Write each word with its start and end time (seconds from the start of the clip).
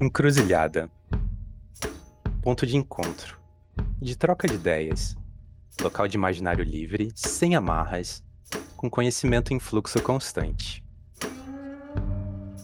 Encruzilhada. 0.00 0.90
Ponto 2.42 2.66
de 2.66 2.76
encontro. 2.76 3.38
De 4.00 4.16
troca 4.16 4.48
de 4.48 4.54
ideias. 4.54 5.16
Local 5.80 6.08
de 6.08 6.16
imaginário 6.16 6.64
livre, 6.64 7.12
sem 7.14 7.54
amarras, 7.54 8.22
com 8.76 8.90
conhecimento 8.90 9.54
em 9.54 9.60
fluxo 9.60 10.02
constante. 10.02 10.84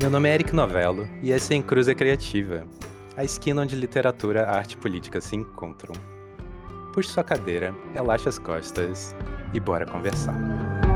Meu 0.01 0.11
nome 0.11 0.29
é 0.29 0.35
Eric 0.35 0.55
Novello 0.55 1.09
e 1.23 1.33
essa 1.33 1.55
é 1.55 1.57
Encruza 1.57 1.95
Criativa, 1.95 2.65
a 3.17 3.25
esquina 3.25 3.63
onde 3.63 3.75
literatura, 3.75 4.49
arte 4.49 4.75
e 4.75 4.77
política 4.77 5.21
se 5.21 5.35
encontram. 5.35 5.93
Puxe 6.93 7.11
sua 7.11 7.25
cadeira, 7.25 7.75
relaxe 7.93 8.29
as 8.29 8.39
costas 8.39 9.15
e 9.53 9.59
bora 9.59 9.85
conversar. 9.85 10.88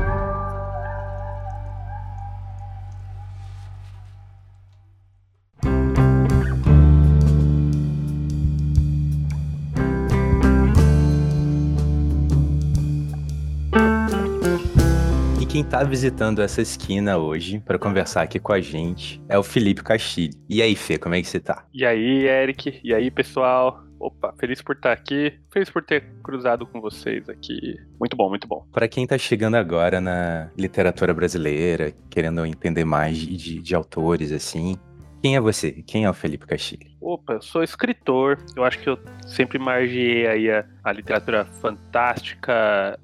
Está 15.73 15.83
visitando 15.83 16.39
essa 16.39 16.61
esquina 16.61 17.17
hoje 17.17 17.59
para 17.59 17.79
conversar 17.79 18.21
aqui 18.21 18.39
com 18.39 18.53
a 18.53 18.61
gente 18.61 19.19
é 19.27 19.39
o 19.39 19.41
Felipe 19.41 19.81
Castilho. 19.81 20.35
E 20.47 20.61
aí, 20.61 20.75
Fê, 20.75 20.99
como 20.99 21.15
é 21.15 21.21
que 21.21 21.27
você 21.27 21.39
tá? 21.39 21.65
E 21.73 21.83
aí, 21.83 22.27
Eric? 22.27 22.79
E 22.83 22.93
aí, 22.93 23.09
pessoal? 23.09 23.83
Opa, 23.99 24.35
feliz 24.39 24.61
por 24.61 24.75
estar 24.75 24.91
aqui. 24.91 25.33
Feliz 25.51 25.71
por 25.71 25.83
ter 25.83 26.03
cruzado 26.23 26.67
com 26.67 26.79
vocês 26.79 27.27
aqui. 27.27 27.75
Muito 27.99 28.15
bom, 28.15 28.29
muito 28.29 28.47
bom. 28.47 28.67
Para 28.71 28.87
quem 28.87 29.07
tá 29.07 29.17
chegando 29.17 29.55
agora 29.55 29.99
na 29.99 30.51
literatura 30.55 31.11
brasileira, 31.11 31.91
querendo 32.07 32.45
entender 32.45 32.85
mais 32.85 33.17
de, 33.17 33.59
de 33.59 33.73
autores, 33.73 34.31
assim, 34.31 34.77
quem 35.23 35.35
é 35.35 35.41
você? 35.41 35.71
Quem 35.71 36.05
é 36.05 36.09
o 36.09 36.13
Felipe 36.13 36.45
Castilho? 36.45 36.85
Opa, 37.01 37.33
eu 37.33 37.41
sou 37.41 37.63
escritor. 37.63 38.37
Eu 38.55 38.63
acho 38.63 38.77
que 38.77 38.87
eu 38.87 38.99
sempre 39.25 39.57
margeei 39.57 40.27
aí 40.27 40.51
a, 40.51 40.65
a 40.83 40.91
literatura 40.91 41.45
fantástica 41.45 42.95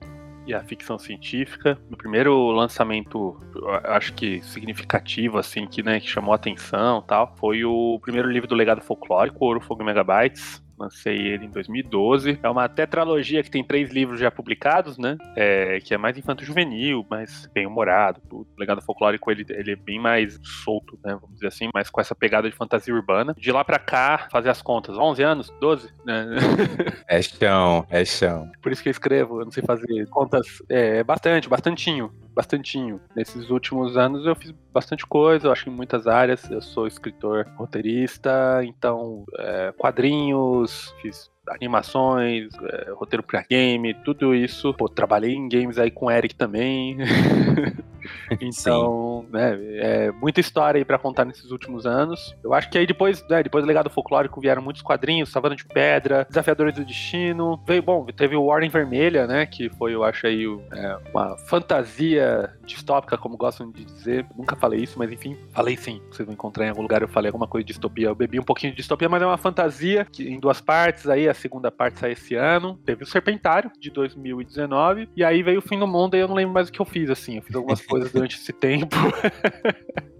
e 0.49 0.53
a 0.53 0.63
ficção 0.63 0.97
científica. 0.97 1.77
O 1.91 1.95
primeiro 1.95 2.49
lançamento, 2.51 3.39
acho 3.83 4.13
que 4.13 4.41
significativo, 4.41 5.37
assim, 5.37 5.67
que, 5.67 5.83
né, 5.83 5.99
que 5.99 6.07
chamou 6.07 6.33
atenção 6.33 7.01
tal, 7.01 7.35
foi 7.37 7.63
o 7.63 7.99
primeiro 8.01 8.29
livro 8.29 8.47
do 8.47 8.55
Legado 8.55 8.81
Folclórico, 8.81 9.45
Ouro, 9.45 9.61
Fogo 9.61 9.83
e 9.83 9.85
Megabytes, 9.85 10.61
lancei 10.79 11.17
ele 11.17 11.45
em 11.45 11.49
2012. 11.49 12.39
É 12.41 12.49
uma 12.49 12.67
tetralogia 12.69 13.43
que 13.43 13.51
tem 13.51 13.63
três 13.63 13.91
livros 13.91 14.19
já 14.19 14.31
publicados, 14.31 14.97
né? 14.97 15.17
É, 15.35 15.79
que 15.79 15.93
é 15.93 15.97
mais 15.97 16.17
infanto-juvenil, 16.17 17.05
mais 17.09 17.49
bem-humorado. 17.53 18.21
O 18.31 18.45
legado 18.57 18.81
folclórico 18.81 19.29
ele, 19.31 19.45
ele 19.49 19.73
é 19.73 19.75
bem 19.75 19.99
mais 19.99 20.39
solto, 20.43 20.97
né? 21.03 21.17
Vamos 21.19 21.35
dizer 21.35 21.47
assim, 21.47 21.69
mas 21.73 21.89
com 21.89 21.99
essa 21.99 22.15
pegada 22.15 22.49
de 22.49 22.55
fantasia 22.55 22.93
urbana. 22.93 23.35
De 23.37 23.51
lá 23.51 23.63
pra 23.63 23.79
cá, 23.79 24.27
fazer 24.31 24.49
as 24.49 24.61
contas. 24.61 24.97
11 24.97 25.23
anos? 25.23 25.53
12? 25.59 25.89
Né? 26.05 26.25
É 27.07 27.21
chão, 27.21 27.85
é 27.89 28.05
chão. 28.05 28.51
Por 28.61 28.71
isso 28.71 28.83
que 28.83 28.89
eu 28.89 28.91
escrevo, 28.91 29.41
eu 29.41 29.45
não 29.45 29.51
sei 29.51 29.63
fazer 29.63 30.07
contas. 30.09 30.61
É, 30.69 31.03
bastante, 31.03 31.49
bastantinho 31.49 32.11
bastantinho. 32.39 33.01
Nesses 33.13 33.49
últimos 33.49 33.97
anos 33.97 34.25
eu 34.25 34.33
fiz 34.33 34.51
bastante 34.73 35.05
coisa, 35.05 35.47
eu 35.47 35.51
acho 35.51 35.69
em 35.69 35.73
muitas 35.73 36.07
áreas. 36.07 36.49
Eu 36.49 36.61
sou 36.61 36.87
escritor 36.87 37.45
roteirista, 37.57 38.61
então 38.63 39.25
é, 39.37 39.73
quadrinhos, 39.77 40.93
fiz 41.01 41.29
animações, 41.49 42.49
é, 42.61 42.91
roteiro 42.91 43.23
pra 43.23 43.43
game, 43.49 43.93
tudo 43.93 44.33
isso. 44.33 44.73
Pô, 44.73 44.87
trabalhei 44.87 45.33
em 45.33 45.49
games 45.49 45.77
aí 45.77 45.91
com 45.91 46.05
o 46.05 46.11
Eric 46.11 46.35
também. 46.35 46.97
então, 48.39 49.25
né, 49.31 49.57
é 49.77 50.11
muita 50.11 50.39
história 50.39 50.79
aí 50.79 50.85
pra 50.85 50.97
contar 50.97 51.25
nesses 51.25 51.51
últimos 51.51 51.85
anos. 51.85 52.35
Eu 52.43 52.53
acho 52.53 52.69
que 52.69 52.77
aí 52.77 52.85
depois, 52.85 53.25
né, 53.29 53.43
depois 53.43 53.63
do 53.63 53.67
legado 53.67 53.89
folclórico 53.89 54.41
vieram 54.41 54.61
muitos 54.61 54.81
quadrinhos, 54.81 55.29
Savana 55.29 55.55
de 55.55 55.65
Pedra, 55.65 56.25
Desafiadores 56.29 56.75
do 56.75 56.85
Destino. 56.85 57.61
Veio, 57.65 57.81
bom, 57.81 58.05
teve 58.05 58.35
o 58.35 58.45
Ordem 58.45 58.69
Vermelha, 58.69 59.27
né, 59.27 59.45
que 59.45 59.69
foi, 59.69 59.93
eu 59.93 60.03
acho 60.03 60.27
aí, 60.27 60.45
é, 60.73 60.97
uma 61.11 61.37
fantasia 61.37 62.53
distópica, 62.65 63.17
como 63.17 63.37
gostam 63.37 63.71
de 63.71 63.83
dizer. 63.83 64.25
Nunca 64.37 64.55
falei 64.55 64.81
isso, 64.81 64.97
mas 64.97 65.11
enfim, 65.11 65.37
falei 65.51 65.75
sim. 65.75 66.01
Vocês 66.11 66.25
vão 66.25 66.33
encontrar 66.33 66.65
em 66.65 66.69
algum 66.69 66.81
lugar 66.81 67.01
eu 67.01 67.07
falei 67.07 67.29
alguma 67.29 67.47
coisa 67.47 67.63
de 67.65 67.73
distopia. 67.73 68.07
Eu 68.07 68.15
bebi 68.15 68.39
um 68.39 68.43
pouquinho 68.43 68.71
de 68.71 68.77
distopia, 68.77 69.09
mas 69.09 69.21
é 69.21 69.25
uma 69.25 69.37
fantasia 69.37 70.05
que, 70.05 70.27
em 70.27 70.39
duas 70.39 70.61
partes 70.61 71.07
aí, 71.07 71.27
a 71.27 71.33
segunda 71.39 71.71
parte 71.71 71.99
sai 71.99 72.11
esse 72.11 72.35
ano. 72.35 72.79
Teve 72.85 73.03
o 73.03 73.07
Serpentário, 73.07 73.71
de 73.79 73.89
2019. 73.89 75.09
E 75.15 75.23
aí 75.23 75.41
veio 75.41 75.59
o 75.59 75.61
Fim 75.61 75.79
do 75.79 75.87
Mundo 75.87 76.15
e 76.15 76.19
eu 76.19 76.27
não 76.27 76.35
lembro 76.35 76.53
mais 76.53 76.69
o 76.69 76.71
que 76.71 76.79
eu 76.79 76.85
fiz, 76.85 77.09
assim. 77.09 77.37
Eu 77.37 77.41
fiz 77.41 77.55
algumas 77.55 77.81
coisas 77.85 78.11
durante 78.11 78.37
esse 78.37 78.53
tempo. 78.53 78.95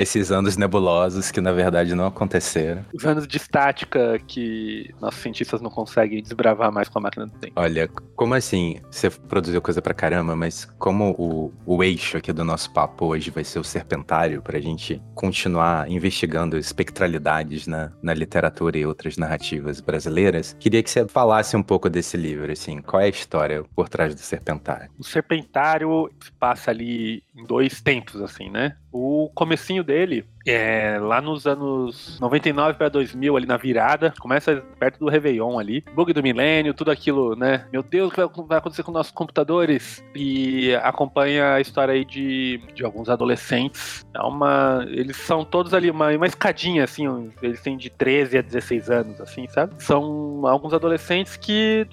Esses 0.00 0.32
anos 0.32 0.56
nebulosos 0.56 1.30
que 1.30 1.42
na 1.42 1.52
verdade 1.52 1.94
não 1.94 2.06
aconteceram. 2.06 2.86
Os 2.94 3.04
anos 3.04 3.28
de 3.28 3.36
estática 3.36 4.18
que 4.26 4.94
nossos 4.98 5.20
cientistas 5.20 5.60
não 5.60 5.68
conseguem 5.68 6.22
desbravar 6.22 6.72
mais 6.72 6.88
com 6.88 6.98
a 6.98 7.02
máquina 7.02 7.26
do 7.26 7.38
tempo. 7.38 7.52
Olha, 7.54 7.86
como 8.16 8.32
assim? 8.32 8.80
Você 8.90 9.10
produziu 9.10 9.60
coisa 9.60 9.82
pra 9.82 9.92
caramba, 9.92 10.34
mas 10.34 10.64
como 10.78 11.10
o, 11.18 11.52
o 11.66 11.84
eixo 11.84 12.16
aqui 12.16 12.32
do 12.32 12.42
nosso 12.42 12.72
papo 12.72 13.04
hoje 13.04 13.30
vai 13.30 13.44
ser 13.44 13.58
o 13.58 13.64
serpentário, 13.64 14.40
pra 14.40 14.58
gente 14.58 15.02
continuar 15.14 15.90
investigando 15.90 16.56
espectralidades 16.56 17.66
na, 17.66 17.92
na 18.02 18.14
literatura 18.14 18.78
e 18.78 18.86
outras 18.86 19.18
narrativas 19.18 19.82
brasileiras, 19.82 20.56
queria 20.58 20.82
que 20.82 20.88
você 20.88 21.06
falasse 21.06 21.54
um 21.58 21.62
pouco 21.62 21.90
desse 21.90 22.16
livro, 22.16 22.50
assim, 22.50 22.80
qual 22.80 23.02
é 23.02 23.04
a 23.04 23.08
história 23.08 23.62
por 23.76 23.86
trás 23.86 24.14
do 24.14 24.20
serpentário? 24.22 24.90
O 24.98 25.04
serpentário 25.04 26.10
passa 26.38 26.70
ali 26.70 27.22
em 27.36 27.44
dois 27.44 27.82
tempos, 27.82 28.22
assim, 28.22 28.48
né? 28.48 28.76
O 28.92 29.30
comecinho 29.34 29.84
dele 29.84 30.24
é 30.46 30.98
lá 30.98 31.20
nos 31.20 31.46
anos 31.46 32.18
99 32.18 32.78
para 32.78 32.88
2000, 32.88 33.36
ali 33.36 33.46
na 33.46 33.56
virada, 33.56 34.12
começa 34.18 34.64
perto 34.78 34.98
do 34.98 35.08
Réveillon 35.08 35.58
ali, 35.58 35.84
bug 35.94 36.12
do 36.12 36.22
milênio, 36.22 36.74
tudo 36.74 36.90
aquilo, 36.90 37.36
né? 37.36 37.66
Meu 37.72 37.82
Deus, 37.82 38.10
o 38.10 38.28
que 38.28 38.42
vai 38.42 38.58
acontecer 38.58 38.82
com 38.82 38.90
nossos 38.90 39.12
computadores? 39.12 40.02
E 40.14 40.74
acompanha 40.82 41.54
a 41.54 41.60
história 41.60 41.94
aí 41.94 42.04
de, 42.04 42.60
de 42.74 42.84
alguns 42.84 43.08
adolescentes. 43.08 44.04
É 44.14 44.22
uma, 44.22 44.84
eles 44.88 45.16
são 45.16 45.44
todos 45.44 45.72
ali 45.74 45.90
uma, 45.90 46.10
uma 46.10 46.26
escadinha, 46.26 46.84
assim, 46.84 47.30
eles 47.42 47.60
têm 47.60 47.76
de 47.76 47.90
13 47.90 48.38
a 48.38 48.42
16 48.42 48.90
anos, 48.90 49.20
assim, 49.20 49.46
sabe? 49.48 49.74
São 49.78 50.46
alguns 50.46 50.72
adolescentes 50.72 51.36
que 51.36 51.86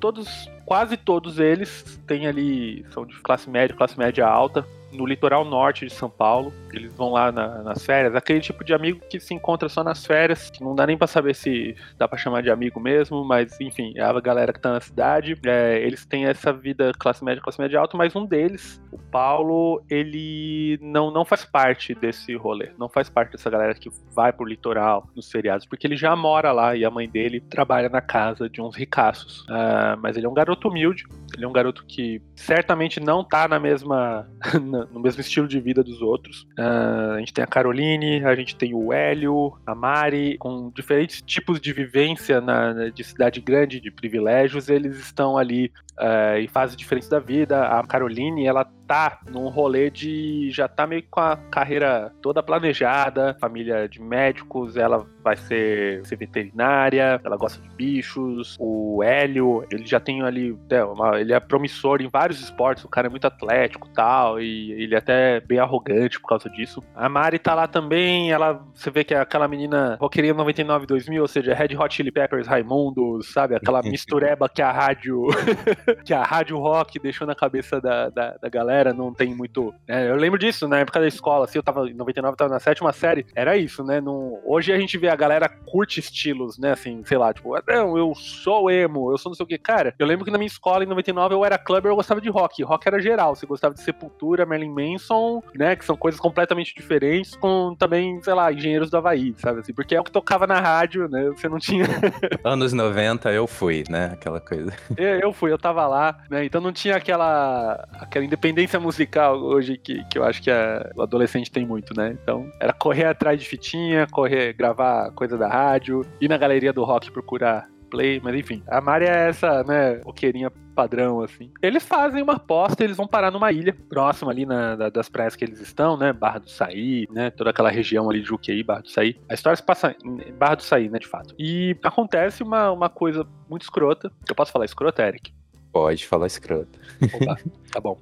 todos, 0.00 0.50
quase 0.66 0.96
todos 0.96 1.38
eles 1.38 2.00
têm 2.06 2.26
ali, 2.26 2.84
são 2.90 3.06
de 3.06 3.14
classe 3.20 3.48
média, 3.48 3.74
classe 3.76 3.98
média 3.98 4.26
alta, 4.26 4.66
no 4.94 5.06
litoral 5.06 5.44
norte 5.44 5.86
de 5.86 5.92
São 5.92 6.08
Paulo. 6.08 6.52
Eles 6.72 6.92
vão 6.94 7.12
lá 7.12 7.30
na, 7.30 7.62
nas 7.62 7.84
férias. 7.84 8.14
Aquele 8.14 8.40
tipo 8.40 8.64
de 8.64 8.72
amigo 8.72 9.00
que 9.08 9.20
se 9.20 9.34
encontra 9.34 9.68
só 9.68 9.84
nas 9.84 10.04
férias, 10.06 10.50
que 10.50 10.62
não 10.62 10.74
dá 10.74 10.86
nem 10.86 10.96
para 10.96 11.06
saber 11.06 11.34
se 11.34 11.76
dá 11.98 12.08
para 12.08 12.18
chamar 12.18 12.42
de 12.42 12.50
amigo 12.50 12.80
mesmo, 12.80 13.24
mas 13.24 13.60
enfim, 13.60 13.92
é 13.96 14.02
a 14.02 14.20
galera 14.20 14.52
que 14.52 14.60
tá 14.60 14.72
na 14.72 14.80
cidade. 14.80 15.38
É, 15.44 15.80
eles 15.80 16.04
têm 16.06 16.26
essa 16.26 16.52
vida 16.52 16.92
classe 16.98 17.24
média, 17.24 17.42
classe 17.42 17.60
média 17.60 17.78
alta, 17.78 17.96
mas 17.96 18.14
um 18.14 18.24
deles, 18.24 18.80
o 18.92 18.98
Paulo, 18.98 19.82
ele 19.90 20.78
não, 20.80 21.10
não 21.10 21.24
faz 21.24 21.44
parte 21.44 21.94
desse 21.94 22.34
rolê. 22.34 22.70
Não 22.78 22.88
faz 22.88 23.08
parte 23.08 23.32
dessa 23.32 23.50
galera 23.50 23.74
que 23.74 23.90
vai 24.14 24.32
pro 24.32 24.46
litoral 24.46 25.08
nos 25.14 25.30
feriados, 25.30 25.66
porque 25.66 25.86
ele 25.86 25.96
já 25.96 26.14
mora 26.14 26.52
lá 26.52 26.76
e 26.76 26.84
a 26.84 26.90
mãe 26.90 27.08
dele 27.08 27.40
trabalha 27.40 27.88
na 27.88 28.00
casa 28.00 28.48
de 28.48 28.60
uns 28.60 28.76
ricaços. 28.76 29.40
Uh, 29.42 29.98
mas 30.00 30.16
ele 30.16 30.26
é 30.26 30.28
um 30.28 30.34
garoto 30.34 30.68
humilde, 30.68 31.04
ele 31.34 31.44
é 31.44 31.48
um 31.48 31.52
garoto 31.52 31.84
que 31.86 32.22
certamente 32.36 33.00
não 33.00 33.24
tá 33.24 33.48
na 33.48 33.58
mesma. 33.58 34.28
no 34.92 35.00
mesmo 35.00 35.20
estilo 35.20 35.46
de 35.48 35.60
vida 35.60 35.82
dos 35.82 36.00
outros. 36.00 36.46
Uh, 36.58 37.12
a 37.16 37.18
gente 37.18 37.32
tem 37.32 37.44
a 37.44 37.46
Caroline, 37.46 38.24
a 38.24 38.34
gente 38.34 38.56
tem 38.56 38.74
o 38.74 38.92
Hélio, 38.92 39.52
a 39.66 39.74
Mari, 39.74 40.36
com 40.38 40.70
diferentes 40.74 41.22
tipos 41.22 41.60
de 41.60 41.72
vivência 41.72 42.40
na, 42.40 42.90
de 42.90 43.04
cidade 43.04 43.40
grande, 43.40 43.80
de 43.80 43.90
privilégios, 43.90 44.68
eles 44.68 44.98
estão 44.98 45.36
ali 45.36 45.72
uh, 45.98 46.38
em 46.38 46.48
fases 46.48 46.76
diferentes 46.76 47.08
da 47.08 47.18
vida. 47.18 47.66
A 47.66 47.86
Caroline, 47.86 48.46
ela 48.46 48.64
tá 48.86 49.18
num 49.30 49.48
rolê 49.48 49.90
de. 49.90 50.50
já 50.50 50.68
tá 50.68 50.86
meio 50.86 51.04
com 51.10 51.20
a 51.20 51.36
carreira 51.36 52.12
toda 52.20 52.42
planejada, 52.42 53.36
família 53.40 53.88
de 53.88 54.00
médicos, 54.00 54.76
ela 54.76 55.06
vai 55.22 55.36
ser, 55.36 56.04
ser 56.04 56.16
veterinária, 56.16 57.20
ela 57.24 57.36
gosta 57.36 57.60
de 57.62 57.68
bichos. 57.70 58.56
O 58.60 59.02
Hélio, 59.02 59.66
ele 59.70 59.86
já 59.86 59.98
tem 59.98 60.22
ali. 60.22 60.56
É, 60.70 60.84
uma, 60.84 61.20
ele 61.20 61.32
é 61.32 61.40
promissor 61.40 62.02
em 62.02 62.08
vários 62.08 62.40
esportes, 62.40 62.84
o 62.84 62.88
cara 62.88 63.06
é 63.06 63.10
muito 63.10 63.26
atlético 63.26 63.88
tal, 63.94 64.40
e 64.40 64.72
ele 64.72 64.94
é 64.94 64.98
até 64.98 65.40
bem 65.40 65.58
arrogante 65.58 66.20
por 66.20 66.28
causa 66.28 66.48
disso. 66.50 66.82
A 66.94 67.08
Mari 67.08 67.38
tá 67.38 67.54
lá 67.54 67.66
também, 67.66 68.30
ela. 68.30 68.62
Você 68.74 68.90
vê 68.90 69.04
que 69.04 69.14
é 69.14 69.20
aquela 69.20 69.48
menina 69.48 69.96
roqueirinha 70.00 70.34
99 70.34 70.86
2000, 70.86 71.22
ou 71.22 71.28
seja, 71.28 71.54
Red 71.54 71.76
Hot 71.76 71.94
Chili 71.94 72.10
Peppers, 72.10 72.46
Raimundo, 72.46 73.22
sabe? 73.22 73.54
Aquela 73.54 73.80
mistureba 73.82 74.48
que 74.48 74.60
a 74.60 74.70
rádio 74.70 75.26
que 76.04 76.12
a 76.12 76.22
rádio 76.22 76.58
rock 76.58 76.98
deixou 76.98 77.26
na 77.26 77.34
cabeça 77.34 77.80
da, 77.80 78.08
da, 78.08 78.36
da 78.40 78.48
galera, 78.48 78.92
não 78.92 79.12
tem 79.12 79.34
muito. 79.34 79.74
Né? 79.86 80.08
Eu 80.08 80.16
lembro 80.16 80.38
disso, 80.38 80.68
na 80.68 80.78
época 80.78 81.00
da 81.00 81.06
escola, 81.06 81.44
assim, 81.44 81.58
eu 81.58 81.62
tava 81.62 81.88
em 81.88 81.94
99, 81.94 82.36
tava 82.36 82.52
na 82.52 82.60
sétima 82.60 82.92
série, 82.92 83.26
era 83.34 83.56
isso, 83.56 83.84
né? 83.84 84.00
Não, 84.00 84.40
hoje 84.44 84.72
a 84.72 84.78
gente 84.78 84.96
vê 84.98 85.08
a 85.08 85.16
galera 85.16 85.48
curte 85.48 86.00
estilos, 86.00 86.58
né? 86.58 86.72
Assim, 86.72 87.02
sei 87.04 87.18
lá, 87.18 87.32
tipo, 87.32 87.54
não, 87.66 87.96
eu 87.96 88.14
sou 88.14 88.70
emo, 88.70 89.12
eu 89.12 89.18
sou 89.18 89.30
não 89.30 89.34
sei 89.34 89.44
o 89.44 89.46
que. 89.46 89.58
Cara, 89.58 89.94
eu 89.98 90.06
lembro 90.06 90.24
que 90.24 90.30
na 90.30 90.38
minha 90.38 90.46
escola, 90.46 90.84
em 90.84 90.86
99, 90.86 91.34
eu 91.34 91.44
era 91.44 91.58
clubber, 91.58 91.90
eu 91.90 91.96
gostava 91.96 92.20
de 92.20 92.28
rock. 92.28 92.62
Rock 92.62 92.86
era 92.86 93.00
geral, 93.00 93.34
você 93.34 93.46
gostava 93.46 93.74
de 93.74 93.82
Sepultura, 93.82 94.46
Marilyn 94.46 94.70
Manson, 94.70 95.42
né? 95.54 95.76
Que 95.76 95.84
são 95.84 95.96
coisas 95.96 96.20
completamente 96.20 96.74
diferentes, 96.74 97.36
com 97.36 97.74
também, 97.78 98.20
sei 98.22 98.34
lá, 98.34 98.52
engenheiros 98.52 98.90
do 98.90 98.96
Havaí, 98.96 99.34
sabe? 99.38 99.60
Assim, 99.60 99.72
porque 99.72 99.94
é 99.94 100.00
o 100.00 100.04
que 100.04 100.10
tocava 100.10 100.46
na 100.46 100.60
rádio, 100.60 101.08
né? 101.08 101.30
Você 101.30 101.48
não 101.48 101.58
tinha. 101.58 101.86
Anos 102.44 102.72
90 102.72 103.32
eu 103.32 103.46
fui, 103.46 103.84
né? 103.88 104.10
Aquela 104.12 104.40
coisa. 104.40 104.72
Eu, 104.96 105.20
eu 105.20 105.32
fui, 105.32 105.52
eu 105.52 105.58
tava 105.58 105.73
lá, 105.86 106.18
né? 106.30 106.44
Então 106.44 106.60
não 106.60 106.72
tinha 106.72 106.96
aquela, 106.96 107.86
aquela 107.92 108.24
independência 108.24 108.78
musical 108.78 109.38
hoje 109.40 109.76
que, 109.76 110.04
que 110.04 110.18
eu 110.18 110.24
acho 110.24 110.40
que 110.42 110.50
a, 110.50 110.90
o 110.96 111.02
adolescente 111.02 111.50
tem 111.50 111.66
muito, 111.66 111.94
né? 111.96 112.16
Então 112.22 112.50
era 112.60 112.72
correr 112.72 113.06
atrás 113.06 113.38
de 113.38 113.46
fitinha, 113.46 114.06
correr, 114.06 114.52
gravar 114.52 115.10
coisa 115.12 115.36
da 115.36 115.48
rádio, 115.48 116.02
ir 116.20 116.28
na 116.28 116.38
galeria 116.38 116.72
do 116.72 116.84
rock 116.84 117.10
procurar 117.10 117.68
play, 117.94 118.20
mas 118.22 118.34
enfim. 118.34 118.62
A 118.66 118.80
Mari 118.80 119.04
é 119.04 119.28
essa, 119.28 119.62
né, 119.62 120.00
roqueirinha 120.04 120.50
padrão, 120.74 121.22
assim. 121.22 121.52
Eles 121.62 121.84
fazem 121.84 122.20
uma 122.20 122.34
aposta, 122.34 122.82
eles 122.82 122.96
vão 122.96 123.06
parar 123.06 123.30
numa 123.30 123.52
ilha 123.52 123.72
próxima 123.88 124.32
ali 124.32 124.44
na, 124.44 124.74
da, 124.74 124.88
das 124.90 125.08
praias 125.08 125.36
que 125.36 125.44
eles 125.44 125.60
estão, 125.60 125.96
né, 125.96 126.12
Barra 126.12 126.40
do 126.40 126.50
Saí, 126.50 127.06
né, 127.12 127.30
toda 127.30 127.50
aquela 127.50 127.70
região 127.70 128.10
ali 128.10 128.20
de 128.20 128.26
Juqueí, 128.26 128.64
Barra 128.64 128.80
do 128.80 128.90
Saí. 128.90 129.16
A 129.28 129.34
história 129.34 129.56
se 129.56 129.62
passa 129.62 129.94
em 130.04 130.32
Barra 130.32 130.56
do 130.56 130.62
Saí, 130.64 130.88
né, 130.88 130.98
de 130.98 131.06
fato. 131.06 131.34
E 131.38 131.76
acontece 131.84 132.42
uma, 132.42 132.72
uma 132.72 132.88
coisa 132.88 133.24
muito 133.48 133.62
escrota. 133.62 134.10
Eu 134.28 134.34
posso 134.34 134.50
falar 134.50 134.64
escrota, 134.64 135.06
Eric? 135.06 135.32
Pode 135.74 136.06
falar 136.06 136.28
escrota. 136.28 136.78
Opa, 137.02 137.36
tá 137.72 137.80
bom. 137.80 137.98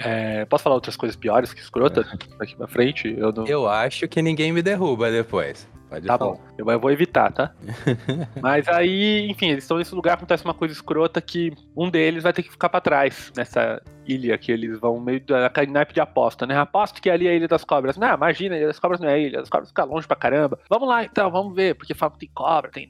É, 0.00 0.44
posso 0.44 0.62
falar 0.62 0.76
outras 0.76 0.96
coisas 0.96 1.16
piores 1.16 1.52
que 1.52 1.60
escrota 1.60 2.06
daqui 2.38 2.54
pra 2.54 2.68
frente? 2.68 3.12
Eu, 3.18 3.32
não... 3.32 3.44
eu 3.44 3.68
acho 3.68 4.06
que 4.06 4.22
ninguém 4.22 4.52
me 4.52 4.62
derruba 4.62 5.10
depois. 5.10 5.68
Pode 5.88 6.06
tá 6.06 6.18
falar. 6.18 6.32
bom, 6.32 6.40
eu, 6.56 6.70
eu 6.70 6.80
vou 6.80 6.90
evitar, 6.90 7.32
tá? 7.32 7.52
Mas 8.40 8.68
aí, 8.68 9.28
enfim, 9.30 9.50
eles 9.50 9.64
estão 9.64 9.78
nesse 9.78 9.94
lugar, 9.94 10.14
acontece 10.14 10.44
uma 10.44 10.54
coisa 10.54 10.74
escrota 10.74 11.20
que 11.20 11.52
um 11.76 11.90
deles 11.90 12.22
vai 12.22 12.32
ter 12.32 12.42
que 12.42 12.50
ficar 12.50 12.68
para 12.68 12.80
trás 12.80 13.32
nessa 13.36 13.80
ilha 14.06 14.38
que 14.38 14.50
eles 14.50 14.78
vão 14.78 14.98
meio 15.00 15.20
da 15.20 15.50
naipe 15.68 15.92
de 15.92 16.00
aposta, 16.00 16.46
né? 16.46 16.56
Aposto 16.58 17.00
que 17.00 17.10
ali 17.10 17.26
é 17.26 17.30
a 17.30 17.34
Ilha 17.34 17.48
das 17.48 17.64
Cobras. 17.64 17.96
Não, 17.96 18.14
imagina, 18.14 18.54
a 18.54 18.58
Ilha 18.58 18.66
das 18.66 18.78
Cobras 18.78 19.00
não 19.00 19.08
é 19.08 19.14
a 19.14 19.18
ilha, 19.18 19.40
as 19.40 19.48
cobras 19.48 19.68
ficam 19.68 19.86
longe 19.86 20.06
pra 20.06 20.16
caramba. 20.16 20.58
Vamos 20.68 20.88
lá 20.88 21.04
então, 21.04 21.30
vamos 21.30 21.54
ver, 21.54 21.74
porque 21.74 21.94
falam 21.94 22.14
que 22.14 22.20
tem 22.20 22.30
cobra, 22.34 22.70
tem. 22.70 22.88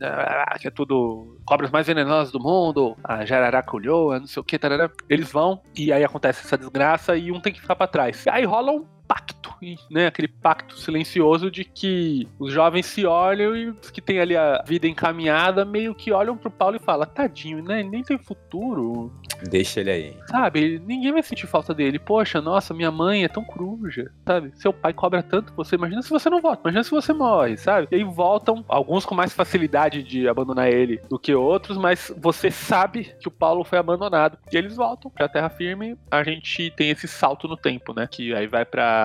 que 0.61 0.69
é 0.69 0.71
tudo. 0.71 1.37
Cobras 1.45 1.71
mais 1.71 1.87
venenosas 1.87 2.33
do 2.33 2.41
mundo, 2.41 2.97
a 3.03 3.25
jararaculhoa, 3.25 4.21
não 4.21 4.27
sei 4.27 4.41
o 4.41 4.45
que, 4.45 4.59
tarará. 4.59 4.91
Eles 5.09 5.31
vão 5.31 5.61
e 5.77 5.93
aí 5.93 6.05
acontece 6.05 6.45
essa 6.45 6.57
desgraça 6.57 7.17
e 7.17 7.33
um 7.33 7.41
tem 7.41 7.53
que 7.53 7.61
ficar 7.61 7.77
pra 7.77 7.87
trás. 7.87 8.27
Aí 8.29 8.45
rola 8.45 8.73
um 8.73 8.87
pacto, 9.09 9.55
né? 9.91 10.07
Aquele 10.07 10.29
pacto 10.29 10.77
silencioso 10.77 11.51
de 11.51 11.65
que 11.65 12.29
os 12.39 12.53
jovens 12.53 12.87
se 12.87 13.07
olham 13.07 13.57
e 13.57 13.71
os 13.71 13.91
que 13.91 14.03
têm 14.03 14.21
ali 14.21 14.37
a 14.37 14.63
vida 14.65 14.87
encaminhada 14.87 15.65
meio 15.65 15.95
que 15.95 16.13
olham 16.13 16.37
pro 16.37 16.51
Paulo 16.51 16.77
e 16.77 16.79
falam: 16.79 17.07
tadinho, 17.07 17.63
né? 17.65 17.83
Nem 17.83 18.03
tem 18.03 18.19
futuro. 18.19 19.11
Deixa 19.51 19.81
ele 19.81 19.91
aí. 19.91 20.17
Sabe? 20.29 20.81
Ninguém 20.85 21.13
vai 21.13 21.23
sentir 21.23 21.47
falta 21.47 21.73
dele. 21.73 21.99
Poxa, 21.99 22.41
nossa, 22.41 22.75
minha 22.75 22.91
mãe 22.91 23.25
é 23.25 23.29
tão 23.29 23.45
coruja, 23.45 24.13
sabe? 24.27 24.53
Seu 24.57 24.73
pai 24.73 24.93
cobra 24.93 25.23
tanto 25.23 25.53
você. 25.55 25.77
Imagina 25.77 26.03
se 26.03 26.11
você 26.11 26.29
não 26.29 26.41
volta, 26.41 26.63
imagina 26.63 26.85
se 26.85 26.91
você 26.91 27.13
morre, 27.13 27.57
sabe? 27.57 27.89
E 27.91 27.95
aí 27.97 28.05
voltam, 28.05 28.65
alguns 28.69 29.05
com 29.05 29.15
mais 29.15 29.33
facilidade 29.33 30.03
de 30.03 30.29
abandonar 30.29 30.69
ele 30.69 31.01
do 31.09 31.19
que 31.19 31.35
outros, 31.35 31.79
mas 31.79 32.13
você 32.19 32.51
sabe 32.51 33.15
que 33.21 33.29
o 33.29 33.31
Paulo 33.31 33.65
foi 33.65 33.79
abandonado. 33.79 34.39
E 34.53 34.57
eles 34.57 34.77
voltam 34.77 35.11
pra 35.11 35.29
terra 35.29 35.49
firme. 35.49 35.97
A 36.11 36.23
gente 36.23 36.71
tem 36.73 36.91
esse 36.91 37.07
salto 37.07 37.47
no 37.47 37.57
tempo, 37.57 37.95
né? 37.95 38.07
Que 38.11 38.35
aí 38.35 38.47
vai 38.47 38.65
pra 38.65 38.98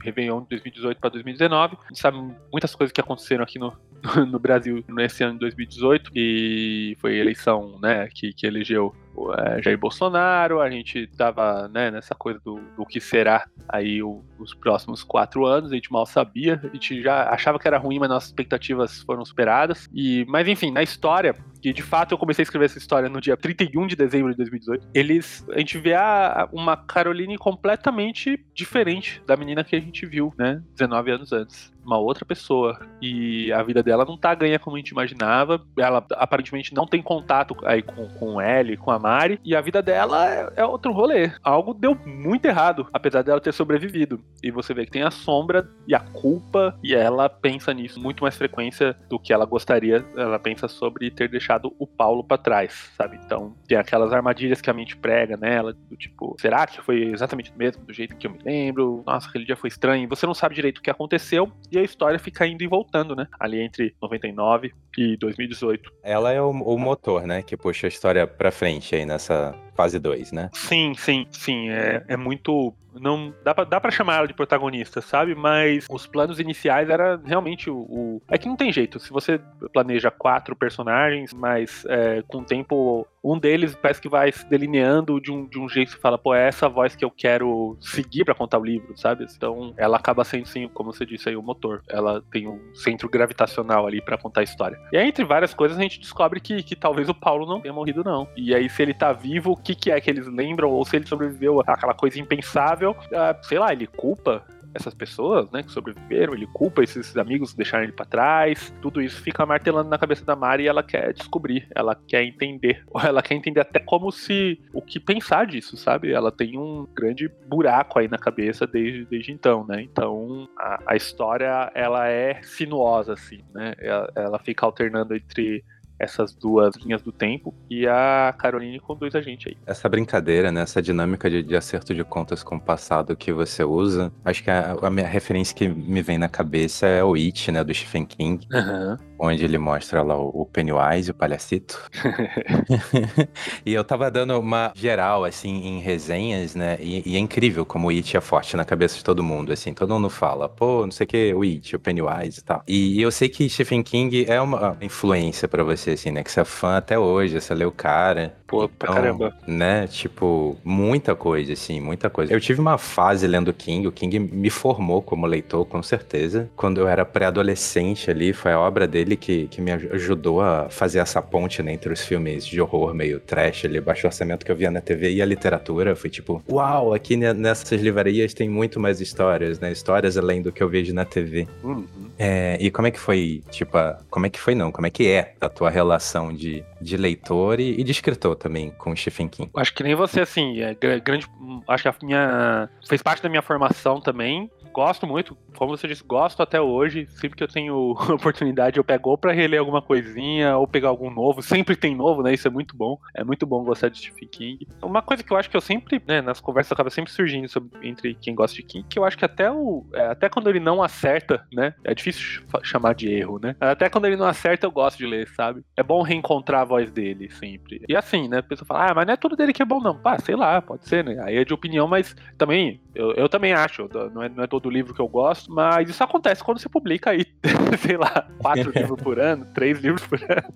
Réveillon 0.00 0.42
de 0.42 0.48
2018 0.50 0.98
para 0.98 1.10
2019. 1.10 1.76
A 1.80 1.88
gente 1.88 2.00
sabe 2.00 2.18
muitas 2.52 2.74
coisas 2.74 2.92
que 2.92 3.00
aconteceram 3.00 3.44
aqui 3.44 3.58
no, 3.58 3.76
no 4.30 4.38
Brasil 4.38 4.84
nesse 4.88 5.22
ano 5.24 5.34
de 5.34 5.40
2018, 5.40 6.10
e 6.14 6.96
foi 7.00 7.14
a 7.14 7.20
eleição 7.20 7.78
né, 7.80 8.08
que, 8.08 8.32
que 8.32 8.46
elegeu 8.46 8.94
é, 9.38 9.62
Jair 9.62 9.78
Bolsonaro, 9.78 10.60
a 10.60 10.70
gente 10.70 11.06
tava 11.16 11.68
né, 11.68 11.90
nessa 11.90 12.14
coisa 12.14 12.40
do, 12.44 12.60
do 12.76 12.86
que 12.86 13.00
será 13.00 13.46
aí 13.68 14.02
o, 14.02 14.24
os 14.38 14.54
próximos 14.54 15.02
quatro 15.02 15.46
anos, 15.46 15.72
a 15.72 15.74
gente 15.74 15.92
mal 15.92 16.06
sabia, 16.06 16.60
a 16.62 16.68
gente 16.68 17.02
já 17.02 17.30
achava 17.30 17.58
que 17.58 17.66
era 17.66 17.78
ruim, 17.78 17.98
mas 17.98 18.08
nossas 18.08 18.28
expectativas 18.28 19.02
foram 19.02 19.24
superadas. 19.24 19.88
E, 19.92 20.24
mas 20.28 20.46
enfim, 20.48 20.70
na 20.70 20.82
história, 20.82 21.34
que 21.60 21.72
de 21.72 21.82
fato 21.82 22.12
eu 22.12 22.18
comecei 22.18 22.42
a 22.42 22.44
escrever 22.44 22.66
essa 22.66 22.78
história 22.78 23.08
no 23.08 23.20
dia 23.20 23.36
31 23.36 23.86
de 23.86 23.96
dezembro 23.96 24.30
de 24.30 24.36
2018, 24.36 24.88
eles, 24.94 25.46
a 25.50 25.58
gente 25.58 25.78
vê 25.78 25.94
a, 25.94 26.48
uma 26.52 26.76
Caroline 26.76 27.36
completamente 27.36 28.44
diferente 28.54 29.22
da 29.26 29.36
menina 29.36 29.64
que 29.64 29.76
a 29.76 29.80
gente 29.80 30.06
viu, 30.06 30.32
né, 30.38 30.62
19 30.74 31.10
anos 31.10 31.32
antes 31.32 31.72
uma 31.88 31.96
outra 31.96 32.24
pessoa. 32.24 32.78
E 33.00 33.50
a 33.50 33.62
vida 33.62 33.82
dela 33.82 34.04
não 34.04 34.18
tá 34.18 34.34
ganha 34.34 34.58
como 34.58 34.76
a 34.76 34.78
gente 34.78 34.90
imaginava. 34.90 35.64
Ela 35.78 36.04
aparentemente 36.12 36.74
não 36.74 36.86
tem 36.86 37.00
contato 37.02 37.56
aí 37.64 37.82
com, 37.82 38.06
com 38.10 38.34
o 38.34 38.42
Ellie, 38.42 38.76
com 38.76 38.90
a 38.90 38.98
Mari. 38.98 39.40
E 39.42 39.56
a 39.56 39.60
vida 39.62 39.80
dela 39.80 40.28
é, 40.28 40.52
é, 40.56 40.64
outro 40.64 40.92
rolê. 40.92 41.32
Algo 41.42 41.72
deu 41.72 41.94
muito 41.94 42.44
errado, 42.44 42.86
apesar 42.92 43.22
dela 43.22 43.40
ter 43.40 43.52
sobrevivido. 43.52 44.22
E 44.42 44.50
você 44.50 44.72
vê 44.72 44.84
que 44.84 44.92
tem 44.92 45.02
a 45.02 45.10
sombra 45.10 45.68
e 45.86 45.94
a 45.94 46.00
culpa. 46.00 46.78
E 46.82 46.94
ela 46.94 47.28
pensa 47.28 47.72
nisso 47.74 48.00
muito 48.00 48.22
mais 48.22 48.36
frequência 48.36 48.96
do 49.08 49.18
que 49.18 49.32
ela 49.32 49.44
gostaria. 49.44 50.04
Ela 50.16 50.38
pensa 50.38 50.68
sobre 50.68 51.10
ter 51.10 51.28
deixado 51.28 51.74
o 51.78 51.86
Paulo 51.86 52.22
para 52.22 52.38
trás, 52.38 52.90
sabe? 52.96 53.18
Então 53.24 53.54
tem 53.66 53.76
aquelas 53.76 54.12
armadilhas 54.12 54.60
que 54.60 54.70
a 54.70 54.72
mente 54.72 54.96
prega 54.96 55.36
nela, 55.36 55.72
do 55.72 55.96
tipo, 55.96 56.36
será 56.40 56.66
que 56.66 56.80
foi 56.80 57.04
exatamente 57.04 57.50
o 57.50 57.58
mesmo, 57.58 57.84
do 57.84 57.92
jeito 57.92 58.16
que 58.16 58.26
eu 58.26 58.30
me 58.30 58.38
lembro? 58.44 59.02
Nossa, 59.06 59.28
aquele 59.28 59.44
dia 59.44 59.56
foi 59.56 59.68
estranho. 59.68 60.08
Você 60.08 60.26
não 60.26 60.34
sabe 60.34 60.54
direito 60.54 60.78
o 60.78 60.82
que 60.82 60.90
aconteceu. 60.90 61.50
E 61.70 61.78
a 61.78 61.82
história 61.82 62.18
fica 62.18 62.46
indo 62.46 62.62
e 62.62 62.66
voltando, 62.66 63.16
né? 63.16 63.26
Ali 63.38 63.60
entre 63.60 63.94
99 64.00 64.72
e 64.96 65.16
2018. 65.16 65.92
Ela 66.02 66.32
é 66.32 66.40
o, 66.40 66.50
o 66.50 66.78
motor, 66.78 67.26
né? 67.26 67.42
Que 67.42 67.56
puxa 67.56 67.86
a 67.86 67.88
história 67.88 68.26
pra 68.26 68.50
frente 68.50 68.94
aí 68.94 69.04
nessa 69.04 69.54
fase 69.78 69.96
2, 70.00 70.32
né? 70.32 70.50
Sim, 70.52 70.92
sim, 70.94 71.24
sim. 71.30 71.70
É, 71.70 72.02
é 72.08 72.16
muito 72.16 72.74
não 73.00 73.32
dá 73.44 73.54
pra, 73.54 73.62
dá 73.62 73.80
pra 73.80 73.92
chamar 73.92 74.16
ela 74.16 74.26
de 74.26 74.34
protagonista, 74.34 75.00
sabe? 75.00 75.32
Mas 75.34 75.86
os 75.88 76.04
planos 76.04 76.40
iniciais 76.40 76.90
era 76.90 77.20
realmente 77.24 77.70
o, 77.70 77.76
o, 77.76 78.22
É 78.28 78.36
que 78.36 78.48
não 78.48 78.56
tem 78.56 78.72
jeito. 78.72 78.98
Se 78.98 79.10
você 79.10 79.40
planeja 79.72 80.10
quatro 80.10 80.56
personagens, 80.56 81.32
mas 81.32 81.84
é, 81.88 82.22
com 82.26 82.38
o 82.38 82.44
tempo 82.44 83.06
um 83.22 83.38
deles 83.38 83.74
parece 83.74 84.00
que 84.00 84.08
vai 84.08 84.30
se 84.30 84.48
delineando 84.48 85.20
de 85.20 85.30
um, 85.30 85.46
de 85.46 85.58
um 85.58 85.68
jeito 85.68 85.94
que 85.94 86.00
fala, 86.00 86.18
pô, 86.18 86.34
é 86.34 86.46
essa 86.46 86.68
voz 86.68 86.94
que 86.94 87.04
eu 87.04 87.10
quero 87.10 87.76
seguir 87.80 88.24
para 88.24 88.34
contar 88.34 88.58
o 88.58 88.64
livro, 88.64 88.96
sabe? 88.96 89.26
Então 89.36 89.74
ela 89.76 89.96
acaba 89.96 90.24
sendo, 90.24 90.46
sim, 90.46 90.68
como 90.68 90.92
você 90.92 91.04
disse 91.04 91.28
aí, 91.28 91.36
o 91.36 91.42
motor. 91.42 91.82
Ela 91.88 92.22
tem 92.30 92.48
um 92.48 92.60
centro 92.74 93.08
gravitacional 93.08 93.86
ali 93.86 94.00
para 94.00 94.18
contar 94.18 94.40
a 94.40 94.44
história. 94.44 94.78
E 94.92 94.96
aí, 94.96 95.08
entre 95.08 95.24
várias 95.24 95.52
coisas, 95.52 95.78
a 95.78 95.82
gente 95.82 96.00
descobre 96.00 96.40
que, 96.40 96.62
que 96.62 96.76
talvez 96.76 97.08
o 97.08 97.14
Paulo 97.14 97.46
não 97.46 97.60
tenha 97.60 97.74
morrido, 97.74 98.04
não. 98.04 98.28
E 98.36 98.54
aí, 98.54 98.68
se 98.68 98.82
ele 98.82 98.94
tá 98.94 99.12
vivo, 99.12 99.52
o 99.52 99.56
que, 99.56 99.74
que 99.74 99.90
é 99.90 100.00
que 100.00 100.10
eles 100.10 100.26
lembram? 100.26 100.70
Ou 100.70 100.84
se 100.84 100.96
ele 100.96 101.06
sobreviveu 101.06 101.60
àquela 101.66 101.94
coisa 101.94 102.20
impensável, 102.20 102.92
uh, 102.92 103.46
sei 103.46 103.58
lá, 103.58 103.72
ele 103.72 103.86
culpa 103.86 104.44
essas 104.78 104.94
pessoas, 104.94 105.50
né, 105.50 105.62
que 105.62 105.70
sobreviveram, 105.70 106.34
ele 106.34 106.46
culpa 106.46 106.82
esses 106.82 107.16
amigos 107.16 107.50
que 107.50 107.56
deixaram 107.58 107.84
ele 107.84 107.92
para 107.92 108.06
trás, 108.06 108.72
tudo 108.80 109.02
isso 109.02 109.20
fica 109.20 109.44
martelando 109.44 109.90
na 109.90 109.98
cabeça 109.98 110.24
da 110.24 110.36
Mari 110.36 110.64
e 110.64 110.68
ela 110.68 110.82
quer 110.82 111.12
descobrir, 111.12 111.68
ela 111.74 111.94
quer 111.94 112.22
entender, 112.22 112.82
ou 112.88 113.00
ela 113.00 113.22
quer 113.22 113.34
entender 113.34 113.60
até 113.60 113.78
como 113.78 114.10
se 114.10 114.60
o 114.72 114.80
que 114.80 114.98
pensar 114.98 115.46
disso, 115.46 115.76
sabe? 115.76 116.12
Ela 116.12 116.32
tem 116.32 116.58
um 116.58 116.86
grande 116.94 117.28
buraco 117.48 117.98
aí 117.98 118.08
na 118.08 118.18
cabeça 118.18 118.66
desde, 118.66 119.04
desde 119.04 119.32
então, 119.32 119.66
né? 119.66 119.82
Então 119.82 120.48
a, 120.56 120.92
a 120.92 120.96
história 120.96 121.70
ela 121.74 122.08
é 122.08 122.40
sinuosa 122.42 123.14
assim, 123.14 123.40
né? 123.54 123.74
Ela, 123.78 124.12
ela 124.14 124.38
fica 124.38 124.64
alternando 124.64 125.14
entre 125.14 125.64
essas 125.98 126.34
duas 126.34 126.76
linhas 126.76 127.02
do 127.02 127.12
tempo 127.12 127.54
e 127.68 127.86
a 127.86 128.34
Caroline 128.38 128.78
conduz 128.78 129.14
a 129.14 129.20
gente 129.20 129.48
aí. 129.48 129.56
Essa 129.66 129.88
brincadeira, 129.88 130.52
né, 130.52 130.62
essa 130.62 130.80
dinâmica 130.80 131.28
de, 131.28 131.42
de 131.42 131.56
acerto 131.56 131.94
de 131.94 132.04
contas 132.04 132.42
com 132.42 132.56
o 132.56 132.60
passado 132.60 133.16
que 133.16 133.32
você 133.32 133.64
usa, 133.64 134.12
acho 134.24 134.42
que 134.44 134.50
a, 134.50 134.76
a, 134.80 134.90
minha 134.90 135.06
referência 135.06 135.54
que 135.54 135.68
me 135.68 136.02
vem 136.02 136.18
na 136.18 136.28
cabeça 136.28 136.86
é 136.86 137.02
o 137.02 137.14
It, 137.14 137.50
né, 137.50 137.64
do 137.64 137.74
Stephen 137.74 138.06
King, 138.06 138.46
uhum. 138.52 138.96
Onde 139.18 139.44
ele 139.44 139.58
mostra 139.58 140.02
lá 140.02 140.16
o, 140.16 140.46
Pennywise, 140.46 141.10
o 141.10 141.14
palhacito. 141.14 141.90
e 143.64 143.72
eu 143.72 143.82
tava 143.82 144.10
dando 144.10 144.38
uma 144.38 144.72
geral, 144.74 145.24
assim, 145.24 145.66
em 145.66 145.80
resenhas, 145.80 146.54
né, 146.54 146.76
e, 146.80 147.02
e, 147.12 147.16
é 147.16 147.18
incrível 147.18 147.64
como 147.64 147.88
o 147.88 147.90
It 147.90 148.16
é 148.16 148.20
forte 148.20 148.56
na 148.56 148.64
cabeça 148.64 148.96
de 148.96 149.04
todo 149.04 149.22
mundo, 149.22 149.52
assim, 149.52 149.72
todo 149.72 149.94
mundo 149.94 150.10
fala, 150.10 150.48
pô, 150.48 150.84
não 150.84 150.90
sei 150.90 151.04
o 151.04 151.08
que, 151.08 151.34
o 151.34 151.42
It, 151.42 151.74
o 151.74 151.80
Pennywise 151.80 152.40
e 152.40 152.42
tal. 152.42 152.62
E, 152.68 153.00
eu 153.00 153.10
sei 153.10 153.28
que 153.28 153.48
Stephen 153.48 153.82
King 153.82 154.26
é 154.28 154.40
uma 154.40 154.76
influência 154.80 155.48
para 155.48 155.62
você 155.64 155.88
você, 155.88 155.92
assim, 155.92 156.10
né? 156.10 156.22
Que 156.22 156.30
você 156.30 156.40
é 156.40 156.44
fã 156.44 156.76
até 156.76 156.98
hoje, 156.98 157.40
você 157.40 157.54
lê 157.54 157.64
o 157.64 157.72
cara. 157.72 158.36
Pô, 158.48 158.64
então, 158.64 158.70
pra 158.78 158.94
caramba. 158.94 159.36
Né, 159.46 159.86
tipo, 159.86 160.56
muita 160.64 161.14
coisa, 161.14 161.52
assim, 161.52 161.80
muita 161.80 162.08
coisa. 162.08 162.32
Eu 162.32 162.40
tive 162.40 162.60
uma 162.60 162.78
fase 162.78 163.26
lendo 163.26 163.52
King, 163.52 163.86
o 163.86 163.92
King 163.92 164.18
me 164.18 164.48
formou 164.48 165.02
como 165.02 165.26
leitor, 165.26 165.66
com 165.66 165.82
certeza. 165.82 166.48
Quando 166.56 166.80
eu 166.80 166.88
era 166.88 167.04
pré-adolescente 167.04 168.10
ali, 168.10 168.32
foi 168.32 168.52
a 168.52 168.58
obra 168.58 168.88
dele 168.88 169.16
que, 169.16 169.48
que 169.48 169.60
me 169.60 169.70
ajudou 169.70 170.40
a 170.40 170.70
fazer 170.70 170.98
essa 170.98 171.20
ponte 171.20 171.62
né, 171.62 171.74
entre 171.74 171.92
os 171.92 172.00
filmes 172.00 172.46
de 172.46 172.58
horror 172.58 172.94
meio 172.94 173.20
trash 173.20 173.66
ali, 173.66 173.78
baixo 173.82 174.06
orçamento 174.06 174.46
que 174.46 174.50
eu 174.50 174.56
via 174.56 174.70
na 174.70 174.80
TV 174.80 175.12
e 175.12 175.20
a 175.20 175.26
literatura. 175.26 175.94
Foi 175.94 176.08
tipo, 176.08 176.42
uau, 176.50 176.94
aqui 176.94 177.18
nessas 177.18 177.78
livrarias 177.82 178.32
tem 178.32 178.48
muito 178.48 178.80
mais 178.80 178.98
histórias, 178.98 179.60
né? 179.60 179.70
Histórias 179.70 180.16
além 180.16 180.40
do 180.40 180.50
que 180.50 180.62
eu 180.62 180.70
vejo 180.70 180.94
na 180.94 181.04
TV. 181.04 181.46
Uhum. 181.62 181.84
É, 182.18 182.56
e 182.60 182.70
como 182.70 182.88
é 182.88 182.90
que 182.90 182.98
foi, 182.98 183.42
tipo, 183.50 183.78
como 184.10 184.26
é 184.26 184.30
que 184.30 184.40
foi 184.40 184.54
não, 184.54 184.72
como 184.72 184.86
é 184.86 184.90
que 184.90 185.08
é 185.08 185.34
a 185.40 185.48
tua 185.48 185.70
relação 185.70 186.32
de, 186.34 186.64
de 186.80 186.96
leitor 186.96 187.60
e, 187.60 187.80
e 187.80 187.84
de 187.84 187.92
escritor 187.92 188.34
também 188.34 188.70
com 188.70 188.90
o 188.90 188.96
Stephen 188.96 189.28
King? 189.28 189.50
Acho 189.54 189.72
que 189.72 189.84
nem 189.84 189.94
você, 189.94 190.20
assim, 190.20 190.60
é 190.60 190.74
grande, 190.74 191.26
acho 191.68 191.82
que 191.82 191.88
a 191.88 191.94
minha, 192.02 192.68
fez 192.88 193.02
parte 193.02 193.22
da 193.22 193.28
minha 193.28 193.42
formação 193.42 194.00
também, 194.00 194.50
gosto 194.72 195.06
muito, 195.06 195.36
como 195.58 195.76
você 195.76 195.88
disse, 195.88 196.04
gosto 196.04 196.40
até 196.40 196.60
hoje. 196.60 197.08
Sempre 197.10 197.36
que 197.36 197.42
eu 197.42 197.48
tenho 197.48 197.90
oportunidade, 198.14 198.78
eu 198.78 198.84
pego 198.84 199.10
ou 199.10 199.18
pra 199.18 199.32
reler 199.32 199.58
alguma 199.58 199.82
coisinha, 199.82 200.56
ou 200.56 200.68
pegar 200.68 200.88
algum 200.88 201.10
novo. 201.10 201.42
Sempre 201.42 201.74
tem 201.74 201.96
novo, 201.96 202.22
né? 202.22 202.32
Isso 202.32 202.46
é 202.46 202.50
muito 202.50 202.76
bom. 202.76 202.96
É 203.14 203.24
muito 203.24 203.44
bom 203.44 203.64
gostar 203.64 203.88
de 203.88 203.98
Stephen 203.98 204.28
King. 204.28 204.68
Uma 204.80 205.02
coisa 205.02 205.22
que 205.24 205.32
eu 205.32 205.36
acho 205.36 205.50
que 205.50 205.56
eu 205.56 205.60
sempre, 205.60 206.00
né, 206.06 206.20
nas 206.22 206.40
conversas 206.40 206.70
acaba 206.70 206.90
sempre 206.90 207.10
surgindo 207.10 207.48
sobre, 207.48 207.70
entre 207.82 208.14
quem 208.14 208.36
gosta 208.36 208.54
de 208.54 208.62
King, 208.62 208.86
que 208.88 208.98
eu 208.98 209.04
acho 209.04 209.18
que 209.18 209.24
até 209.24 209.50
o. 209.50 209.84
É, 209.92 210.06
até 210.06 210.28
quando 210.28 210.48
ele 210.48 210.60
não 210.60 210.80
acerta, 210.80 211.44
né? 211.52 211.74
É 211.82 211.92
difícil 211.92 212.44
chamar 212.62 212.94
de 212.94 213.10
erro, 213.10 213.40
né? 213.42 213.56
Até 213.58 213.90
quando 213.90 214.04
ele 214.04 214.16
não 214.16 214.26
acerta, 214.26 214.64
eu 214.64 214.70
gosto 214.70 214.98
de 214.98 215.06
ler, 215.06 215.26
sabe? 215.28 215.62
É 215.76 215.82
bom 215.82 216.02
reencontrar 216.02 216.62
a 216.62 216.64
voz 216.64 216.90
dele 216.92 217.28
sempre. 217.30 217.82
E 217.88 217.96
assim, 217.96 218.28
né? 218.28 218.38
A 218.38 218.42
pessoa 218.42 218.66
fala, 218.66 218.90
ah, 218.90 218.94
mas 218.94 219.06
não 219.06 219.14
é 219.14 219.16
tudo 219.16 219.34
dele 219.34 219.52
que 219.52 219.62
é 219.62 219.66
bom, 219.66 219.80
não. 219.80 219.98
Pá, 219.98 220.18
sei 220.18 220.36
lá, 220.36 220.62
pode 220.62 220.86
ser, 220.86 221.02
né? 221.02 221.20
Aí 221.24 221.36
é 221.36 221.44
de 221.44 221.52
opinião, 221.52 221.88
mas 221.88 222.14
também, 222.36 222.80
eu, 222.94 223.12
eu 223.14 223.28
também 223.28 223.52
acho. 223.52 223.88
Não 224.14 224.22
é, 224.22 224.28
não 224.28 224.44
é 224.44 224.46
todo 224.46 224.70
livro 224.70 224.94
que 224.94 225.00
eu 225.00 225.08
gosto, 225.08 225.47
mas 225.48 225.88
isso 225.88 226.04
acontece 226.04 226.44
quando 226.44 226.60
você 226.60 226.68
publica 226.68 227.10
aí, 227.10 227.24
sei 227.80 227.96
lá, 227.96 228.28
quatro 228.38 228.70
livros 228.76 229.02
por 229.02 229.18
ano, 229.18 229.46
três 229.54 229.80
livros 229.80 230.06
por 230.06 230.20
ano. 230.22 230.54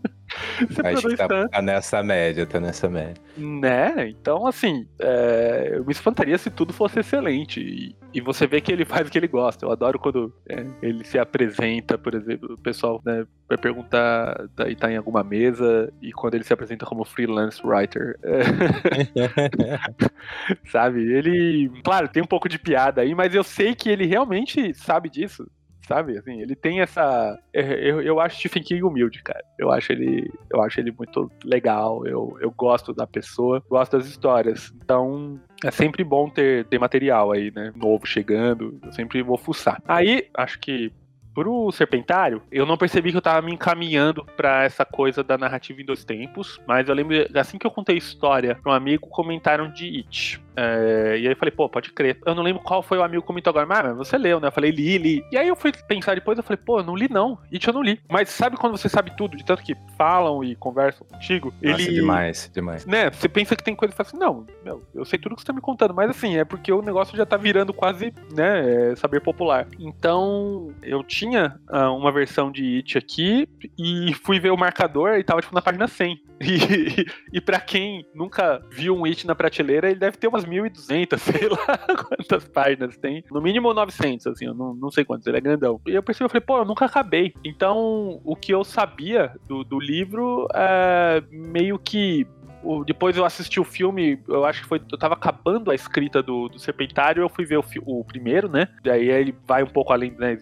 Acho 0.84 1.08
que 1.08 1.16
tá, 1.16 1.48
tá, 1.48 1.62
nessa 1.62 2.02
média, 2.02 2.46
tá 2.46 2.60
nessa 2.60 2.88
média. 2.88 3.20
Né? 3.36 4.08
Então, 4.08 4.46
assim, 4.46 4.86
é, 4.98 5.72
eu 5.74 5.84
me 5.84 5.92
espantaria 5.92 6.36
se 6.38 6.50
tudo 6.50 6.72
fosse 6.72 7.00
excelente. 7.00 7.60
E, 7.60 7.96
e, 8.14 8.20
você 8.20 8.46
vê 8.46 8.60
que 8.60 8.72
ele 8.72 8.84
faz 8.84 9.08
o 9.08 9.10
que 9.10 9.18
ele 9.18 9.28
gosta. 9.28 9.64
Eu 9.64 9.72
adoro 9.72 9.98
quando 9.98 10.32
é, 10.48 10.64
ele 10.82 11.04
se 11.04 11.18
apresenta, 11.18 11.96
por 11.96 12.14
exemplo, 12.14 12.54
o 12.54 12.58
pessoal 12.58 13.00
né, 13.04 13.26
vai 13.48 13.58
perguntar 13.58 14.46
e 14.66 14.76
tá 14.76 14.90
em 14.90 14.96
alguma 14.96 15.22
mesa, 15.22 15.92
e 16.00 16.12
quando 16.12 16.34
ele 16.34 16.44
se 16.44 16.52
apresenta 16.52 16.86
como 16.86 17.04
freelance 17.04 17.60
writer. 17.64 18.18
É, 18.22 18.42
sabe? 20.70 21.00
Ele, 21.00 21.70
claro, 21.82 22.08
tem 22.08 22.22
um 22.22 22.26
pouco 22.26 22.48
de 22.48 22.58
piada 22.58 23.02
aí, 23.02 23.14
mas 23.14 23.34
eu 23.34 23.44
sei 23.44 23.74
que 23.74 23.88
ele 23.88 24.06
realmente 24.06 24.72
sabe 24.74 25.08
disso 25.08 25.46
sabe? 25.86 26.18
Assim, 26.18 26.40
ele 26.40 26.54
tem 26.54 26.80
essa. 26.80 27.38
Eu, 27.52 28.00
eu 28.02 28.20
acho 28.20 28.38
Stephen 28.38 28.62
King 28.62 28.82
humilde, 28.82 29.22
cara. 29.22 29.44
Eu 29.58 29.70
acho 29.70 29.92
ele, 29.92 30.30
eu 30.50 30.62
acho 30.62 30.80
ele 30.80 30.92
muito 30.96 31.30
legal. 31.44 32.06
Eu, 32.06 32.36
eu 32.40 32.50
gosto 32.50 32.92
da 32.92 33.06
pessoa, 33.06 33.62
gosto 33.68 33.96
das 33.96 34.06
histórias. 34.06 34.72
Então, 34.82 35.40
é 35.64 35.70
sempre 35.70 36.04
bom 36.04 36.28
ter, 36.28 36.64
ter 36.66 36.78
material 36.78 37.32
aí, 37.32 37.50
né? 37.54 37.72
Novo 37.76 38.06
chegando. 38.06 38.78
Eu 38.82 38.92
sempre 38.92 39.22
vou 39.22 39.36
fuçar. 39.36 39.82
Aí, 39.86 40.28
acho 40.34 40.58
que 40.58 40.92
Pro 41.34 41.72
Serpentário, 41.72 42.42
eu 42.50 42.66
não 42.66 42.76
percebi 42.76 43.10
que 43.10 43.16
eu 43.16 43.22
tava 43.22 43.40
me 43.40 43.52
encaminhando 43.52 44.24
para 44.36 44.64
essa 44.64 44.84
coisa 44.84 45.24
da 45.24 45.38
narrativa 45.38 45.80
em 45.80 45.84
dois 45.84 46.04
tempos, 46.04 46.60
mas 46.66 46.88
eu 46.88 46.94
lembro, 46.94 47.16
assim 47.34 47.56
que 47.56 47.66
eu 47.66 47.70
contei 47.70 47.94
a 47.94 47.98
história 47.98 48.58
pra 48.62 48.72
um 48.72 48.74
amigo, 48.74 49.06
comentaram 49.08 49.70
de 49.72 49.96
It. 49.96 50.42
É, 50.56 51.16
e 51.18 51.26
aí 51.26 51.32
eu 51.32 51.36
falei, 51.36 51.52
pô, 51.52 51.68
pode 51.68 51.92
crer. 51.92 52.18
Eu 52.26 52.34
não 52.34 52.42
lembro 52.42 52.62
qual 52.62 52.82
foi 52.82 52.98
o 52.98 53.02
amigo 53.02 53.22
que 53.22 53.26
comentou 53.26 53.50
agora, 53.50 53.66
mas 53.66 53.96
você 53.96 54.18
leu, 54.18 54.40
né? 54.40 54.48
Eu 54.48 54.52
falei, 54.52 54.70
li, 54.70 54.98
li. 54.98 55.24
E 55.30 55.36
aí 55.36 55.48
eu 55.48 55.56
fui 55.56 55.72
pensar 55.88 56.14
depois, 56.14 56.36
eu 56.38 56.44
falei, 56.44 56.60
pô, 56.64 56.80
eu 56.80 56.84
não 56.84 56.96
li 56.96 57.08
não. 57.10 57.38
It 57.52 57.66
eu 57.66 57.74
não 57.74 57.82
li. 57.82 58.00
Mas 58.08 58.28
sabe 58.30 58.56
quando 58.56 58.76
você 58.76 58.88
sabe 58.88 59.16
tudo, 59.16 59.36
de 59.36 59.44
tanto 59.44 59.62
que 59.62 59.74
falam 59.96 60.42
e 60.44 60.54
conversam 60.56 61.06
contigo? 61.06 61.52
Nossa, 61.62 61.82
ele. 61.82 61.94
demais, 61.94 62.50
demais. 62.52 62.86
Né? 62.86 63.10
Você 63.10 63.28
pensa 63.28 63.56
que 63.56 63.64
tem 63.64 63.74
coisa 63.74 63.94
e 63.94 63.96
fala 63.96 64.08
assim, 64.08 64.18
não, 64.18 64.46
meu, 64.64 64.82
eu 64.94 65.04
sei 65.04 65.18
tudo 65.18 65.34
que 65.34 65.42
você 65.42 65.46
tá 65.46 65.52
me 65.52 65.60
contando, 65.60 65.94
mas 65.94 66.10
assim, 66.10 66.36
é 66.36 66.44
porque 66.44 66.72
o 66.72 66.82
negócio 66.82 67.16
já 67.16 67.24
tá 67.24 67.36
virando 67.36 67.72
quase, 67.72 68.12
né, 68.32 68.90
é, 68.92 68.96
saber 68.96 69.20
popular. 69.20 69.66
Então, 69.78 70.72
eu 70.82 71.02
tinha 71.02 71.58
uh, 71.70 71.96
uma 71.96 72.12
versão 72.12 72.50
de 72.50 72.76
It 72.76 72.98
aqui 72.98 73.48
e 73.78 74.14
fui 74.14 74.38
ver 74.38 74.50
o 74.50 74.56
marcador 74.56 75.14
e 75.14 75.24
tava, 75.24 75.40
tipo, 75.40 75.54
na 75.54 75.62
página 75.62 75.88
100. 75.88 76.22
E, 76.42 77.06
e 77.32 77.40
para 77.40 77.60
quem 77.60 78.04
nunca 78.12 78.60
viu 78.68 78.96
um 78.96 79.04
It 79.04 79.26
na 79.26 79.34
prateleira, 79.34 79.88
ele 79.88 79.98
deve 79.98 80.16
ter 80.16 80.26
umas 80.26 80.41
1.200, 80.44 81.18
sei 81.18 81.48
lá 81.48 81.78
quantas 82.08 82.48
páginas 82.48 82.96
tem. 82.96 83.24
No 83.30 83.40
mínimo 83.40 83.72
900, 83.72 84.26
assim, 84.26 84.46
eu 84.46 84.54
não, 84.54 84.74
não 84.74 84.90
sei 84.90 85.04
quantos, 85.04 85.26
ele 85.26 85.38
é 85.38 85.40
grandão. 85.40 85.80
E 85.86 85.94
eu 85.94 86.02
percebi, 86.02 86.24
eu 86.24 86.28
falei, 86.28 86.44
pô, 86.44 86.58
eu 86.58 86.64
nunca 86.64 86.84
acabei. 86.84 87.34
Então, 87.44 88.20
o 88.24 88.36
que 88.36 88.52
eu 88.52 88.64
sabia 88.64 89.32
do, 89.46 89.64
do 89.64 89.78
livro 89.78 90.46
é 90.54 91.22
meio 91.30 91.78
que 91.78 92.26
o, 92.62 92.84
depois 92.84 93.16
eu 93.16 93.24
assisti 93.24 93.60
o 93.60 93.64
filme, 93.64 94.18
eu 94.28 94.44
acho 94.44 94.62
que 94.62 94.68
foi. 94.68 94.80
Eu 94.90 94.98
tava 94.98 95.14
acabando 95.14 95.70
a 95.70 95.74
escrita 95.74 96.22
do, 96.22 96.48
do 96.48 96.58
Serpentário, 96.58 97.22
eu 97.22 97.28
fui 97.28 97.44
ver 97.44 97.58
o, 97.58 97.64
o 97.86 98.04
primeiro, 98.04 98.48
né? 98.48 98.68
Daí 98.82 99.08
ele 99.08 99.34
vai 99.46 99.62
um 99.62 99.68
pouco 99.68 99.92
além, 99.92 100.12
né? 100.18 100.36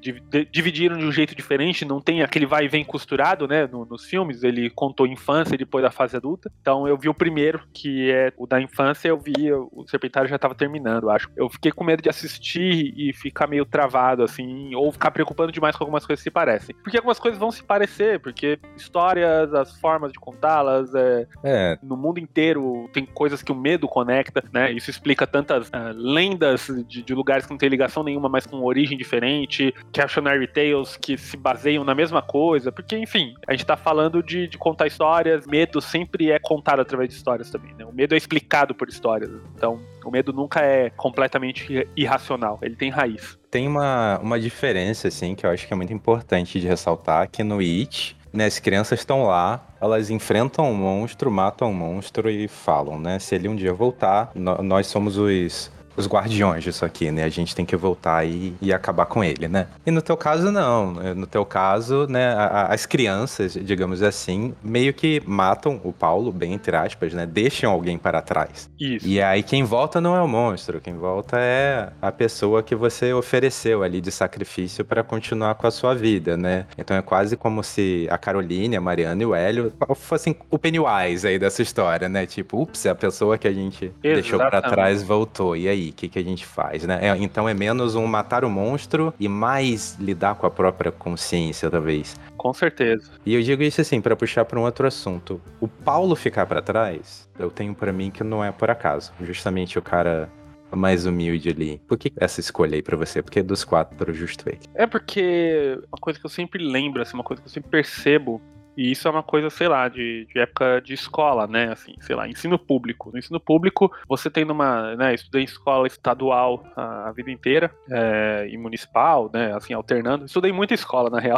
Dividiram 0.51 0.97
de 0.97 1.05
um 1.05 1.13
jeito 1.13 1.35
diferente, 1.35 1.85
não 1.85 2.01
tem 2.01 2.23
aquele 2.23 2.47
vai 2.47 2.65
e 2.65 2.69
vem 2.69 2.85
costurado, 2.85 3.47
né? 3.47 3.67
No, 3.67 3.85
nos 3.85 4.05
filmes, 4.05 4.43
ele 4.43 4.71
contou 4.71 5.07
infância 5.07 5.55
e 5.55 5.59
depois 5.59 5.83
da 5.83 5.91
fase 5.91 6.17
adulta. 6.17 6.51
Então 6.61 6.87
eu 6.87 6.97
vi 6.97 7.09
o 7.09 7.15
primeiro, 7.15 7.63
que 7.73 8.11
é 8.11 8.33
o 8.37 8.47
da 8.47 8.61
infância, 8.61 9.09
eu 9.09 9.19
vi, 9.19 9.53
o 9.53 9.85
Serpentário 9.87 10.29
já 10.29 10.39
tava 10.39 10.55
terminando, 10.55 11.11
acho. 11.11 11.31
Eu 11.37 11.49
fiquei 11.49 11.73
com 11.73 11.85
medo 11.85 12.03
de 12.03 12.09
assistir 12.09 12.93
e 12.97 13.13
ficar 13.13 13.47
meio 13.47 13.65
travado, 13.65 14.23
assim, 14.23 14.75
ou 14.75 14.91
ficar 14.93 15.11
preocupando 15.11 15.53
demais 15.53 15.77
com 15.77 15.85
algumas 15.85 16.05
coisas 16.05 16.21
que 16.21 16.25
se 16.25 16.31
parecem. 16.31 16.75
Porque 16.83 16.97
algumas 16.97 17.19
coisas 17.19 17.39
vão 17.39 17.51
se 17.51 17.63
parecer, 17.63 18.21
porque 18.21 18.59
histórias, 18.77 19.53
as 19.55 19.79
formas 19.79 20.13
de 20.13 20.19
contá-las, 20.19 20.95
é, 20.95 21.27
é. 21.45 21.79
no 21.83 21.97
mundo 21.97 22.10
mundo 22.11 22.21
inteiro 22.21 22.89
tem 22.93 23.05
coisas 23.05 23.43
que 23.43 23.53
o 23.53 23.55
medo 23.55 23.89
conecta, 23.89 24.43
né? 24.53 24.73
Isso 24.73 24.91
explica 24.91 25.27
tantas 25.27 25.69
uh, 25.69 25.93
lendas 25.95 26.69
de, 26.87 27.03
de, 27.03 27.15
lugares 27.15 27.47
que 27.47 27.51
não 27.51 27.59
tem 27.59 27.69
ligação 27.69 28.03
nenhuma, 28.03 28.29
mas 28.29 28.47
com 28.47 28.63
origem 28.63 28.97
diferente, 28.97 29.75
cautionary 29.93 30.47
tales 30.47 30.97
que 30.97 31.17
se 31.17 31.37
baseiam 31.37 31.85
na 31.85 31.95
mesma 31.95 32.23
coisa, 32.23 32.73
porque, 32.73 32.97
enfim, 32.97 33.35
a 33.47 33.53
gente 33.53 33.65
tá 33.65 33.77
falando 33.77 34.23
de, 34.23 34.47
de 34.47 34.59
contar 34.59 34.87
histórias, 34.87 35.47
medo 35.47 35.81
sempre 35.81 36.31
é 36.31 36.39
contado 36.39 36.81
através 36.81 37.09
de 37.09 37.15
histórias 37.15 37.51
também, 37.51 37.75
né? 37.75 37.85
O 37.85 37.93
medo 37.93 38.15
é 38.15 38.19
explicado 38.19 38.75
por 38.75 38.89
histórias, 38.89 39.31
então 39.55 39.81
o 40.05 40.11
medo 40.11 40.33
nunca 40.33 40.61
é 40.61 40.91
completamente 40.91 41.89
irracional, 41.97 42.59
ele 42.63 42.77
tem 42.77 42.91
raiz. 42.91 43.39
Tem 43.51 43.67
uma, 43.67 44.19
uma 44.21 44.39
diferença, 44.39 45.09
assim, 45.09 45.35
que 45.35 45.45
eu 45.45 45.51
acho 45.51 45.67
que 45.67 45.73
é 45.73 45.77
muito 45.77 45.93
importante 45.93 46.61
de 46.61 46.67
ressaltar, 46.67 47.29
que 47.29 47.43
no 47.43 47.59
It, 47.59 48.17
né, 48.33 48.47
as 48.47 48.59
crianças 48.59 49.01
estão 49.01 49.25
lá, 49.25 49.61
elas 49.81 50.11
enfrentam 50.11 50.71
um 50.71 50.75
monstro, 50.75 51.31
matam 51.31 51.71
um 51.71 51.75
monstro 51.75 52.31
e 52.31 52.47
falam, 52.47 52.99
né? 52.99 53.19
Se 53.19 53.35
ele 53.35 53.49
um 53.49 53.57
dia 53.57 53.73
voltar, 53.73 54.31
nós 54.35 54.87
somos 54.87 55.17
os 55.17 55.71
os 56.01 56.09
guardiões 56.09 56.65
disso 56.65 56.85
aqui, 56.85 57.11
né? 57.11 57.25
A 57.25 57.29
gente 57.29 57.55
tem 57.55 57.65
que 57.65 57.77
voltar 57.77 58.27
e, 58.27 58.55
e 58.61 58.73
acabar 58.73 59.07
com 59.07 59.23
ele, 59.23 59.49
né? 59.49 59.67
E 59.87 59.91
no 59.91 60.03
teu 60.03 60.17
caso, 60.17 60.51
não. 60.51 60.93
No 61.15 61.27
teu 61.27 61.45
caso, 61.45 62.07
né, 62.09 62.35
a, 62.35 62.73
as 62.73 62.87
crianças, 62.87 63.55
digamos 63.55 64.03
assim, 64.03 64.55
meio 64.63 64.93
que 64.93 65.23
matam 65.27 65.81
o 65.85 65.93
Paulo, 65.93 66.33
bem 66.33 66.53
entre 66.53 66.77
aspas, 66.77 67.13
né? 67.13 67.27
Deixam 67.27 67.71
alguém 67.71 67.99
para 67.99 68.21
trás. 68.21 68.69
Isso. 68.79 69.07
E 69.07 69.21
aí 69.21 69.43
quem 69.43 69.63
volta 69.65 70.01
não 70.01 70.17
é 70.17 70.23
o 70.23 70.29
monstro, 70.29 70.81
quem 70.81 70.95
volta 70.95 71.39
é 71.39 71.91
a 72.01 72.11
pessoa 72.11 72.63
que 72.63 72.75
você 72.75 73.13
ofereceu 73.13 73.83
ali 73.83 74.01
de 74.01 74.11
sacrifício 74.11 74.85
para 74.85 75.03
continuar 75.03 75.55
com 75.55 75.67
a 75.67 75.71
sua 75.71 75.95
vida, 75.95 76.37
né? 76.37 76.67
Então 76.77 76.97
é 76.97 77.03
quase 77.03 77.37
como 77.37 77.63
se 77.63 78.07
a 78.11 78.19
Caroline, 78.19 78.77
a 78.77 78.81
Mariana 78.81 79.23
e 79.23 79.27
o 79.27 79.35
Hélio 79.35 79.73
fossem 79.97 80.37
o 80.51 80.59
Pennywise 80.59 81.27
aí 81.27 81.39
dessa 81.39 81.63
história, 81.63 82.09
né? 82.09 82.27
Tipo, 82.27 82.63
ups, 82.63 82.87
a 82.87 82.95
pessoa 82.95 83.39
que 83.39 83.47
a 83.49 83.53
gente 83.53 83.87
Exatamente. 83.87 84.15
deixou 84.15 84.39
para 84.39 84.63
trás 84.63 85.03
voltou. 85.03 85.57
E 85.57 85.69
aí? 85.69 85.90
O 85.91 85.93
que, 85.93 86.09
que 86.09 86.19
a 86.19 86.23
gente 86.23 86.47
faz, 86.47 86.85
né? 86.85 86.99
É, 87.01 87.17
então 87.17 87.49
é 87.49 87.55
menos 87.55 87.95
um 87.95 88.07
matar 88.07 88.45
o 88.45 88.51
monstro 88.51 89.13
e 89.19 89.29
mais 89.29 89.97
lidar 90.01 90.35
com 90.35 90.47
a 90.47 90.51
própria 90.51 90.91
consciência, 90.91 91.71
talvez. 91.71 92.17
Com 92.37 92.53
certeza. 92.53 93.11
E 93.25 93.35
eu 93.35 93.43
digo 93.43 93.63
isso 93.63 93.81
assim, 93.81 94.01
para 94.01 94.17
puxar 94.17 94.45
para 94.45 94.59
um 94.59 94.63
outro 94.63 94.87
assunto. 94.87 95.41
O 95.61 95.69
Paulo 95.69 96.17
ficar 96.17 96.47
para 96.47 96.63
trás, 96.63 97.29
eu 97.39 97.51
tenho 97.51 97.75
para 97.75 97.93
mim 97.93 98.11
que 98.11 98.25
não 98.25 98.43
é 98.43 98.51
por 98.51 98.71
acaso. 98.71 99.13
Justamente 99.21 99.79
o 99.79 99.83
cara 99.83 100.31
mais 100.77 101.07
humilde 101.07 101.51
ali. 101.51 101.81
Por 101.87 101.99
que 101.99 102.13
essa 102.17 102.41
escolha 102.41 102.77
aí 102.77 102.83
pra 102.83 102.97
você? 102.97 103.23
Porque 103.23 103.43
dos 103.43 103.65
quatro, 103.65 104.13
justo 104.15 104.49
ele. 104.49 104.61
É 104.75 104.87
porque 104.87 105.79
uma 105.89 105.99
coisa 106.01 106.19
que 106.19 106.27
eu 106.27 106.31
sempre 106.31 106.63
lembro, 106.63 107.03
assim, 107.03 107.15
uma 107.15 107.25
coisa 107.25 107.43
que 107.43 107.49
eu 107.49 107.53
sempre 107.53 107.71
percebo 107.71 108.41
E 108.81 108.93
isso 108.93 109.07
é 109.07 109.11
uma 109.11 109.23
coisa, 109.23 109.51
sei 109.51 109.69
lá, 109.69 109.89
de, 109.89 110.27
de 110.33 110.39
época 110.39 110.81
de 110.81 110.95
escola, 110.95 111.47
né? 111.47 111.71
Assim, 111.71 111.95
sei 112.01 112.17
lá, 112.17 112.27
ensino 112.27 112.59
público. 112.59 113.11
No 113.13 113.19
ensino 113.19 113.39
público, 113.39 113.95
você 114.09 114.31
tem 114.31 114.43
numa, 114.43 114.97
né, 114.97 115.13
estudei 115.13 115.43
em 115.43 115.45
escola 115.45 115.87
estadual 115.87 116.65
a, 116.75 117.11
a 117.11 117.13
vida 117.13 117.31
inteira, 117.31 117.71
é, 117.91 118.49
e 118.51 118.57
municipal, 118.57 119.31
né? 119.31 119.55
Assim, 119.55 119.75
alternando. 119.75 120.25
Estudei 120.25 120.51
muita 120.51 120.73
escola, 120.73 121.11
na 121.11 121.21
real. 121.21 121.37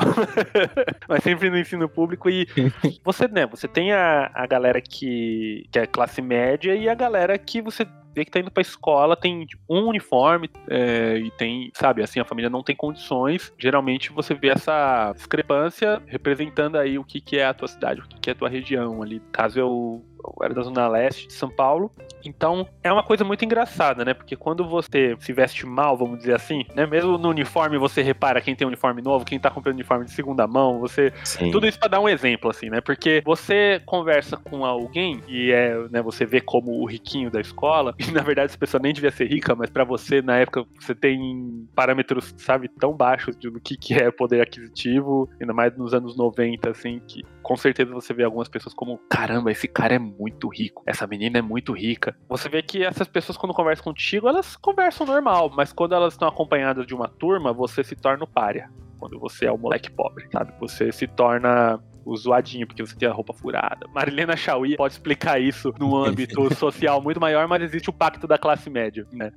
Mas 1.08 1.24
sempre 1.24 1.50
no 1.50 1.58
ensino 1.58 1.88
público. 1.88 2.30
E 2.30 2.46
você, 3.02 3.26
né, 3.26 3.44
você 3.44 3.66
tem 3.66 3.92
a, 3.92 4.30
a 4.32 4.46
galera 4.46 4.80
que, 4.80 5.66
que 5.72 5.80
é 5.80 5.84
classe 5.84 6.22
média 6.22 6.76
e 6.76 6.88
a 6.88 6.94
galera 6.94 7.36
que 7.38 7.60
você 7.60 7.84
vê 8.14 8.24
que 8.24 8.30
tá 8.30 8.40
indo 8.40 8.50
pra 8.50 8.60
escola, 8.60 9.16
tem 9.16 9.44
tipo, 9.46 9.62
um 9.68 9.88
uniforme 9.88 10.50
é, 10.68 11.18
e 11.18 11.30
tem, 11.32 11.70
sabe, 11.74 12.02
assim, 12.02 12.20
a 12.20 12.24
família 12.24 12.50
não 12.50 12.62
tem 12.62 12.76
condições. 12.76 13.52
Geralmente 13.58 14.12
você 14.12 14.34
vê 14.34 14.48
essa 14.48 15.12
discrepância 15.14 16.02
representando 16.06 16.76
aí 16.76 16.98
o 16.98 17.04
que, 17.04 17.20
que 17.20 17.38
é 17.38 17.46
a 17.46 17.54
tua 17.54 17.68
cidade, 17.68 18.00
o 18.00 18.08
que, 18.08 18.20
que 18.20 18.30
é 18.30 18.32
a 18.32 18.36
tua 18.36 18.48
região 18.48 19.02
ali. 19.02 19.20
Caso 19.32 19.58
eu 19.58 20.04
eu 20.24 20.44
era 20.44 20.54
da 20.54 20.62
Zona 20.62 20.88
Leste 20.88 21.26
de 21.26 21.32
São 21.32 21.50
Paulo. 21.50 21.90
Então, 22.24 22.66
é 22.82 22.92
uma 22.92 23.02
coisa 23.02 23.24
muito 23.24 23.44
engraçada, 23.44 24.04
né? 24.04 24.14
Porque 24.14 24.36
quando 24.36 24.68
você 24.68 25.16
se 25.18 25.32
veste 25.32 25.66
mal, 25.66 25.96
vamos 25.96 26.18
dizer 26.18 26.34
assim, 26.34 26.64
né? 26.74 26.86
Mesmo 26.86 27.18
no 27.18 27.28
uniforme 27.28 27.78
você 27.78 28.02
repara 28.02 28.40
quem 28.40 28.54
tem 28.54 28.66
um 28.66 28.68
uniforme 28.68 29.02
novo, 29.02 29.24
quem 29.24 29.38
tá 29.38 29.50
comprando 29.50 29.74
uniforme 29.74 30.04
de 30.04 30.12
segunda 30.12 30.46
mão, 30.46 30.78
você. 30.78 31.12
Sim. 31.24 31.50
Tudo 31.50 31.66
isso 31.66 31.78
pra 31.78 31.88
dar 31.88 32.00
um 32.00 32.08
exemplo, 32.08 32.50
assim, 32.50 32.70
né? 32.70 32.80
Porque 32.80 33.22
você 33.24 33.80
conversa 33.84 34.36
com 34.36 34.64
alguém 34.64 35.20
e 35.28 35.50
é, 35.50 35.76
né, 35.90 36.02
você 36.02 36.24
vê 36.24 36.40
como 36.40 36.80
o 36.80 36.86
riquinho 36.86 37.30
da 37.30 37.40
escola, 37.40 37.94
e 37.98 38.10
na 38.10 38.22
verdade 38.22 38.46
essa 38.46 38.58
pessoa 38.58 38.80
nem 38.80 38.92
devia 38.92 39.10
ser 39.10 39.26
rica, 39.26 39.54
mas 39.54 39.70
para 39.70 39.84
você, 39.84 40.22
na 40.22 40.38
época, 40.38 40.64
você 40.78 40.94
tem 40.94 41.66
parâmetros, 41.74 42.34
sabe, 42.38 42.68
tão 42.68 42.92
baixos 42.92 43.36
do 43.36 43.60
que, 43.60 43.76
que 43.76 43.94
é 43.94 44.10
poder 44.10 44.40
aquisitivo, 44.40 45.28
ainda 45.40 45.52
mais 45.52 45.76
nos 45.76 45.94
anos 45.94 46.16
90, 46.16 46.70
assim, 46.70 47.00
que 47.06 47.22
com 47.42 47.56
certeza 47.56 47.92
você 47.92 48.14
vê 48.14 48.24
algumas 48.24 48.48
pessoas 48.48 48.74
como: 48.74 48.98
caramba, 49.10 49.50
esse 49.50 49.66
cara 49.66 49.94
é 49.94 49.98
muito 50.18 50.48
rico, 50.48 50.82
essa 50.86 51.06
menina 51.06 51.38
é 51.38 51.42
muito 51.42 51.72
rica. 51.72 52.16
Você 52.28 52.48
vê 52.48 52.62
que 52.62 52.84
essas 52.84 53.08
pessoas, 53.08 53.36
quando 53.36 53.54
conversam 53.54 53.84
contigo, 53.84 54.28
elas 54.28 54.56
conversam 54.56 55.06
normal, 55.06 55.50
mas 55.54 55.72
quando 55.72 55.94
elas 55.94 56.14
estão 56.14 56.28
acompanhadas 56.28 56.86
de 56.86 56.94
uma 56.94 57.08
turma, 57.08 57.52
você 57.52 57.82
se 57.82 57.96
torna 57.96 58.24
o 58.24 58.26
párea 58.26 58.70
quando 58.98 59.18
você 59.18 59.46
é 59.46 59.52
o 59.52 59.58
moleque 59.58 59.90
pobre, 59.90 60.28
sabe? 60.30 60.52
Você 60.60 60.92
se 60.92 61.08
torna 61.08 61.82
o 62.04 62.16
zoadinho, 62.16 62.66
porque 62.66 62.84
você 62.84 62.96
tem 62.96 63.08
a 63.08 63.12
roupa 63.12 63.32
furada. 63.32 63.86
Marilena 63.94 64.36
Chauí 64.36 64.76
pode 64.76 64.94
explicar 64.94 65.40
isso 65.40 65.72
num 65.78 65.96
âmbito 65.96 66.52
social 66.54 67.00
muito 67.00 67.20
maior, 67.20 67.46
mas 67.48 67.62
existe 67.62 67.90
o 67.90 67.92
pacto 67.92 68.26
da 68.26 68.38
classe 68.38 68.68
média, 68.70 69.06
né? 69.12 69.32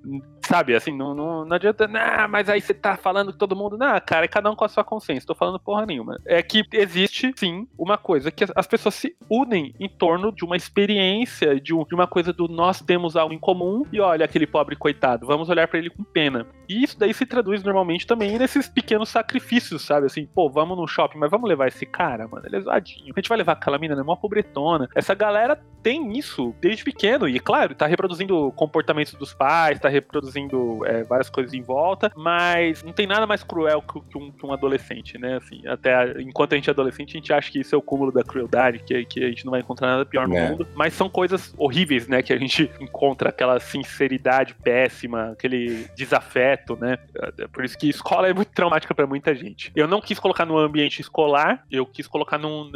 Sabe, 0.45 0.75
assim, 0.75 0.95
não, 0.95 1.13
não, 1.15 1.45
não 1.45 1.55
adianta, 1.55 1.87
nah, 1.87 2.27
mas 2.27 2.49
aí 2.49 2.61
você 2.61 2.73
tá 2.73 2.95
falando 2.95 3.31
que 3.31 3.37
todo 3.37 3.55
mundo, 3.55 3.77
nah, 3.77 3.99
cara, 3.99 4.25
é 4.25 4.27
cada 4.27 4.49
um 4.49 4.55
com 4.55 4.65
a 4.65 4.69
sua 4.69 4.83
consciência, 4.83 5.25
tô 5.25 5.35
falando 5.35 5.59
porra 5.59 5.85
nenhuma. 5.85 6.19
É 6.25 6.41
que 6.43 6.63
existe, 6.71 7.33
sim, 7.35 7.67
uma 7.77 7.97
coisa 7.97 8.31
que 8.31 8.45
as 8.55 8.67
pessoas 8.67 8.95
se 8.95 9.15
unem 9.29 9.73
em 9.79 9.89
torno 9.89 10.31
de 10.31 10.45
uma 10.45 10.55
experiência, 10.55 11.59
de, 11.59 11.73
um, 11.73 11.83
de 11.83 11.95
uma 11.95 12.07
coisa 12.07 12.31
do 12.31 12.47
nós 12.47 12.81
temos 12.81 13.15
algo 13.15 13.33
em 13.33 13.39
comum 13.39 13.83
e 13.91 13.99
olha 13.99 14.25
aquele 14.25 14.45
pobre 14.45 14.75
coitado, 14.75 15.25
vamos 15.25 15.49
olhar 15.49 15.67
para 15.67 15.79
ele 15.79 15.89
com 15.89 16.03
pena. 16.03 16.45
E 16.69 16.83
isso 16.83 16.97
daí 16.97 17.13
se 17.13 17.25
traduz 17.25 17.63
normalmente 17.63 18.07
também 18.07 18.37
nesses 18.37 18.67
pequenos 18.67 19.09
sacrifícios, 19.09 19.83
sabe? 19.83 20.07
Assim, 20.07 20.25
pô, 20.25 20.49
vamos 20.49 20.77
no 20.77 20.87
shopping, 20.87 21.17
mas 21.17 21.31
vamos 21.31 21.49
levar 21.49 21.67
esse 21.67 21.85
cara, 21.85 22.27
mano, 22.27 22.45
ele 22.45 22.54
é 22.55 22.61
zoadinho. 22.61 23.13
A 23.15 23.19
gente 23.19 23.29
vai 23.29 23.37
levar 23.37 23.53
aquela 23.53 23.77
mina, 23.77 23.95
né? 23.95 24.03
Mó 24.03 24.15
pobretona. 24.15 24.87
Essa 24.95 25.13
galera 25.13 25.59
tem 25.85 26.17
isso 26.17 26.55
desde 26.59 26.83
pequeno. 26.83 27.29
E, 27.29 27.39
claro, 27.39 27.75
tá 27.75 27.85
reproduzindo 27.85 28.51
comportamentos 28.53 29.13
dos 29.13 29.35
pais, 29.35 29.79
tá 29.79 29.87
reproduzindo 29.87 30.83
é, 30.83 31.03
várias 31.03 31.29
coisas 31.29 31.53
em 31.53 31.61
volta, 31.61 32.11
mas 32.15 32.81
não 32.81 32.91
tem 32.91 33.05
nada 33.05 33.27
mais 33.27 33.43
cruel 33.43 33.83
que, 33.83 34.17
um, 34.17 34.31
que 34.31 34.43
um, 34.43 34.51
adolescente, 34.51 35.17
né? 35.19 35.37
Assim, 35.37 35.61
até 35.67 36.19
enquanto 36.19 36.53
a 36.53 36.55
gente 36.55 36.71
é 36.71 36.73
adolescente, 36.73 37.11
a 37.11 37.19
gente 37.19 37.31
acha 37.31 37.51
que 37.51 37.59
isso 37.59 37.75
é 37.75 37.77
o 37.77 37.83
cúmulo 37.83 38.11
da 38.11 38.23
crueldade, 38.23 38.79
que, 38.79 39.05
que 39.05 39.23
a 39.23 39.27
gente 39.27 39.45
não 39.45 39.51
vai 39.51 39.59
encontrar 39.59 39.89
nada 39.89 40.05
pior 40.05 40.27
no 40.27 40.35
é. 40.35 40.49
mundo. 40.49 40.67
Mas 40.73 40.93
são 40.93 41.07
coisas 41.07 41.53
horríveis, 41.55 42.07
né? 42.07 42.23
Que 42.23 42.33
a 42.33 42.37
gente 42.37 42.71
encontra 42.81 43.29
aquela 43.29 43.59
sinceridade 43.59 44.55
péssima, 44.55 45.33
aquele 45.33 45.87
desafeto, 45.95 46.75
né? 46.75 46.97
É 47.37 47.47
por 47.47 47.63
isso 47.63 47.77
que 47.77 47.87
escola 47.87 48.27
é 48.27 48.33
muito 48.33 48.49
traumática 48.49 48.95
para 48.95 49.05
muita 49.05 49.35
gente. 49.35 49.71
Eu 49.75 49.87
não 49.87 50.01
quis 50.01 50.17
colocar 50.17 50.45
no 50.45 50.57
ambiente 50.57 50.99
escolar, 50.99 51.63
eu 51.69 51.85
quis 51.85 52.07
colocar 52.07 52.39
num, 52.45 52.71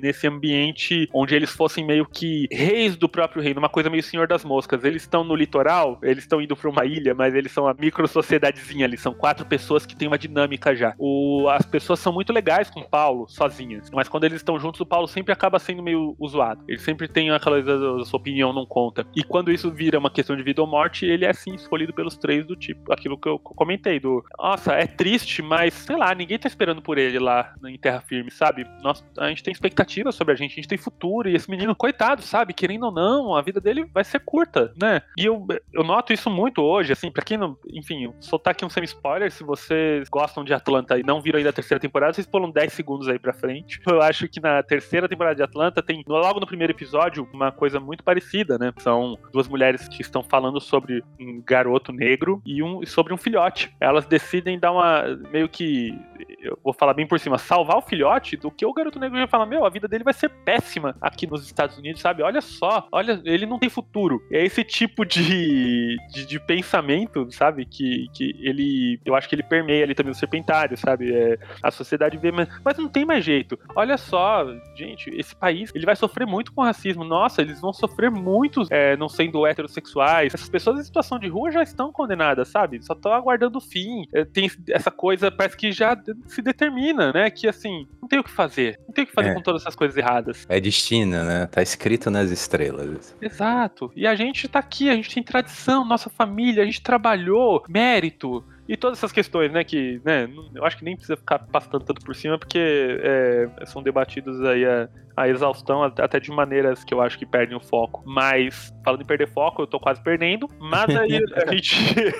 nesse 0.00 0.26
ambiente 0.26 1.08
onde 1.12 1.34
eles 1.34 1.50
fossem 1.50 1.84
meio 1.84 2.06
que 2.06 2.46
reis 2.50 2.96
do 2.96 3.08
próprio 3.08 3.42
reino, 3.42 3.58
uma 3.58 3.68
coisa 3.68 3.90
meio 3.90 4.02
Senhor 4.02 4.26
das 4.26 4.44
Moscas. 4.44 4.84
Eles 4.84 5.02
estão 5.02 5.24
no 5.24 5.34
litoral, 5.34 5.98
eles 6.02 6.24
estão 6.24 6.40
indo 6.40 6.54
para 6.54 6.68
uma 6.68 6.84
ilha, 6.84 7.14
mas 7.14 7.34
eles 7.34 7.52
são 7.52 7.66
a 7.66 7.74
micro 7.74 8.06
sociedadezinha 8.06 8.86
ali, 8.86 8.96
são 8.96 9.14
quatro 9.14 9.46
pessoas 9.46 9.86
que 9.86 9.96
têm 9.96 10.08
uma 10.08 10.18
dinâmica 10.18 10.74
já. 10.74 10.94
O, 10.98 11.48
as 11.48 11.64
pessoas 11.64 11.98
são 11.98 12.12
muito 12.12 12.32
legais 12.32 12.70
com 12.70 12.80
o 12.80 12.88
Paulo, 12.88 13.26
sozinhas, 13.28 13.90
mas 13.90 14.08
quando 14.08 14.24
eles 14.24 14.36
estão 14.36 14.58
juntos, 14.58 14.80
o 14.80 14.86
Paulo 14.86 15.08
sempre 15.08 15.32
acaba 15.32 15.58
sendo 15.58 15.82
meio 15.82 16.14
usuado. 16.18 16.62
Ele 16.68 16.78
sempre 16.78 17.08
tem 17.08 17.30
aquela 17.30 17.58
a 17.58 18.04
sua 18.04 18.18
opinião 18.18 18.52
não 18.52 18.66
conta. 18.66 19.06
E 19.14 19.22
quando 19.22 19.50
isso 19.50 19.70
vira 19.70 19.98
uma 19.98 20.10
questão 20.10 20.36
de 20.36 20.42
vida 20.42 20.60
ou 20.60 20.66
morte, 20.66 21.06
ele 21.06 21.24
é 21.24 21.30
assim 21.30 21.54
escolhido 21.54 21.92
pelos 21.92 22.16
três 22.16 22.46
do 22.46 22.56
tipo, 22.56 22.92
aquilo 22.92 23.18
que 23.18 23.28
eu 23.28 23.38
comentei, 23.38 23.98
do 23.98 24.24
nossa, 24.38 24.72
é 24.72 24.86
triste, 24.86 25.42
mas 25.42 25.74
sei 25.74 25.96
lá, 25.96 26.14
ninguém 26.14 26.38
tá 26.38 26.48
esperando 26.48 26.82
por 26.82 26.98
ele 26.98 27.18
lá 27.18 27.54
em 27.66 27.78
terra 27.78 28.00
firme, 28.00 28.30
sabe? 28.30 28.66
Nós, 28.82 29.04
a 29.18 29.28
gente 29.28 29.42
tem 29.42 29.52
expectativas 29.52 30.14
sobre 30.14 30.32
a 30.32 30.36
gente, 30.36 30.52
a 30.52 30.56
gente 30.56 30.68
tem 30.68 30.78
futuro, 30.78 31.28
e 31.28 31.34
esse 31.34 31.50
menino, 31.50 31.74
coitado, 31.74 32.22
sabe? 32.22 32.52
Querendo 32.52 32.86
ou 32.86 32.92
não, 32.92 33.34
a 33.34 33.42
vida 33.42 33.60
dele 33.60 33.84
vai 33.92 34.04
ser 34.04 34.20
curta, 34.20 34.72
né? 34.80 35.02
E 35.16 35.24
eu, 35.24 35.46
eu 35.72 35.84
noto 35.84 36.12
isso 36.12 36.30
muito 36.30 36.62
hoje, 36.62 36.92
assim, 36.92 37.10
pra 37.10 37.24
quem 37.24 37.36
não. 37.36 37.56
Enfim, 37.72 38.12
soltar 38.20 38.52
aqui 38.52 38.64
um 38.64 38.70
semi-spoiler, 38.70 39.30
se 39.30 39.44
vocês 39.44 40.08
gostam 40.08 40.44
de 40.44 40.54
Atlanta 40.54 40.98
e 40.98 41.02
não 41.02 41.20
viram 41.20 41.38
ainda 41.38 41.50
a 41.50 41.52
terceira 41.52 41.80
temporada, 41.80 42.12
vocês 42.12 42.26
pulam 42.26 42.50
10 42.50 42.72
segundos 42.72 43.08
aí 43.08 43.18
pra 43.18 43.32
frente. 43.32 43.80
Eu 43.86 44.00
acho 44.00 44.28
que 44.28 44.40
na 44.40 44.62
terceira 44.62 45.08
temporada 45.08 45.36
de 45.36 45.42
Atlanta 45.42 45.82
tem, 45.82 46.02
logo 46.06 46.40
no 46.40 46.46
primeiro 46.46 46.72
episódio, 46.72 47.28
uma 47.32 47.52
coisa 47.52 47.80
muito 47.80 48.02
parecida, 48.02 48.58
né? 48.58 48.72
São 48.78 49.18
duas 49.32 49.48
mulheres 49.48 49.88
que 49.88 50.02
estão 50.02 50.22
falando 50.22 50.60
sobre 50.60 51.02
um 51.20 51.42
garoto 51.44 51.92
negro 51.92 52.42
e 52.44 52.62
um 52.62 52.84
sobre 52.86 53.12
um 53.12 53.16
filhote. 53.16 53.74
Elas 53.80 54.06
decidem 54.06 54.58
dar 54.58 54.72
uma. 54.72 55.04
meio 55.30 55.48
que. 55.48 55.98
Eu 56.40 56.58
vou 56.62 56.72
falar 56.72 56.94
bem 56.94 57.06
por 57.06 57.18
cima, 57.18 57.38
salvar 57.38 57.76
o 57.76 57.82
filhote 57.82 58.36
do 58.36 58.50
que 58.50 58.64
o 58.66 58.72
garoto 58.72 58.98
negro 58.98 59.18
já 59.18 59.26
fala, 59.26 59.46
meu, 59.46 59.64
a 59.64 59.70
vida 59.70 59.88
dele 59.88 60.04
vai 60.04 60.12
ser 60.12 60.28
péssima 60.28 60.96
aqui 61.00 61.26
nos 61.26 61.44
Estados 61.44 61.78
Unidos, 61.78 62.00
sabe? 62.00 62.22
Olha 62.22 62.40
só, 62.40 62.86
olha, 62.92 63.20
ele 63.24 63.46
não 63.46 63.58
tem 63.58 63.68
futuro. 63.68 64.22
É 64.30 64.44
esse 64.44 64.62
tipo 64.62 65.04
de, 65.04 65.96
de, 66.12 66.26
de 66.26 66.40
pensamento, 66.40 67.26
sabe? 67.30 67.64
Que, 67.64 68.08
que 68.12 68.34
ele, 68.40 69.00
eu 69.04 69.14
acho 69.14 69.28
que 69.28 69.34
ele 69.34 69.42
permeia 69.42 69.84
ali 69.84 69.94
também 69.94 70.12
o 70.12 70.14
serpentário, 70.14 70.76
sabe? 70.76 71.14
É, 71.14 71.38
a 71.62 71.70
sociedade 71.70 72.16
vê, 72.18 72.30
mas, 72.30 72.48
mas 72.64 72.78
não 72.78 72.88
tem 72.88 73.04
mais 73.04 73.24
jeito. 73.24 73.58
Olha 73.74 73.96
só, 73.96 74.46
gente, 74.74 75.10
esse 75.10 75.34
país, 75.34 75.70
ele 75.74 75.86
vai 75.86 75.96
sofrer 75.96 76.26
muito 76.26 76.52
com 76.52 76.62
racismo. 76.62 77.04
Nossa, 77.04 77.42
eles 77.42 77.60
vão 77.60 77.72
sofrer 77.72 78.10
muito 78.10 78.66
é, 78.70 78.96
não 78.96 79.08
sendo 79.08 79.46
heterossexuais. 79.46 80.34
Essas 80.34 80.48
pessoas 80.48 80.78
em 80.78 80.84
situação 80.84 81.18
de 81.18 81.28
rua 81.28 81.50
já 81.50 81.62
estão 81.62 81.92
condenadas, 81.92 82.48
sabe? 82.48 82.82
Só 82.84 82.92
estão 82.92 83.12
aguardando 83.12 83.58
o 83.58 83.60
fim. 83.60 84.06
É, 84.12 84.24
tem 84.24 84.50
essa 84.70 84.90
coisa, 84.90 85.30
parece 85.30 85.56
que 85.56 85.72
já 85.72 85.94
se 86.26 86.42
determina, 86.42 87.12
né? 87.12 87.30
Que 87.30 87.48
assim, 87.48 87.86
não 88.00 88.08
tem 88.08 88.18
o 88.18 88.24
que 88.24 88.30
fazer. 88.30 88.78
Não 88.86 88.94
tem 88.94 89.04
o 89.04 89.06
que 89.06 89.12
fazer 89.12 89.30
é. 89.30 89.34
com 89.34 89.42
todas 89.42 89.62
essas 89.62 89.74
coisas 89.74 89.96
erradas. 89.96 90.46
É 90.48 90.60
destino, 90.60 91.24
né? 91.24 91.46
Tá 91.46 91.62
escrito 91.62 92.10
nas 92.10 92.30
estrelas. 92.30 93.16
Exato. 93.20 93.90
E 93.94 94.06
a 94.06 94.14
gente 94.14 94.48
tá 94.48 94.58
aqui, 94.58 94.90
a 94.90 94.94
gente 94.94 95.14
tem 95.14 95.22
tradição, 95.22 95.84
nossa 95.84 96.10
família, 96.10 96.62
a 96.62 96.66
gente 96.66 96.82
trabalhou, 96.82 97.62
mérito. 97.68 98.44
E 98.68 98.76
todas 98.76 98.98
essas 98.98 99.12
questões, 99.12 99.52
né, 99.52 99.62
que, 99.62 100.00
né, 100.04 100.28
eu 100.54 100.64
acho 100.64 100.78
que 100.78 100.84
nem 100.84 100.96
precisa 100.96 101.16
ficar 101.16 101.38
passando 101.38 101.80
tanto 101.80 102.00
por 102.02 102.14
cima, 102.14 102.38
porque 102.38 102.58
é, 102.58 103.66
são 103.66 103.82
debatidos 103.82 104.42
aí 104.42 104.64
a, 104.64 104.88
a 105.16 105.28
exaustão, 105.28 105.82
até 105.82 106.18
de 106.18 106.30
maneiras 106.30 106.82
que 106.82 106.92
eu 106.92 107.00
acho 107.00 107.18
que 107.18 107.26
perdem 107.26 107.56
o 107.56 107.60
foco. 107.60 108.02
Mas, 108.04 108.72
falando 108.84 109.02
em 109.02 109.06
perder 109.06 109.28
foco, 109.28 109.62
eu 109.62 109.66
tô 109.66 109.78
quase 109.78 110.02
perdendo, 110.02 110.48
mas 110.58 110.94
aí 110.96 111.20
a 111.34 111.46
gente. 111.52 111.76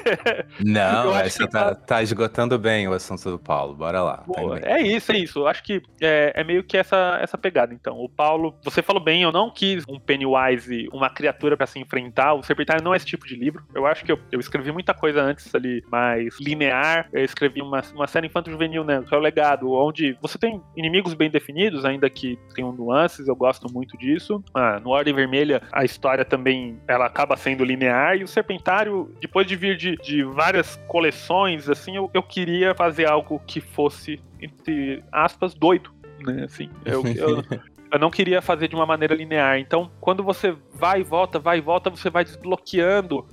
Não, 0.60 1.16
essa 1.16 1.48
tá, 1.48 1.74
tá, 1.74 2.02
esgotando 2.02 2.58
bem 2.58 2.86
o 2.88 2.92
assunto 2.92 3.30
do 3.30 3.38
Paulo, 3.38 3.74
bora 3.74 4.02
lá. 4.02 4.18
Pô, 4.18 4.50
tá 4.50 4.68
é 4.68 4.82
isso, 4.82 5.12
é 5.12 5.18
isso. 5.18 5.40
Eu 5.40 5.48
acho 5.48 5.62
que 5.62 5.82
é, 6.00 6.32
é, 6.34 6.44
meio 6.44 6.62
que 6.62 6.76
essa, 6.76 7.18
essa 7.20 7.36
pegada. 7.38 7.74
Então, 7.74 7.98
o 7.98 8.08
Paulo, 8.08 8.54
você 8.62 8.82
falou 8.82 9.02
bem, 9.02 9.22
eu 9.22 9.32
não 9.32 9.50
quis 9.50 9.84
um 9.88 9.98
Pennywise, 9.98 10.88
uma 10.92 11.10
criatura 11.10 11.56
para 11.56 11.66
se 11.66 11.78
enfrentar. 11.78 12.34
O 12.34 12.42
Serpentário 12.42 12.84
não 12.84 12.94
é 12.94 12.96
esse 12.96 13.06
tipo 13.06 13.26
de 13.26 13.34
livro. 13.34 13.64
Eu 13.74 13.86
acho 13.86 14.04
que 14.04 14.12
eu, 14.12 14.18
eu 14.30 14.38
escrevi 14.38 14.70
muita 14.70 14.94
coisa 14.94 15.22
antes 15.22 15.52
ali, 15.54 15.82
mais 15.90 16.33
linear. 16.40 17.08
Eu 17.12 17.24
escrevi 17.24 17.60
uma, 17.60 17.82
uma 17.94 18.06
série 18.06 18.26
infanto-juvenil, 18.26 18.84
né, 18.84 19.02
que 19.06 19.14
é 19.14 19.18
o 19.18 19.20
legado, 19.20 19.72
onde 19.72 20.16
você 20.20 20.38
tem 20.38 20.60
inimigos 20.76 21.14
bem 21.14 21.30
definidos, 21.30 21.84
ainda 21.84 22.08
que 22.10 22.38
tem 22.54 22.64
um 22.64 22.72
nuances, 22.72 23.28
eu 23.28 23.36
gosto 23.36 23.72
muito 23.72 23.96
disso. 23.96 24.42
Ah, 24.54 24.80
no 24.80 24.90
Ordem 24.90 25.14
Vermelha, 25.14 25.62
a 25.72 25.84
história 25.84 26.24
também 26.24 26.78
ela 26.88 27.06
acaba 27.06 27.36
sendo 27.36 27.64
linear, 27.64 28.16
e 28.16 28.24
o 28.24 28.28
Serpentário, 28.28 29.12
depois 29.20 29.46
de 29.46 29.56
vir 29.56 29.76
de, 29.76 29.96
de 29.96 30.22
várias 30.24 30.76
coleções, 30.88 31.68
assim, 31.68 31.96
eu, 31.96 32.10
eu 32.12 32.22
queria 32.22 32.74
fazer 32.74 33.08
algo 33.08 33.40
que 33.46 33.60
fosse, 33.60 34.20
entre 34.40 35.02
aspas, 35.12 35.54
doido, 35.54 35.90
né? 36.20 36.44
Assim, 36.44 36.70
eu, 36.84 37.02
eu, 37.16 37.42
eu 37.92 37.98
não 37.98 38.10
queria 38.10 38.42
fazer 38.42 38.68
de 38.68 38.74
uma 38.74 38.86
maneira 38.86 39.14
linear. 39.14 39.58
Então, 39.58 39.90
quando 40.00 40.22
você 40.22 40.56
vai 40.74 41.00
e 41.00 41.04
volta, 41.04 41.38
vai 41.38 41.58
e 41.58 41.60
volta, 41.60 41.90
você 41.90 42.10
vai 42.10 42.24
desbloqueando 42.24 43.26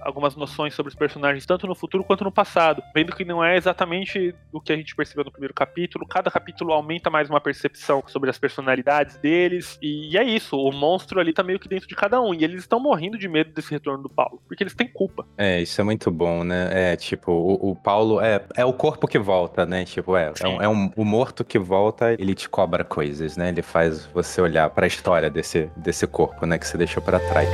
algumas 0.00 0.36
noções 0.36 0.74
sobre 0.74 0.90
os 0.90 0.96
personagens, 0.96 1.46
tanto 1.46 1.66
no 1.66 1.74
futuro 1.74 2.04
quanto 2.04 2.24
no 2.24 2.32
passado. 2.32 2.82
Vendo 2.94 3.14
que 3.14 3.24
não 3.24 3.44
é 3.44 3.56
exatamente 3.56 4.34
o 4.52 4.60
que 4.60 4.72
a 4.72 4.76
gente 4.76 4.94
percebeu 4.94 5.24
no 5.24 5.30
primeiro 5.30 5.54
capítulo. 5.54 6.06
Cada 6.06 6.30
capítulo 6.30 6.72
aumenta 6.72 7.10
mais 7.10 7.28
uma 7.28 7.40
percepção 7.40 8.02
sobre 8.06 8.30
as 8.30 8.38
personalidades 8.38 9.16
deles. 9.16 9.78
E 9.82 10.16
é 10.16 10.24
isso, 10.24 10.56
o 10.56 10.72
monstro 10.72 11.20
ali 11.20 11.32
tá 11.32 11.42
meio 11.42 11.58
que 11.58 11.68
dentro 11.68 11.88
de 11.88 11.94
cada 11.94 12.20
um. 12.20 12.34
E 12.34 12.44
eles 12.44 12.60
estão 12.60 12.80
morrendo 12.80 13.18
de 13.18 13.28
medo 13.28 13.52
desse 13.52 13.70
retorno 13.70 14.02
do 14.02 14.08
Paulo, 14.08 14.42
porque 14.46 14.62
eles 14.62 14.74
têm 14.74 14.88
culpa. 14.88 15.26
É, 15.36 15.60
isso 15.60 15.80
é 15.80 15.84
muito 15.84 16.10
bom, 16.10 16.44
né? 16.44 16.70
É, 16.72 16.96
tipo, 16.96 17.32
o, 17.32 17.70
o 17.70 17.76
Paulo 17.76 18.20
é, 18.20 18.44
é 18.56 18.64
o 18.64 18.72
corpo 18.72 19.06
que 19.06 19.18
volta, 19.18 19.66
né? 19.66 19.84
Tipo, 19.84 20.16
é, 20.16 20.32
é, 20.40 20.48
um, 20.48 20.62
é 20.62 20.68
um, 20.68 20.90
o 20.96 21.04
morto 21.04 21.44
que 21.44 21.58
volta, 21.58 22.12
ele 22.14 22.34
te 22.34 22.48
cobra 22.48 22.84
coisas, 22.84 23.36
né? 23.36 23.48
Ele 23.48 23.62
faz 23.62 24.06
você 24.06 24.40
olhar 24.40 24.70
para 24.70 24.86
a 24.86 24.88
história 24.88 25.30
desse, 25.30 25.70
desse 25.76 26.06
corpo, 26.06 26.46
né? 26.46 26.58
Que 26.58 26.66
você 26.66 26.76
deixou 26.76 27.02
para 27.02 27.18
trás. 27.20 27.48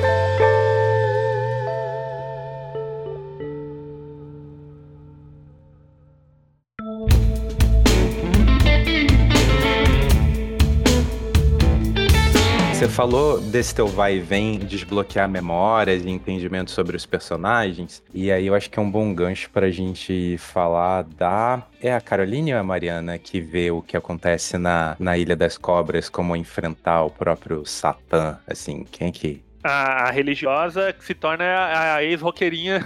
Você 12.87 12.93
falou 12.93 13.41
desse 13.41 13.75
teu 13.75 13.89
vai 13.89 14.15
e 14.15 14.21
vem 14.21 14.61
desbloquear 14.61 15.29
memórias 15.29 16.05
e 16.05 16.09
entendimento 16.09 16.71
sobre 16.71 16.97
os 16.97 17.05
personagens, 17.05 18.01
e 18.15 18.31
aí 18.31 18.47
eu 18.47 18.55
acho 18.55 18.71
que 18.71 18.79
é 18.79 18.83
um 18.83 18.89
bom 18.89 19.13
gancho 19.13 19.51
pra 19.51 19.73
gente 19.73 20.37
falar 20.39 21.03
da. 21.03 21.67
É 21.83 21.93
a 21.93 22.01
Caroline 22.01 22.55
ou 22.55 22.61
a 22.61 22.63
Mariana 22.63 23.19
que 23.19 23.41
vê 23.41 23.73
o 23.73 23.83
que 23.83 23.97
acontece 23.97 24.57
na, 24.57 24.95
na 25.01 25.19
Ilha 25.19 25.35
das 25.35 25.59
Cobras, 25.59 26.09
como 26.09 26.37
enfrentar 26.37 27.03
o 27.03 27.11
próprio 27.11 27.67
Satã? 27.67 28.39
Assim, 28.47 28.87
quem 28.89 29.09
é 29.09 29.11
que 29.11 29.43
a 29.67 30.11
religiosa 30.11 30.93
que 30.93 31.05
se 31.05 31.15
torna 31.15 31.45
a, 31.45 32.03
ex-roqueirinha, 32.05 32.81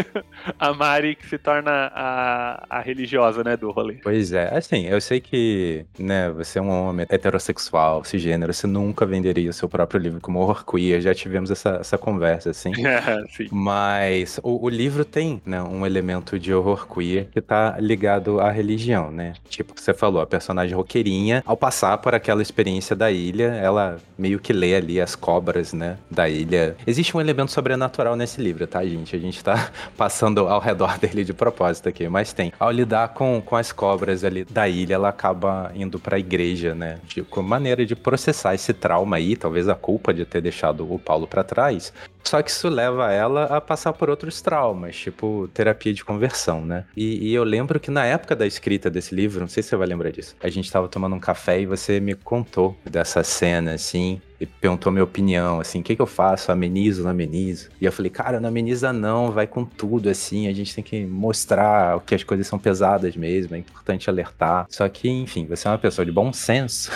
a 0.58 0.72
Mari 0.72 1.14
que 1.14 1.26
se 1.28 1.38
torna 1.38 1.90
a, 1.94 2.66
a 2.68 2.80
religiosa, 2.80 3.42
né, 3.44 3.56
do 3.56 3.70
rolê. 3.70 3.98
Pois 4.02 4.32
é, 4.32 4.54
assim, 4.54 4.86
eu 4.86 5.00
sei 5.00 5.20
que, 5.20 5.84
né, 5.98 6.30
você 6.30 6.58
é 6.58 6.62
um 6.62 6.68
homem 6.68 7.06
heterossexual, 7.08 8.04
cisgênero, 8.04 8.52
você 8.52 8.66
nunca 8.66 9.06
venderia 9.06 9.50
o 9.50 9.52
seu 9.52 9.68
próprio 9.68 10.00
livro 10.00 10.20
como 10.20 10.40
horror 10.40 10.64
queer, 10.64 11.00
já 11.00 11.14
tivemos 11.14 11.50
essa, 11.50 11.78
essa 11.80 11.98
conversa, 11.98 12.50
assim. 12.50 12.72
É, 12.86 13.24
sim. 13.28 13.48
Mas 13.50 14.40
o, 14.42 14.64
o, 14.64 14.68
livro 14.68 15.04
tem, 15.04 15.42
né, 15.44 15.60
um 15.62 15.84
elemento 15.84 16.38
de 16.38 16.54
horror 16.54 16.86
queer 16.86 17.26
que 17.26 17.40
tá 17.40 17.76
ligado 17.78 18.40
à 18.40 18.50
religião, 18.50 19.10
né? 19.10 19.34
Tipo, 19.48 19.74
você 19.76 19.92
falou, 19.92 20.22
a 20.22 20.26
personagem 20.26 20.74
roqueirinha, 20.74 21.42
ao 21.44 21.56
passar 21.56 21.98
por 21.98 22.14
aquela 22.14 22.40
experiência 22.40 22.96
da 22.96 23.10
ilha, 23.10 23.54
ela 23.54 23.98
meio 24.16 24.38
que 24.38 24.52
lê 24.52 24.74
ali 24.74 25.00
as 25.00 25.14
cobras, 25.14 25.72
né, 25.72 25.98
da 26.16 26.28
ilha. 26.28 26.74
Existe 26.86 27.14
um 27.14 27.20
elemento 27.20 27.52
sobrenatural 27.52 28.16
nesse 28.16 28.40
livro, 28.40 28.66
tá, 28.66 28.82
gente? 28.84 29.14
A 29.14 29.18
gente 29.18 29.44
tá 29.44 29.70
passando 29.96 30.48
ao 30.48 30.58
redor 30.58 30.96
dele 30.98 31.22
de 31.22 31.34
propósito 31.34 31.90
aqui, 31.90 32.08
mas 32.08 32.32
tem. 32.32 32.52
Ao 32.58 32.70
lidar 32.70 33.08
com, 33.10 33.40
com 33.44 33.54
as 33.54 33.70
cobras 33.70 34.24
ali 34.24 34.44
da 34.44 34.66
ilha, 34.66 34.94
ela 34.94 35.10
acaba 35.10 35.70
indo 35.74 35.98
pra 35.98 36.18
igreja, 36.18 36.74
né? 36.74 36.98
De, 37.06 37.22
com 37.22 37.42
maneira 37.42 37.84
de 37.84 37.94
processar 37.94 38.54
esse 38.54 38.72
trauma 38.72 39.16
aí, 39.16 39.36
talvez 39.36 39.68
a 39.68 39.74
culpa 39.74 40.14
de 40.14 40.24
ter 40.24 40.40
deixado 40.40 40.90
o 40.90 40.98
Paulo 40.98 41.26
para 41.26 41.44
trás. 41.44 41.92
Só 42.26 42.42
que 42.42 42.50
isso 42.50 42.68
leva 42.68 43.12
ela 43.12 43.44
a 43.44 43.60
passar 43.60 43.92
por 43.92 44.10
outros 44.10 44.40
traumas, 44.40 44.96
tipo 44.96 45.48
terapia 45.54 45.94
de 45.94 46.04
conversão, 46.04 46.64
né? 46.64 46.84
E, 46.96 47.30
e, 47.30 47.34
eu 47.34 47.44
lembro 47.44 47.78
que 47.78 47.90
na 47.90 48.04
época 48.04 48.34
da 48.34 48.46
escrita 48.46 48.90
desse 48.90 49.14
livro, 49.14 49.40
não 49.40 49.48
sei 49.48 49.62
se 49.62 49.68
você 49.68 49.76
vai 49.76 49.86
lembrar 49.86 50.10
disso, 50.10 50.34
a 50.42 50.48
gente 50.48 50.70
tava 50.70 50.88
tomando 50.88 51.14
um 51.14 51.20
café 51.20 51.60
e 51.60 51.66
você 51.66 52.00
me 52.00 52.14
contou 52.14 52.76
dessa 52.84 53.22
cena, 53.22 53.74
assim, 53.74 54.20
e 54.40 54.46
perguntou 54.46 54.92
minha 54.92 55.04
opinião, 55.04 55.60
assim, 55.60 55.80
o 55.80 55.82
que, 55.82 55.96
que 55.96 56.02
eu 56.02 56.06
faço? 56.06 56.52
Amenizo, 56.52 57.02
não 57.02 57.10
amenizo? 57.10 57.70
E 57.80 57.84
eu 57.84 57.92
falei, 57.92 58.10
cara, 58.10 58.38
não 58.38 58.48
ameniza 58.48 58.92
não, 58.92 59.30
vai 59.30 59.46
com 59.46 59.64
tudo, 59.64 60.10
assim, 60.10 60.46
a 60.46 60.52
gente 60.52 60.74
tem 60.74 60.84
que 60.84 61.06
mostrar 61.06 61.98
que 62.00 62.14
as 62.14 62.22
coisas 62.22 62.46
são 62.46 62.58
pesadas 62.58 63.16
mesmo, 63.16 63.54
é 63.54 63.58
importante 63.58 64.10
alertar. 64.10 64.66
Só 64.68 64.88
que, 64.88 65.08
enfim, 65.08 65.46
você 65.46 65.66
é 65.66 65.70
uma 65.70 65.78
pessoa 65.78 66.04
de 66.04 66.12
bom 66.12 66.32
senso. 66.32 66.90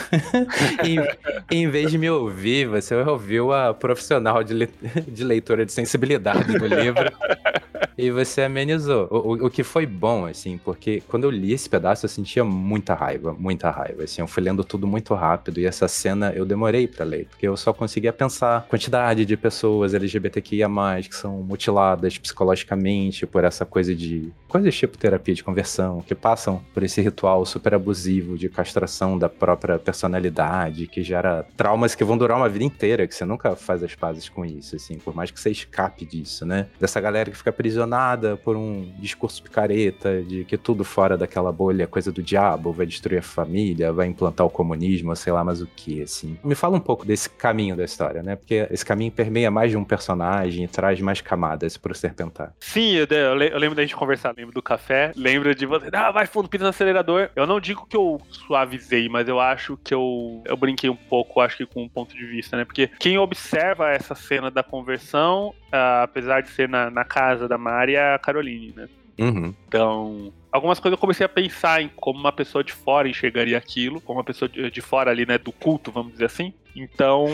e 0.84 1.54
em 1.54 1.68
vez 1.68 1.90
de 1.90 1.96
me 1.96 2.10
ouvir, 2.10 2.68
você 2.68 2.94
ouviu 2.94 3.52
a 3.52 3.72
profissional 3.72 4.44
de, 4.44 4.68
de 5.08 5.19
de 5.20 5.26
leitora 5.26 5.64
de 5.64 5.72
sensibilidade 5.72 6.58
do 6.58 6.66
livro. 6.66 7.10
e 8.00 8.10
você 8.10 8.42
amenizou. 8.42 9.08
O, 9.10 9.16
o, 9.16 9.46
o, 9.46 9.50
que 9.50 9.62
foi 9.62 9.86
bom, 9.86 10.26
assim, 10.26 10.58
porque 10.58 11.02
quando 11.08 11.24
eu 11.24 11.30
li 11.30 11.52
esse 11.52 11.68
pedaço 11.68 12.04
eu 12.04 12.10
sentia 12.10 12.44
muita 12.44 12.94
raiva, 12.94 13.34
muita 13.38 13.70
raiva. 13.70 14.04
Assim, 14.04 14.20
eu 14.20 14.26
fui 14.26 14.42
lendo 14.42 14.64
tudo 14.64 14.86
muito 14.86 15.14
rápido 15.14 15.60
e 15.60 15.66
essa 15.66 15.88
cena 15.88 16.32
eu 16.32 16.44
demorei 16.44 16.86
para 16.86 17.04
ler, 17.04 17.26
porque 17.26 17.46
eu 17.46 17.56
só 17.56 17.72
conseguia 17.72 18.12
pensar 18.12 18.66
quantidade 18.68 19.24
de 19.24 19.36
pessoas 19.36 19.94
LGBTQIA, 19.94 20.68
que 21.08 21.14
são 21.14 21.42
mutiladas 21.42 22.16
psicologicamente 22.16 23.26
por 23.26 23.44
essa 23.44 23.66
coisa 23.66 23.94
de. 23.94 24.32
coisas 24.48 24.74
tipo 24.74 24.96
terapia 24.96 25.34
de 25.34 25.44
conversão, 25.44 26.00
que 26.00 26.14
passam 26.14 26.62
por 26.72 26.82
esse 26.82 27.00
ritual 27.00 27.44
super 27.44 27.74
abusivo 27.74 28.38
de 28.38 28.48
castração 28.48 29.18
da 29.18 29.28
própria 29.28 29.78
personalidade, 29.78 30.86
que 30.86 31.02
gera 31.02 31.44
traumas 31.56 31.94
que 31.94 32.04
vão 32.04 32.16
durar 32.16 32.36
uma 32.36 32.48
vida 32.48 32.64
inteira, 32.64 33.06
que 33.06 33.14
você 33.14 33.24
nunca 33.24 33.56
faz 33.56 33.82
as 33.82 33.94
pazes 33.94 34.28
com 34.28 34.44
isso, 34.44 34.76
assim 34.76 34.98
por 34.98 35.14
mais 35.14 35.30
que 35.30 35.40
você 35.40 35.50
escape 35.50 36.04
disso, 36.04 36.46
né? 36.46 36.68
Dessa 36.78 37.00
galera 37.00 37.30
que 37.30 37.36
fica 37.36 37.52
aprisionada 37.90 38.36
por 38.36 38.56
um 38.56 38.92
discurso 38.98 39.42
picareta 39.42 40.22
de 40.22 40.44
que 40.44 40.56
tudo 40.56 40.84
fora 40.84 41.16
daquela 41.16 41.50
bolha 41.50 41.84
é 41.84 41.86
coisa 41.86 42.12
do 42.12 42.22
diabo, 42.22 42.72
vai 42.72 42.86
destruir 42.86 43.18
a 43.18 43.22
família, 43.22 43.92
vai 43.92 44.06
implantar 44.06 44.46
o 44.46 44.50
comunismo, 44.50 45.14
sei 45.16 45.32
lá 45.32 45.42
mais 45.42 45.60
o 45.60 45.66
que, 45.66 46.02
assim. 46.02 46.38
Me 46.44 46.54
fala 46.54 46.76
um 46.76 46.80
pouco 46.80 47.04
desse 47.04 47.28
caminho 47.28 47.76
da 47.76 47.84
história, 47.84 48.22
né? 48.22 48.36
Porque 48.36 48.66
esse 48.70 48.84
caminho 48.84 49.10
permeia 49.10 49.50
mais 49.50 49.70
de 49.70 49.76
um 49.76 49.84
personagem 49.84 50.64
e 50.64 50.68
traz 50.68 51.00
mais 51.00 51.20
camadas 51.20 51.76
pro 51.76 51.94
Serpentar. 51.94 52.54
Sim, 52.60 52.92
eu, 52.92 53.06
eu 53.06 53.58
lembro 53.58 53.74
da 53.74 53.82
gente 53.82 53.96
conversar, 53.96 54.34
lembro 54.36 54.54
do 54.54 54.62
café, 54.62 55.12
lembro 55.16 55.54
de 55.54 55.66
você, 55.66 55.88
ah, 55.92 56.10
vai 56.10 56.26
fundo, 56.26 56.48
pisa 56.48 56.64
no 56.64 56.70
acelerador. 56.70 57.30
Eu 57.34 57.46
não 57.46 57.60
digo 57.60 57.86
que 57.86 57.96
eu 57.96 58.20
suavizei, 58.30 59.08
mas 59.08 59.28
eu 59.28 59.40
acho 59.40 59.76
que 59.82 59.92
eu, 59.92 60.42
eu 60.44 60.56
brinquei 60.56 60.88
um 60.88 60.96
pouco, 60.96 61.40
acho 61.40 61.56
que 61.56 61.66
com 61.66 61.82
um 61.82 61.88
ponto 61.88 62.14
de 62.14 62.24
vista, 62.24 62.56
né? 62.56 62.64
Porque 62.64 62.88
quem 62.98 63.18
observa 63.18 63.90
essa 63.90 64.14
cena 64.14 64.50
da 64.50 64.62
conversa 64.62 65.00
versão, 65.00 65.48
uh, 65.72 66.02
apesar 66.02 66.42
de 66.42 66.50
ser 66.50 66.68
na, 66.68 66.90
na 66.90 67.04
casa 67.04 67.48
da 67.48 67.56
Mari, 67.56 67.79
é 67.88 68.14
a 68.14 68.18
Caroline, 68.18 68.72
né? 68.76 68.88
Uhum. 69.20 69.54
Então, 69.68 70.32
algumas 70.50 70.80
coisas 70.80 70.96
eu 70.96 71.00
comecei 71.00 71.26
a 71.26 71.28
pensar 71.28 71.82
em 71.82 71.90
como 71.94 72.18
uma 72.18 72.32
pessoa 72.32 72.64
de 72.64 72.72
fora 72.72 73.06
enxergaria 73.06 73.58
aquilo, 73.58 74.00
como 74.00 74.18
uma 74.18 74.24
pessoa 74.24 74.48
de, 74.48 74.80
fora 74.80 75.10
ali, 75.10 75.26
né, 75.26 75.36
do 75.36 75.52
culto, 75.52 75.92
vamos 75.92 76.12
dizer 76.12 76.24
assim. 76.24 76.54
Então, 76.74 77.26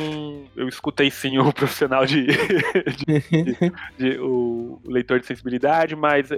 eu 0.56 0.66
escutei 0.66 1.10
sim 1.10 1.38
o 1.38 1.52
profissional 1.52 2.04
de, 2.04 2.26
de, 2.26 3.20
de, 3.20 3.72
de 3.98 4.18
o 4.18 4.80
leitor 4.84 5.20
de 5.20 5.26
sensibilidade, 5.26 5.94
mas 5.94 6.30
uh, 6.30 6.36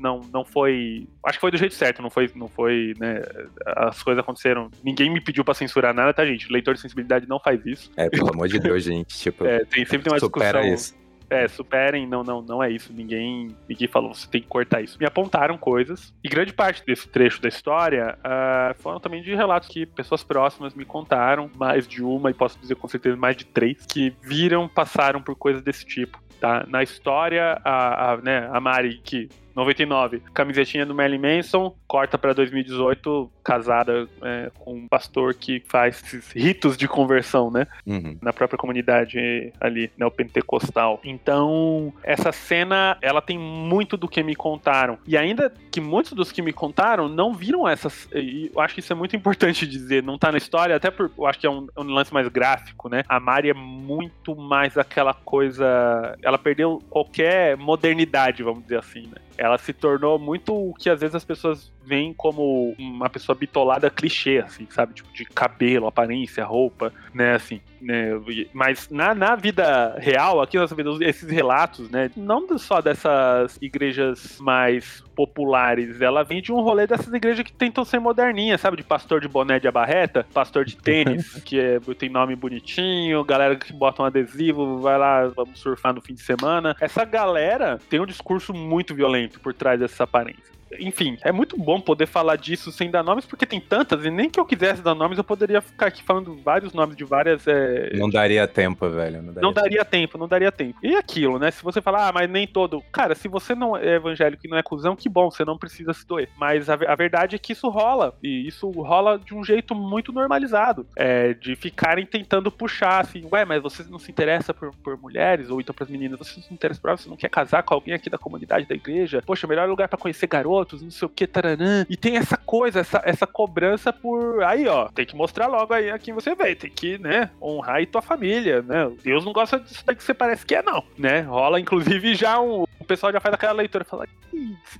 não, 0.00 0.20
não 0.32 0.44
foi. 0.44 1.06
Acho 1.24 1.38
que 1.38 1.42
foi 1.42 1.50
do 1.50 1.58
jeito 1.58 1.74
certo, 1.74 2.02
não 2.02 2.10
foi, 2.10 2.28
não 2.34 2.48
foi, 2.48 2.94
né? 2.98 3.20
As 3.66 4.02
coisas 4.02 4.20
aconteceram. 4.20 4.70
Ninguém 4.82 5.10
me 5.10 5.20
pediu 5.20 5.44
para 5.44 5.54
censurar 5.54 5.94
nada, 5.94 6.12
tá, 6.12 6.24
gente? 6.24 6.50
Leitor 6.50 6.74
de 6.74 6.80
sensibilidade 6.80 7.28
não 7.28 7.38
faz 7.38 7.64
isso. 7.66 7.90
É, 7.96 8.08
pelo 8.08 8.32
amor 8.32 8.48
de 8.48 8.58
Deus, 8.58 8.82
gente. 8.82 9.16
Tipo, 9.16 9.44
é, 9.44 9.64
tem, 9.66 9.84
sempre 9.84 10.04
tem 10.04 10.12
uma 10.12 10.18
discussão. 10.18 10.64
Isso 10.64 11.07
é, 11.30 11.46
superem, 11.48 12.06
não, 12.06 12.22
não, 12.22 12.42
não 12.42 12.62
é 12.62 12.70
isso. 12.70 12.92
Ninguém, 12.92 13.54
ninguém 13.68 13.88
falou, 13.88 14.14
você 14.14 14.28
tem 14.28 14.40
que 14.40 14.48
cortar 14.48 14.82
isso. 14.82 14.96
Me 14.98 15.06
apontaram 15.06 15.56
coisas. 15.58 16.12
E 16.22 16.28
grande 16.28 16.52
parte 16.52 16.84
desse 16.84 17.08
trecho 17.08 17.40
da 17.40 17.48
história 17.48 18.18
uh, 18.18 18.82
foram 18.82 19.00
também 19.00 19.22
de 19.22 19.34
relatos 19.34 19.68
que 19.68 19.86
pessoas 19.86 20.22
próximas 20.22 20.74
me 20.74 20.84
contaram, 20.84 21.50
mais 21.56 21.86
de 21.86 22.02
uma, 22.02 22.30
e 22.30 22.34
posso 22.34 22.58
dizer 22.58 22.76
com 22.76 22.88
certeza 22.88 23.16
mais 23.16 23.36
de 23.36 23.44
três, 23.44 23.84
que 23.86 24.14
viram, 24.22 24.68
passaram 24.68 25.20
por 25.20 25.36
coisas 25.36 25.62
desse 25.62 25.84
tipo. 25.84 26.20
Tá? 26.40 26.64
Na 26.68 26.82
história, 26.82 27.60
a, 27.64 28.12
a, 28.12 28.16
né, 28.18 28.48
a 28.52 28.60
Mari, 28.60 29.00
que 29.02 29.28
99, 29.58 30.22
camisetinha 30.32 30.86
do 30.86 30.94
Marilyn 30.94 31.18
Manson, 31.18 31.74
corta 31.86 32.16
para 32.16 32.32
2018, 32.32 33.30
casada 33.42 34.08
é, 34.22 34.50
com 34.56 34.74
um 34.74 34.88
pastor 34.88 35.34
que 35.34 35.60
faz 35.66 36.00
esses 36.00 36.30
ritos 36.32 36.76
de 36.76 36.86
conversão, 36.86 37.50
né? 37.50 37.66
Uhum. 37.84 38.16
Na 38.22 38.32
própria 38.32 38.56
comunidade 38.56 39.52
ali, 39.60 39.90
neopentecostal. 39.98 41.00
Então, 41.02 41.92
essa 42.04 42.30
cena, 42.30 42.96
ela 43.02 43.20
tem 43.20 43.36
muito 43.36 43.96
do 43.96 44.06
que 44.06 44.22
me 44.22 44.36
contaram. 44.36 44.98
E 45.06 45.16
ainda 45.16 45.52
que 45.72 45.80
muitos 45.80 46.12
dos 46.12 46.30
que 46.30 46.40
me 46.40 46.52
contaram 46.52 47.08
não 47.08 47.34
viram 47.34 47.68
essas. 47.68 48.08
E 48.14 48.50
eu 48.54 48.60
acho 48.60 48.74
que 48.74 48.80
isso 48.80 48.92
é 48.92 48.96
muito 48.96 49.16
importante 49.16 49.66
dizer, 49.68 50.02
não 50.04 50.16
tá 50.16 50.30
na 50.30 50.38
história, 50.38 50.76
até 50.76 50.90
por. 50.90 51.10
Eu 51.18 51.26
acho 51.26 51.38
que 51.38 51.46
é 51.46 51.50
um, 51.50 51.66
um 51.76 51.82
lance 51.82 52.14
mais 52.14 52.28
gráfico, 52.28 52.88
né? 52.88 53.02
A 53.08 53.18
Mari 53.18 53.50
é 53.50 53.54
muito 53.54 54.36
mais 54.36 54.78
aquela 54.78 55.14
coisa. 55.14 56.16
Ela 56.22 56.38
perdeu 56.38 56.80
qualquer 56.88 57.56
modernidade, 57.56 58.42
vamos 58.42 58.62
dizer 58.62 58.78
assim, 58.78 59.08
né? 59.08 59.27
Ela 59.38 59.56
se 59.56 59.72
tornou 59.72 60.18
muito 60.18 60.52
o 60.52 60.74
que 60.74 60.90
às 60.90 61.00
vezes 61.00 61.14
as 61.14 61.24
pessoas 61.24 61.72
veem 61.88 62.12
como 62.12 62.74
uma 62.78 63.08
pessoa 63.08 63.34
bitolada 63.34 63.88
clichê, 63.88 64.42
assim, 64.44 64.66
sabe? 64.68 64.92
Tipo, 64.92 65.10
de 65.12 65.24
cabelo, 65.24 65.86
aparência, 65.86 66.44
roupa, 66.44 66.92
né, 67.14 67.34
assim. 67.34 67.60
Né? 67.80 68.10
Mas 68.52 68.88
na, 68.90 69.14
na 69.14 69.34
vida 69.34 69.96
real, 69.98 70.42
aqui 70.42 70.58
nós 70.58 70.70
vemos 70.72 71.00
esses 71.00 71.30
relatos, 71.30 71.88
né? 71.88 72.10
Não 72.16 72.58
só 72.58 72.80
dessas 72.80 73.56
igrejas 73.62 74.38
mais 74.40 75.02
populares, 75.14 76.00
ela 76.00 76.22
vem 76.22 76.42
de 76.42 76.52
um 76.52 76.60
rolê 76.60 76.86
dessas 76.86 77.12
igrejas 77.12 77.44
que 77.44 77.52
tentam 77.52 77.84
ser 77.84 77.98
moderninhas, 78.00 78.60
sabe? 78.60 78.76
De 78.76 78.82
pastor 78.82 79.20
de 79.20 79.28
boné 79.28 79.58
de 79.58 79.66
abarreta, 79.66 80.26
pastor 80.34 80.64
de 80.64 80.76
tênis, 80.76 81.34
que 81.44 81.58
é, 81.58 81.80
tem 81.96 82.08
nome 82.08 82.36
bonitinho, 82.36 83.24
galera 83.24 83.56
que 83.56 83.72
bota 83.72 84.02
um 84.02 84.04
adesivo, 84.04 84.78
vai 84.80 84.98
lá, 84.98 85.26
vamos 85.28 85.58
surfar 85.58 85.94
no 85.94 86.02
fim 86.02 86.14
de 86.14 86.22
semana. 86.22 86.76
Essa 86.80 87.04
galera 87.04 87.78
tem 87.88 88.00
um 88.00 88.06
discurso 88.06 88.52
muito 88.52 88.94
violento 88.94 89.40
por 89.40 89.54
trás 89.54 89.80
dessa 89.80 90.04
aparência 90.04 90.57
enfim, 90.78 91.16
é 91.22 91.32
muito 91.32 91.56
bom 91.56 91.80
poder 91.80 92.06
falar 92.06 92.36
disso 92.36 92.70
sem 92.70 92.90
dar 92.90 93.02
nomes, 93.02 93.24
porque 93.24 93.46
tem 93.46 93.60
tantas, 93.60 94.04
e 94.04 94.10
nem 94.10 94.28
que 94.28 94.38
eu 94.38 94.44
quisesse 94.44 94.82
dar 94.82 94.94
nomes, 94.94 95.18
eu 95.18 95.24
poderia 95.24 95.60
ficar 95.60 95.86
aqui 95.86 96.02
falando 96.02 96.36
vários 96.36 96.72
nomes 96.72 96.96
de 96.96 97.04
várias. 97.04 97.46
É... 97.46 97.90
Não 97.94 98.10
daria 98.10 98.46
tempo, 98.46 98.88
velho. 98.90 99.22
Não 99.22 99.32
daria, 99.32 99.42
não 99.42 99.52
daria 99.52 99.84
tempo. 99.84 99.90
tempo. 99.90 100.18
não 100.18 100.28
daria 100.28 100.52
tempo. 100.52 100.78
E 100.82 100.94
aquilo, 100.94 101.38
né? 101.38 101.50
Se 101.50 101.62
você 101.62 101.80
falar, 101.80 102.08
ah, 102.08 102.12
mas 102.12 102.28
nem 102.28 102.46
todo. 102.46 102.82
Cara, 102.92 103.14
se 103.14 103.28
você 103.28 103.54
não 103.54 103.76
é 103.76 103.94
evangélico 103.94 104.46
e 104.46 104.50
não 104.50 104.58
é 104.58 104.62
cuzão, 104.62 104.96
que 104.96 105.08
bom, 105.08 105.30
você 105.30 105.44
não 105.44 105.58
precisa 105.58 105.92
se 105.92 106.06
doer. 106.06 106.28
Mas 106.36 106.68
a, 106.68 106.74
a 106.74 106.94
verdade 106.94 107.36
é 107.36 107.38
que 107.38 107.52
isso 107.52 107.68
rola. 107.68 108.14
E 108.22 108.46
isso 108.46 108.70
rola 108.70 109.18
de 109.18 109.34
um 109.34 109.44
jeito 109.44 109.74
muito 109.74 110.12
normalizado. 110.12 110.86
É, 110.96 111.34
de 111.34 111.56
ficarem 111.56 112.04
tentando 112.04 112.50
puxar, 112.50 113.00
assim, 113.00 113.26
ué, 113.30 113.44
mas 113.44 113.62
você 113.62 113.84
não 113.88 113.98
se 113.98 114.10
interessa 114.10 114.52
por, 114.52 114.74
por 114.76 114.96
mulheres, 114.98 115.50
ou 115.50 115.60
então 115.60 115.74
pras 115.74 115.88
meninas, 115.88 116.18
você 116.18 116.36
não 116.36 116.42
se 116.42 116.54
interessa 116.54 116.80
por 116.80 116.88
elas, 116.88 117.00
você 117.00 117.08
não 117.08 117.16
quer 117.16 117.30
casar 117.30 117.62
com 117.62 117.74
alguém 117.74 117.94
aqui 117.94 118.10
da 118.10 118.18
comunidade 118.18 118.66
da 118.66 118.74
igreja? 118.74 119.22
Poxa, 119.24 119.46
melhor 119.46 119.68
lugar 119.68 119.88
para 119.88 119.98
conhecer 119.98 120.26
garotos 120.26 120.57
garotos, 120.58 120.82
não 120.82 120.90
sei 120.90 121.06
o 121.06 121.08
que, 121.08 121.26
taranã. 121.26 121.86
E 121.88 121.96
tem 121.96 122.16
essa 122.16 122.36
coisa, 122.36 122.80
essa, 122.80 123.02
essa 123.04 123.26
cobrança 123.26 123.92
por. 123.92 124.42
Aí, 124.42 124.66
ó, 124.66 124.88
tem 124.88 125.06
que 125.06 125.16
mostrar 125.16 125.46
logo 125.46 125.72
aí 125.72 125.90
a 125.90 125.98
quem 125.98 126.14
você 126.14 126.34
vê. 126.34 126.54
Tem 126.54 126.70
que, 126.70 126.98
né, 126.98 127.30
honrar 127.40 127.76
aí 127.76 127.86
tua 127.86 128.02
família, 128.02 128.62
né? 128.62 128.90
Deus 129.02 129.24
não 129.24 129.32
gosta 129.32 129.58
disso 129.58 129.82
daí 129.86 129.96
que 129.96 130.02
você 130.02 130.14
parece 130.14 130.44
que 130.44 130.54
é, 130.54 130.62
não, 130.62 130.82
né? 130.96 131.20
Rola, 131.20 131.60
inclusive, 131.60 132.14
já 132.14 132.40
um. 132.40 132.64
Pessoal 132.88 133.12
já 133.12 133.20
faz 133.20 133.34
aquela 133.34 133.52
leitura 133.52 133.84
fala. 133.84 134.06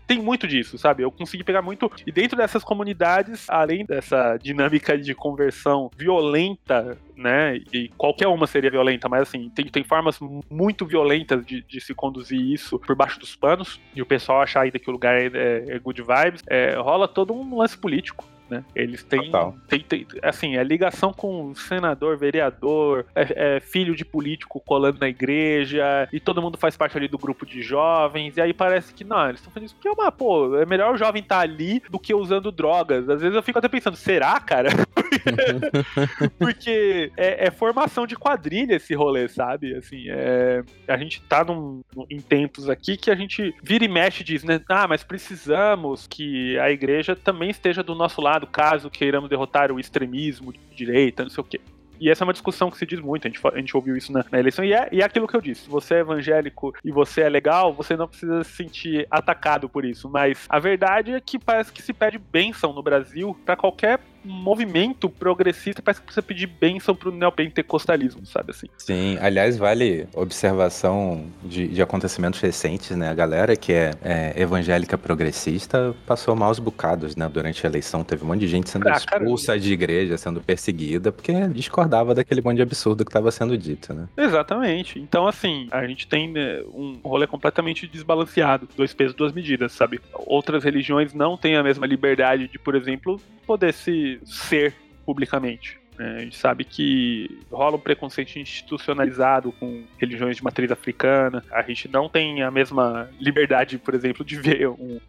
Tem 0.06 0.18
muito 0.18 0.48
disso, 0.48 0.78
sabe? 0.78 1.02
Eu 1.02 1.12
consegui 1.12 1.44
pegar 1.44 1.60
muito. 1.60 1.92
E 2.06 2.10
dentro 2.10 2.38
dessas 2.38 2.64
comunidades, 2.64 3.48
além 3.48 3.84
dessa 3.84 4.38
dinâmica 4.38 4.96
de 4.96 5.14
conversão 5.14 5.90
violenta, 5.94 6.96
né? 7.14 7.60
E 7.72 7.90
qualquer 7.98 8.26
uma 8.28 8.46
seria 8.46 8.70
violenta, 8.70 9.08
mas 9.08 9.22
assim, 9.22 9.50
tem, 9.50 9.66
tem 9.66 9.84
formas 9.84 10.18
muito 10.50 10.86
violentas 10.86 11.44
de, 11.44 11.62
de 11.62 11.80
se 11.80 11.94
conduzir 11.94 12.40
isso 12.40 12.78
por 12.78 12.96
baixo 12.96 13.20
dos 13.20 13.36
panos. 13.36 13.78
E 13.94 14.00
o 14.00 14.06
pessoal 14.06 14.40
achar 14.40 14.62
ainda 14.62 14.78
que 14.78 14.88
o 14.88 14.92
lugar 14.92 15.14
é, 15.14 15.64
é 15.68 15.78
good 15.78 16.00
vibes, 16.00 16.42
é, 16.48 16.74
rola 16.76 17.06
todo 17.06 17.34
um 17.34 17.58
lance 17.58 17.76
político. 17.76 18.24
Né? 18.48 18.64
Eles 18.74 19.02
têm, 19.02 19.30
têm, 19.68 19.80
têm, 19.80 20.06
assim, 20.22 20.56
é 20.56 20.64
ligação 20.64 21.12
com 21.12 21.54
senador, 21.54 22.16
vereador, 22.16 23.06
é, 23.14 23.56
é, 23.56 23.60
filho 23.60 23.94
de 23.94 24.04
político 24.04 24.60
colando 24.60 24.98
na 25.00 25.08
igreja, 25.08 26.08
e 26.12 26.18
todo 26.18 26.40
mundo 26.40 26.56
faz 26.56 26.76
parte 26.76 26.96
ali 26.96 27.08
do 27.08 27.18
grupo 27.18 27.44
de 27.44 27.60
jovens, 27.62 28.36
e 28.36 28.40
aí 28.40 28.54
parece 28.54 28.94
que 28.94 29.04
não, 29.04 29.28
eles 29.28 29.40
estão 29.40 29.52
fazendo 29.52 29.66
isso 29.66 29.74
porque 29.74 29.88
é 29.88 29.92
uma, 29.92 30.10
pô, 30.10 30.56
é 30.56 30.64
melhor 30.64 30.94
o 30.94 30.98
jovem 30.98 31.22
estar 31.22 31.36
tá 31.36 31.42
ali 31.42 31.82
do 31.90 31.98
que 31.98 32.14
usando 32.14 32.50
drogas. 32.50 33.08
Às 33.08 33.20
vezes 33.20 33.36
eu 33.36 33.42
fico 33.42 33.58
até 33.58 33.68
pensando, 33.68 33.96
será, 33.96 34.38
cara? 34.40 34.70
porque 36.38 37.12
é, 37.16 37.46
é, 37.46 37.50
formação 37.50 38.06
de 38.06 38.16
quadrilha 38.16 38.76
esse 38.76 38.94
rolê, 38.94 39.28
sabe? 39.28 39.74
Assim, 39.74 40.04
é, 40.08 40.62
a 40.86 40.96
gente 40.96 41.20
tá 41.22 41.44
num, 41.44 41.82
em 42.10 42.20
tempos 42.20 42.68
aqui 42.68 42.96
que 42.96 43.10
a 43.10 43.14
gente 43.14 43.54
vira 43.62 43.84
e 43.84 43.88
mexe 43.88 44.22
e 44.22 44.26
diz, 44.26 44.44
né? 44.44 44.60
Ah, 44.68 44.86
mas 44.88 45.02
precisamos 45.02 46.06
que 46.06 46.58
a 46.58 46.70
igreja 46.70 47.14
também 47.14 47.50
esteja 47.50 47.82
do 47.82 47.94
nosso 47.94 48.20
lado, 48.20 48.37
caso 48.46 48.90
queiramos 48.90 49.28
derrotar 49.28 49.72
o 49.72 49.80
extremismo 49.80 50.52
de 50.52 50.58
direita, 50.74 51.22
não 51.22 51.30
sei 51.30 51.40
o 51.40 51.44
quê. 51.44 51.60
E 52.00 52.08
essa 52.08 52.22
é 52.22 52.26
uma 52.26 52.32
discussão 52.32 52.70
que 52.70 52.78
se 52.78 52.86
diz 52.86 53.00
muito, 53.00 53.26
a 53.26 53.30
gente, 53.30 53.40
a 53.44 53.56
gente 53.56 53.76
ouviu 53.76 53.96
isso 53.96 54.12
na, 54.12 54.24
na 54.30 54.38
eleição, 54.38 54.64
e 54.64 54.72
é, 54.72 54.88
e 54.92 55.00
é 55.00 55.04
aquilo 55.04 55.26
que 55.26 55.36
eu 55.36 55.40
disse: 55.40 55.62
se 55.62 55.68
você 55.68 55.94
é 55.94 56.00
evangélico 56.00 56.72
e 56.84 56.92
você 56.92 57.22
é 57.22 57.28
legal, 57.28 57.72
você 57.72 57.96
não 57.96 58.06
precisa 58.06 58.44
se 58.44 58.52
sentir 58.52 59.06
atacado 59.10 59.68
por 59.68 59.84
isso. 59.84 60.08
Mas 60.08 60.46
a 60.48 60.58
verdade 60.58 61.12
é 61.12 61.20
que 61.20 61.38
parece 61.38 61.72
que 61.72 61.82
se 61.82 61.92
pede 61.92 62.18
bênção 62.18 62.72
no 62.72 62.82
Brasil 62.82 63.36
para 63.44 63.56
qualquer 63.56 64.00
movimento 64.28 65.08
progressista 65.08 65.82
parece 65.82 66.00
que 66.00 66.06
precisa 66.06 66.22
pedir 66.22 66.46
bênção 66.46 66.94
pro 66.94 67.10
neopentecostalismo, 67.10 68.24
sabe 68.26 68.50
assim? 68.50 68.66
Sim, 68.76 69.18
aliás, 69.20 69.56
vale 69.56 70.06
observação 70.14 71.26
de, 71.42 71.68
de 71.68 71.82
acontecimentos 71.82 72.40
recentes, 72.40 72.96
né? 72.96 73.08
A 73.08 73.14
galera 73.14 73.56
que 73.56 73.72
é, 73.72 73.92
é, 74.02 74.40
evangélica 74.40 74.96
progressista 74.98 75.94
passou 76.06 76.36
maus 76.36 76.58
bocados, 76.58 77.16
né? 77.16 77.28
Durante 77.28 77.66
a 77.66 77.70
eleição 77.70 78.04
teve 78.04 78.24
um 78.24 78.28
monte 78.28 78.40
de 78.40 78.48
gente 78.48 78.70
sendo 78.70 78.88
ah, 78.88 78.92
expulsa 78.92 79.46
caramba. 79.48 79.64
de 79.64 79.72
igreja, 79.72 80.18
sendo 80.18 80.40
perseguida, 80.40 81.10
porque 81.10 81.32
discordava 81.48 82.14
daquele 82.14 82.40
monte 82.40 82.56
de 82.56 82.62
absurdo 82.62 83.04
que 83.04 83.10
estava 83.10 83.30
sendo 83.30 83.56
dito, 83.56 83.92
né? 83.92 84.08
Exatamente. 84.16 84.98
Então, 84.98 85.26
assim, 85.26 85.68
a 85.70 85.86
gente 85.86 86.06
tem 86.06 86.30
né, 86.30 86.62
um 86.74 86.98
rolê 87.02 87.26
completamente 87.26 87.86
desbalanceado, 87.86 88.68
dois 88.76 88.92
pesos, 88.92 89.14
duas 89.14 89.32
medidas, 89.32 89.72
sabe? 89.72 90.00
Outras 90.12 90.64
religiões 90.64 91.14
não 91.14 91.36
têm 91.36 91.56
a 91.56 91.62
mesma 91.62 91.86
liberdade 91.86 92.48
de, 92.48 92.58
por 92.58 92.74
exemplo, 92.74 93.20
poder 93.46 93.72
se 93.72 94.17
ser 94.24 94.74
publicamente. 95.04 95.78
Né? 95.98 96.16
A 96.16 96.20
gente 96.20 96.36
sabe 96.36 96.64
que 96.64 97.40
rola 97.50 97.76
um 97.76 97.80
preconceito 97.80 98.38
institucionalizado 98.38 99.52
com 99.52 99.84
religiões 99.98 100.36
de 100.36 100.44
matriz 100.44 100.70
africana. 100.70 101.42
A 101.50 101.62
gente 101.62 101.88
não 101.88 102.08
tem 102.08 102.42
a 102.42 102.50
mesma 102.50 103.10
liberdade, 103.20 103.78
por 103.78 103.94
exemplo, 103.94 104.24
de 104.24 104.36
ver 104.36 104.68
um, 104.68 105.00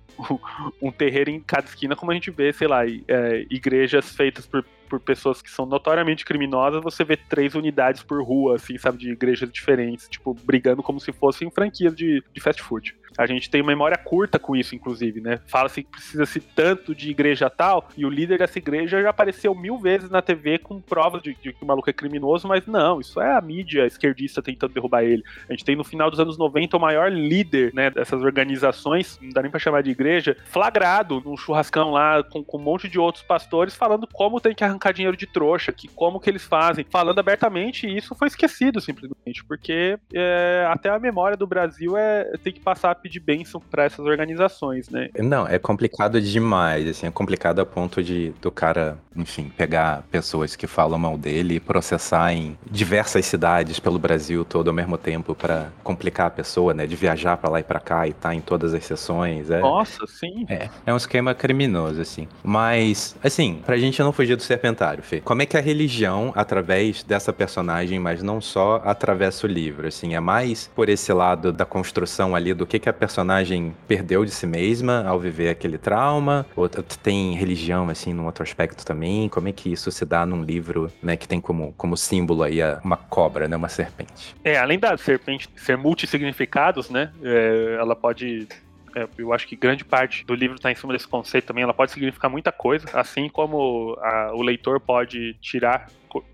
um 0.82 0.92
terreiro 0.92 1.30
em 1.30 1.40
cada 1.40 1.68
esquina, 1.68 1.96
como 1.96 2.12
a 2.12 2.16
gente 2.16 2.32
vê, 2.32 2.52
sei 2.52 2.68
lá, 2.68 2.86
é, 2.86 3.46
igrejas 3.50 4.14
feitas 4.16 4.46
por 4.46 4.66
por 4.90 5.00
pessoas 5.00 5.42
que 5.42 5.52
são 5.52 5.66
notoriamente 5.66 6.26
criminosas, 6.26 6.84
você 6.84 7.04
vê 7.04 7.16
três 7.16 7.54
unidades 7.54 8.02
por 8.02 8.22
rua, 8.24 8.56
assim, 8.56 8.78
sabe, 8.78 8.98
de 8.98 9.12
igrejas 9.12 9.50
diferentes, 9.52 10.10
tipo, 10.10 10.34
brigando 10.34 10.82
como 10.82 11.00
se 11.00 11.14
fossem 11.14 11.50
franquias 11.52 11.96
de, 11.96 12.24
de 12.34 12.42
fast 12.42 12.62
food. 12.62 12.96
A 13.20 13.28
gente 13.28 13.50
tem 13.50 13.62
memória 13.62 13.98
curta 13.98 14.40
com 14.40 14.56
isso, 14.56 14.76
inclusive, 14.76 15.22
né? 15.22 15.40
Fala-se 15.46 15.84
que 15.84 15.92
precisa-se 15.92 16.40
tanto 16.40 16.96
de 16.96 17.12
igreja 17.12 17.50
tal, 17.50 17.88
e 17.96 18.06
o 18.06 18.10
líder 18.10 18.40
dessa 18.40 18.58
igreja 18.58 19.02
já 19.02 19.10
apareceu 19.10 19.54
mil 19.54 19.78
vezes 19.78 20.10
na 20.10 20.22
TV 20.22 20.58
com 20.58 20.82
provas 20.82 21.22
de, 21.22 21.36
de 21.36 21.54
que 21.54 21.64
o 21.64 21.68
maluco 21.68 21.90
é 21.90 21.94
criminoso, 21.94 22.48
mas 22.48 22.66
não, 22.66 23.00
isso 23.00 23.22
é 23.22 23.38
a 23.38 23.42
mídia 23.42 23.86
esquerdista 23.86 24.42
tentando 24.42 24.74
derrubar 24.74 25.04
ele. 25.04 25.24
A 25.48 25.54
gente 25.54 25.66
tem 25.66 25.76
no 25.76 25.84
final 25.84 26.10
dos 26.10 26.20
anos 26.20 26.38
90 26.38 26.76
o 26.76 26.80
maior 26.80 27.12
líder, 27.12 27.74
né, 27.74 27.92
dessas 27.92 28.22
organizações, 28.22 29.20
não 29.22 29.30
dá 29.30 29.42
nem 29.42 29.52
pra 29.52 29.60
chamar 29.60 29.84
de 29.84 29.92
igreja, 29.92 30.36
flagrado 30.46 31.22
num 31.24 31.38
churrascão 31.38 31.92
lá 31.92 32.24
com, 32.24 32.44
com 32.44 32.58
um 32.58 32.62
monte 32.62 32.88
de 32.88 32.98
outros 32.98 33.24
pastores 33.24 33.76
falando 33.76 34.08
como 34.08 34.42
tem 34.42 34.56
que 34.56 34.64
arrancar 34.64 34.80
arrancar 34.80 34.94
dinheiro 34.94 35.18
de 35.18 35.28
trouxa, 35.28 35.72
que 35.72 35.88
como 35.88 36.20
que 36.20 36.30
eles 36.30 36.44
fazem, 36.44 36.86
falando 36.90 37.20
abertamente, 37.20 37.86
e 37.86 37.98
isso 37.98 38.16
foi 38.16 38.28
esquecido 38.28 38.80
simplesmente, 38.80 39.44
porque 39.46 40.00
é, 40.14 40.66
até 40.70 40.90
a 40.90 40.98
memória 40.98 41.36
do 41.36 41.46
Brasil 41.46 41.98
é 41.98 42.38
tem 42.44 42.54
que 42.54 42.62
passar 42.62 42.92
a 42.92 42.96
pedir 43.10 43.20
bênção 43.20 43.62
para 43.70 43.84
essas 43.84 44.06
organizações, 44.06 44.90
né? 44.90 45.10
Não, 45.18 45.48
é 45.48 45.60
complicado 45.60 46.22
demais, 46.22 46.88
assim, 46.88 47.08
é 47.08 47.12
complicado 47.12 47.60
a 47.60 47.66
ponto 47.66 48.02
de 48.02 48.32
do 48.42 48.52
cara, 48.52 48.98
enfim, 49.16 49.52
pegar 49.56 50.04
pessoas 50.10 50.56
que 50.56 50.68
falam 50.68 50.98
mal 50.98 51.18
dele 51.18 51.56
e 51.56 51.60
processar 51.60 52.34
em 52.34 52.58
diversas 52.70 53.26
cidades 53.26 53.80
pelo 53.80 54.00
Brasil 54.00 54.46
todo 54.46 54.70
ao 54.70 54.74
mesmo 54.74 54.98
tempo 54.98 55.36
para 55.36 55.70
complicar 55.84 56.28
a 56.28 56.32
pessoa, 56.32 56.74
né, 56.74 56.88
de 56.88 56.96
viajar 56.96 57.38
para 57.38 57.50
lá 57.50 57.60
e 57.60 57.64
para 57.64 57.80
cá 57.80 58.08
e 58.08 58.12
estar 58.12 58.30
tá 58.30 58.36
em 58.36 58.42
todas 58.42 58.74
as 58.74 58.86
sessões. 58.86 59.50
É, 59.50 59.60
Nossa, 59.60 60.06
sim. 60.08 60.46
É, 60.48 60.70
é 60.86 60.94
um 60.94 60.98
esquema 60.98 61.34
criminoso, 61.34 62.02
assim. 62.02 62.28
Mas, 62.44 63.16
assim, 63.24 63.62
pra 63.66 63.78
gente 63.78 64.02
não 64.02 64.14
fugir 64.14 64.36
do 64.36 64.44
serpente 64.44 64.70
comentário, 64.80 65.04
Fê. 65.04 65.22
Como 65.22 65.42
é 65.42 65.46
que 65.46 65.58
a 65.58 65.62
religião, 65.62 66.32
através 66.36 67.04
dessa 67.04 67.34
personagem, 67.34 68.00
mas 68.00 68.24
não 68.24 68.40
só, 68.40 68.82
atravessa 68.86 69.46
o 69.46 69.50
livro? 69.50 69.88
Assim, 69.88 70.16
é 70.16 70.20
mais 70.20 70.70
por 70.76 70.90
esse 70.90 71.12
lado 71.12 71.52
da 71.52 71.66
construção 71.66 72.36
ali 72.36 72.54
do 72.54 72.66
que, 72.66 72.80
que 72.80 72.90
a 72.90 72.94
personagem 73.00 73.74
perdeu 73.88 74.26
de 74.26 74.32
si 74.32 74.46
mesma 74.46 75.04
ao 75.08 75.20
viver 75.20 75.50
aquele 75.50 75.78
trauma? 75.78 76.46
Ou 76.56 76.68
tem 76.70 77.34
religião, 77.34 77.90
assim, 77.90 78.14
num 78.14 78.26
outro 78.26 78.44
aspecto 78.44 78.86
também? 78.86 79.30
Como 79.30 79.48
é 79.48 79.52
que 79.52 79.72
isso 79.72 79.92
se 79.92 80.06
dá 80.06 80.26
num 80.26 80.44
livro, 80.44 80.92
né, 81.02 81.16
que 81.16 81.28
tem 81.28 81.40
como, 81.40 81.74
como 81.78 81.96
símbolo 81.96 82.44
aí 82.44 82.60
uma 82.84 82.98
cobra, 82.98 83.48
né, 83.48 83.56
uma 83.56 83.70
serpente? 83.70 84.36
É, 84.44 84.58
além 84.58 84.78
da 84.78 84.98
serpente 84.98 85.50
ser 85.56 85.78
multissignificados, 85.78 86.90
né, 86.90 87.12
é, 87.24 87.78
ela 87.80 87.96
pode 87.96 88.48
é, 88.96 89.08
eu 89.18 89.34
acho 89.34 89.48
que 89.48 89.56
grande 89.56 89.86
parte 89.86 90.26
do 90.26 90.34
livro 90.34 90.56
está 90.56 90.72
em 90.72 90.76
cima 90.76 90.94
desse 90.94 91.08
conceito 91.08 91.46
também. 91.46 91.64
Ela 91.64 91.74
pode 91.74 91.92
significar 91.92 92.30
muita 92.30 92.52
coisa, 92.52 92.88
assim 92.94 93.30
como 93.30 93.98
a, 94.02 94.32
o 94.34 94.42
leitor 94.42 94.80
pode 94.80 95.36
tirar 95.36 95.88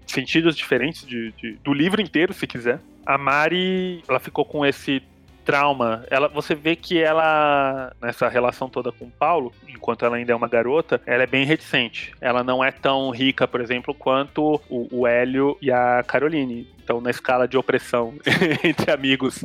sentidos 0.08 0.56
diferentes 0.56 1.06
de, 1.06 1.32
de, 1.34 1.54
do 1.64 1.74
livro 1.74 2.02
inteiro, 2.02 2.34
se 2.34 2.48
quiser. 2.48 2.80
A 3.06 3.18
Mari, 3.18 4.04
ela 4.08 4.20
ficou 4.20 4.46
com 4.46 4.66
esse 4.66 5.04
trauma. 5.46 6.04
Ela, 6.10 6.28
você 6.28 6.56
vê 6.56 6.76
que 6.76 7.02
ela, 7.02 7.94
nessa 8.02 8.28
relação 8.28 8.68
toda 8.68 8.92
com 8.92 9.06
o 9.06 9.12
Paulo, 9.12 9.54
enquanto 9.68 10.04
ela 10.04 10.18
ainda 10.18 10.34
é 10.34 10.36
uma 10.36 10.48
garota, 10.48 11.00
ela 11.06 11.24
é 11.24 11.28
bem 11.28 11.46
reticente. 11.46 12.14
Ela 12.20 12.44
não 12.44 12.64
é 12.64 12.72
tão 12.72 13.10
rica, 13.12 13.48
por 13.48 13.62
exemplo, 13.62 13.94
quanto 13.94 14.60
o, 14.70 14.88
o 14.92 15.08
Hélio 15.08 15.58
e 15.62 15.72
a 15.72 16.04
Caroline 16.04 16.75
Então, 16.86 17.02
na 17.02 17.10
escala 17.10 17.48
de 17.48 17.58
opressão 17.58 18.14
entre 18.64 18.92
amigos, 18.92 19.44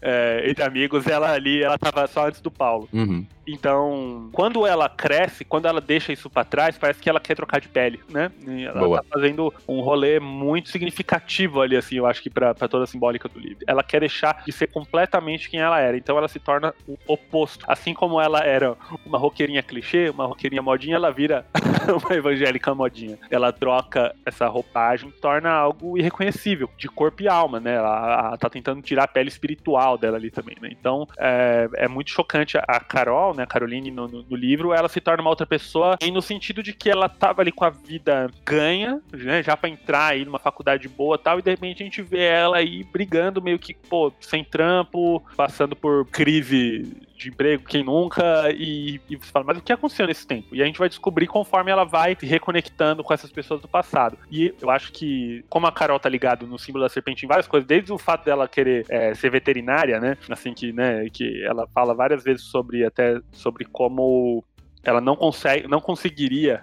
é, 0.00 0.44
entre 0.48 0.64
amigos, 0.64 1.06
ela 1.06 1.30
ali, 1.30 1.62
ela 1.62 1.76
tava 1.76 2.06
só 2.06 2.26
antes 2.26 2.40
do 2.40 2.50
Paulo. 2.50 2.88
Uhum. 2.90 3.26
Então, 3.48 4.28
quando 4.32 4.66
ela 4.66 4.88
cresce, 4.88 5.44
quando 5.44 5.66
ela 5.66 5.80
deixa 5.80 6.12
isso 6.12 6.28
para 6.28 6.44
trás, 6.44 6.76
parece 6.76 7.00
que 7.00 7.08
ela 7.08 7.18
quer 7.18 7.34
trocar 7.34 7.60
de 7.60 7.68
pele, 7.68 8.00
né? 8.10 8.30
E 8.46 8.64
ela 8.64 8.80
Boa. 8.80 8.98
tá 8.98 9.04
fazendo 9.10 9.52
um 9.66 9.80
rolê 9.80 10.20
muito 10.20 10.68
significativo 10.68 11.62
ali, 11.62 11.76
assim, 11.76 11.96
eu 11.96 12.06
acho 12.06 12.22
que 12.22 12.28
pra 12.28 12.54
toda 12.54 12.84
a 12.84 12.86
simbólica 12.86 13.28
do 13.28 13.38
livro. 13.38 13.64
Ela 13.66 13.82
quer 13.82 14.00
deixar 14.00 14.42
de 14.44 14.52
ser 14.52 14.66
completamente 14.66 15.48
quem 15.48 15.60
ela 15.60 15.80
era, 15.80 15.96
então 15.96 16.18
ela 16.18 16.28
se 16.28 16.38
torna 16.38 16.74
o 16.86 16.98
oposto. 17.06 17.64
Assim 17.66 17.94
como 17.94 18.20
ela 18.20 18.40
era 18.44 18.76
uma 19.04 19.16
roqueirinha 19.16 19.62
clichê, 19.62 20.10
uma 20.10 20.26
roqueirinha 20.26 20.60
modinha, 20.60 20.96
ela 20.96 21.10
vira 21.10 21.46
uma 22.04 22.14
evangélica 22.14 22.74
modinha. 22.74 23.18
Ela 23.30 23.50
troca 23.50 24.14
essa 24.26 24.46
roupagem, 24.46 25.10
torna 25.22 25.50
algo 25.50 25.96
irreconhecível, 25.96 26.68
de 26.78 26.88
corpo 26.88 27.22
e 27.22 27.28
alma, 27.28 27.58
né? 27.60 27.74
Ela, 27.74 28.28
ela 28.28 28.36
tá 28.38 28.48
tentando 28.48 28.80
tirar 28.82 29.04
a 29.04 29.08
pele 29.08 29.28
espiritual 29.28 29.98
dela 29.98 30.16
ali 30.16 30.30
também, 30.30 30.56
né? 30.60 30.68
Então, 30.72 31.06
é, 31.18 31.68
é 31.74 31.88
muito 31.88 32.10
chocante 32.10 32.56
a 32.56 32.80
Carol, 32.80 33.34
né, 33.34 33.42
a 33.42 33.46
Caroline 33.46 33.90
no, 33.90 34.06
no- 34.08 34.22
no 34.28 34.36
livro, 34.36 34.72
ela 34.72 34.88
se 34.88 35.00
torna 35.00 35.20
uma 35.22 35.30
outra 35.30 35.46
pessoa 35.46 35.96
e 36.00 36.10
no 36.10 36.22
sentido 36.22 36.62
de 36.62 36.72
que 36.72 36.88
ela 36.90 37.08
tava 37.08 37.42
ali 37.42 37.50
com 37.52 37.64
a 37.64 37.70
vida 37.70 38.30
ganha, 38.44 39.00
né, 39.12 39.42
já 39.42 39.56
pra 39.56 39.68
entrar 39.68 40.12
aí 40.12 40.24
numa 40.24 40.38
faculdade 40.38 40.88
boa 40.88 41.16
e 41.16 41.18
tal, 41.18 41.38
e 41.38 41.42
de 41.42 41.50
repente 41.50 41.82
a 41.82 41.84
gente 41.86 42.02
vê 42.02 42.22
ela 42.24 42.56
aí 42.58 42.84
brigando 42.84 43.42
meio 43.42 43.58
que, 43.58 43.74
pô, 43.74 44.12
sem 44.20 44.44
trampo, 44.44 45.22
passando 45.36 45.74
por 45.76 46.06
crise 46.06 46.96
de 47.18 47.28
emprego, 47.28 47.64
quem 47.64 47.82
nunca, 47.82 48.50
e, 48.52 49.00
e 49.10 49.16
você 49.16 49.30
fala, 49.30 49.44
mas 49.44 49.58
o 49.58 49.60
que 49.60 49.72
aconteceu 49.72 50.06
nesse 50.06 50.26
tempo? 50.26 50.54
E 50.54 50.62
a 50.62 50.64
gente 50.64 50.78
vai 50.78 50.88
descobrir 50.88 51.26
conforme 51.26 51.70
ela 51.70 51.84
vai 51.84 52.16
se 52.18 52.24
reconectando 52.24 53.02
com 53.02 53.12
essas 53.12 53.30
pessoas 53.30 53.60
do 53.60 53.66
passado. 53.66 54.16
E 54.30 54.54
eu 54.60 54.70
acho 54.70 54.92
que, 54.92 55.44
como 55.48 55.66
a 55.66 55.72
Carol 55.72 55.98
tá 55.98 56.08
ligado 56.08 56.46
no 56.46 56.58
símbolo 56.58 56.84
da 56.84 56.88
serpente 56.88 57.24
em 57.24 57.28
várias 57.28 57.48
coisas, 57.48 57.66
desde 57.66 57.92
o 57.92 57.98
fato 57.98 58.24
dela 58.24 58.46
querer 58.46 58.86
é, 58.88 59.12
ser 59.14 59.30
veterinária, 59.30 59.98
né? 59.98 60.16
Assim 60.30 60.54
que, 60.54 60.72
né, 60.72 61.08
que 61.10 61.42
ela 61.44 61.66
fala 61.74 61.92
várias 61.92 62.22
vezes 62.22 62.44
sobre 62.44 62.84
até 62.84 63.20
sobre 63.32 63.64
como 63.64 64.44
ela 64.84 65.00
não 65.00 65.16
consegue, 65.16 65.66
não 65.66 65.80
conseguiria 65.80 66.62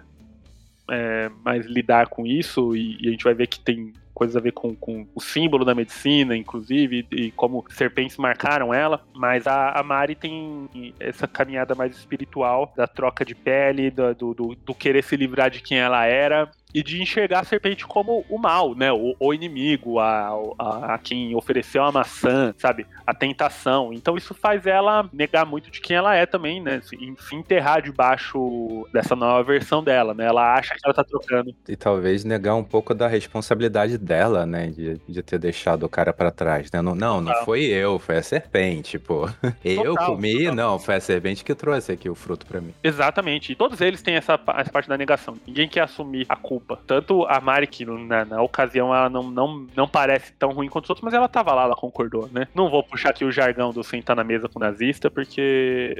é, 0.89 1.29
mais 1.43 1.65
lidar 1.65 2.07
com 2.07 2.25
isso, 2.25 2.75
e, 2.75 2.97
e 3.01 3.07
a 3.09 3.11
gente 3.11 3.23
vai 3.23 3.33
ver 3.33 3.47
que 3.47 3.59
tem 3.59 3.91
coisas 4.15 4.35
a 4.35 4.39
ver 4.39 4.53
com, 4.53 4.73
com 4.75 5.05
o 5.13 5.19
símbolo 5.21 5.63
da 5.65 5.75
medicina, 5.75 6.35
inclusive, 6.35 7.05
e, 7.11 7.25
e 7.25 7.31
como 7.31 7.63
serpentes 7.69 8.15
marcaram 8.17 8.73
ela, 8.73 9.03
mas 9.13 9.45
a, 9.45 9.71
a 9.71 9.83
Mari 9.83 10.15
tem 10.15 10.69
essa 10.99 11.27
caminhada 11.27 11.75
mais 11.75 11.95
espiritual 11.95 12.73
da 12.75 12.87
troca 12.87 13.23
de 13.25 13.35
pele, 13.35 13.91
do, 13.91 14.15
do, 14.15 14.33
do- 14.33 14.55
do 14.55 14.73
querer 14.73 15.03
se 15.03 15.15
livrar 15.17 15.51
de 15.51 15.61
quem 15.61 15.77
ela 15.77 16.05
era. 16.05 16.49
E 16.75 16.83
de 16.83 17.01
enxergar 17.01 17.39
a 17.39 17.43
serpente 17.45 17.87
como 17.87 18.25
o 18.29 18.37
mal, 18.37 18.75
né? 18.75 18.91
O, 18.91 19.15
o 19.17 19.33
inimigo, 19.33 19.97
a, 19.97 20.29
a, 20.59 20.95
a 20.95 20.97
quem 20.97 21.33
ofereceu 21.33 21.81
a 21.83 21.91
maçã, 21.91 22.53
sabe? 22.57 22.85
A 23.07 23.13
tentação. 23.13 23.93
Então 23.93 24.17
isso 24.17 24.33
faz 24.33 24.67
ela 24.67 25.09
negar 25.13 25.45
muito 25.45 25.71
de 25.71 25.79
quem 25.79 25.95
ela 25.95 26.13
é 26.15 26.25
também, 26.25 26.61
né? 26.61 26.81
Se, 26.83 26.97
se 27.17 27.33
enterrar 27.35 27.81
debaixo 27.81 28.85
dessa 28.91 29.15
nova 29.15 29.41
versão 29.43 29.81
dela, 29.81 30.13
né? 30.13 30.25
Ela 30.25 30.55
acha 30.55 30.73
que 30.73 30.81
ela 30.83 30.93
tá 30.93 31.03
trocando. 31.03 31.55
E 31.67 31.77
talvez 31.77 32.25
negar 32.25 32.55
um 32.55 32.63
pouco 32.63 32.93
da 32.93 33.07
responsabilidade 33.07 33.97
dela, 33.97 34.45
né? 34.45 34.67
De, 34.67 34.99
de 35.07 35.23
ter 35.23 35.39
deixado 35.39 35.83
o 35.83 35.89
cara 35.89 36.11
pra 36.11 36.29
trás, 36.29 36.69
né? 36.73 36.81
Não, 36.81 36.93
não, 36.93 37.21
não 37.21 37.33
foi 37.45 37.63
eu, 37.63 37.97
foi 37.99 38.17
a 38.17 38.23
serpente, 38.23 38.99
pô. 38.99 39.29
Eu 39.63 39.93
Total, 39.95 40.07
comi, 40.07 40.39
total. 40.39 40.55
não, 40.55 40.79
foi 40.79 40.95
a 40.95 40.99
serpente 40.99 41.43
que 41.43 41.55
trouxe 41.55 41.91
aqui 41.91 42.09
o 42.09 42.15
fruto 42.15 42.45
pra 42.45 42.59
mim. 42.59 42.73
Exatamente. 42.83 43.51
E 43.51 43.55
todos 43.55 43.79
eles 43.79 44.01
têm 44.01 44.15
essa, 44.15 44.39
essa 44.57 44.71
parte 44.71 44.89
da 44.89 44.97
negação. 44.97 45.37
Ninguém 45.47 45.67
quer 45.69 45.81
assumir 45.81 46.25
a 46.27 46.35
culpa. 46.35 46.64
Tanto 46.87 47.25
a 47.25 47.39
Mari, 47.39 47.67
que 47.67 47.85
na, 47.85 48.25
na 48.25 48.41
ocasião 48.41 48.95
ela 48.95 49.09
não, 49.09 49.23
não, 49.23 49.67
não 49.75 49.87
parece 49.87 50.33
tão 50.33 50.51
ruim 50.51 50.67
quanto 50.67 50.85
os 50.85 50.89
outros, 50.89 51.03
mas 51.03 51.13
ela 51.13 51.27
tava 51.27 51.53
lá, 51.53 51.63
ela 51.63 51.75
concordou, 51.75 52.27
né? 52.31 52.47
Não 52.55 52.69
vou 52.69 52.83
puxar 52.83 53.09
aqui 53.09 53.23
o 53.23 53.31
jargão 53.31 53.71
do 53.71 53.83
sentar 53.83 54.15
na 54.15 54.23
mesa 54.23 54.49
com 54.49 54.57
o 54.57 54.61
nazista, 54.61 55.11
porque. 55.11 55.95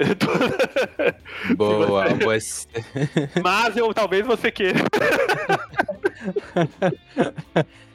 Boa, 1.56 2.06
você. 2.16 2.68
mas 3.44 3.78
eu 3.78 3.94
talvez 3.94 4.26
você 4.26 4.52
queira. 4.52 4.80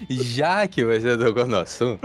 Já 0.09 0.69
que 0.69 0.85
você 0.85 1.17
tocou 1.17 1.47
no 1.47 1.59
assunto, 1.59 2.01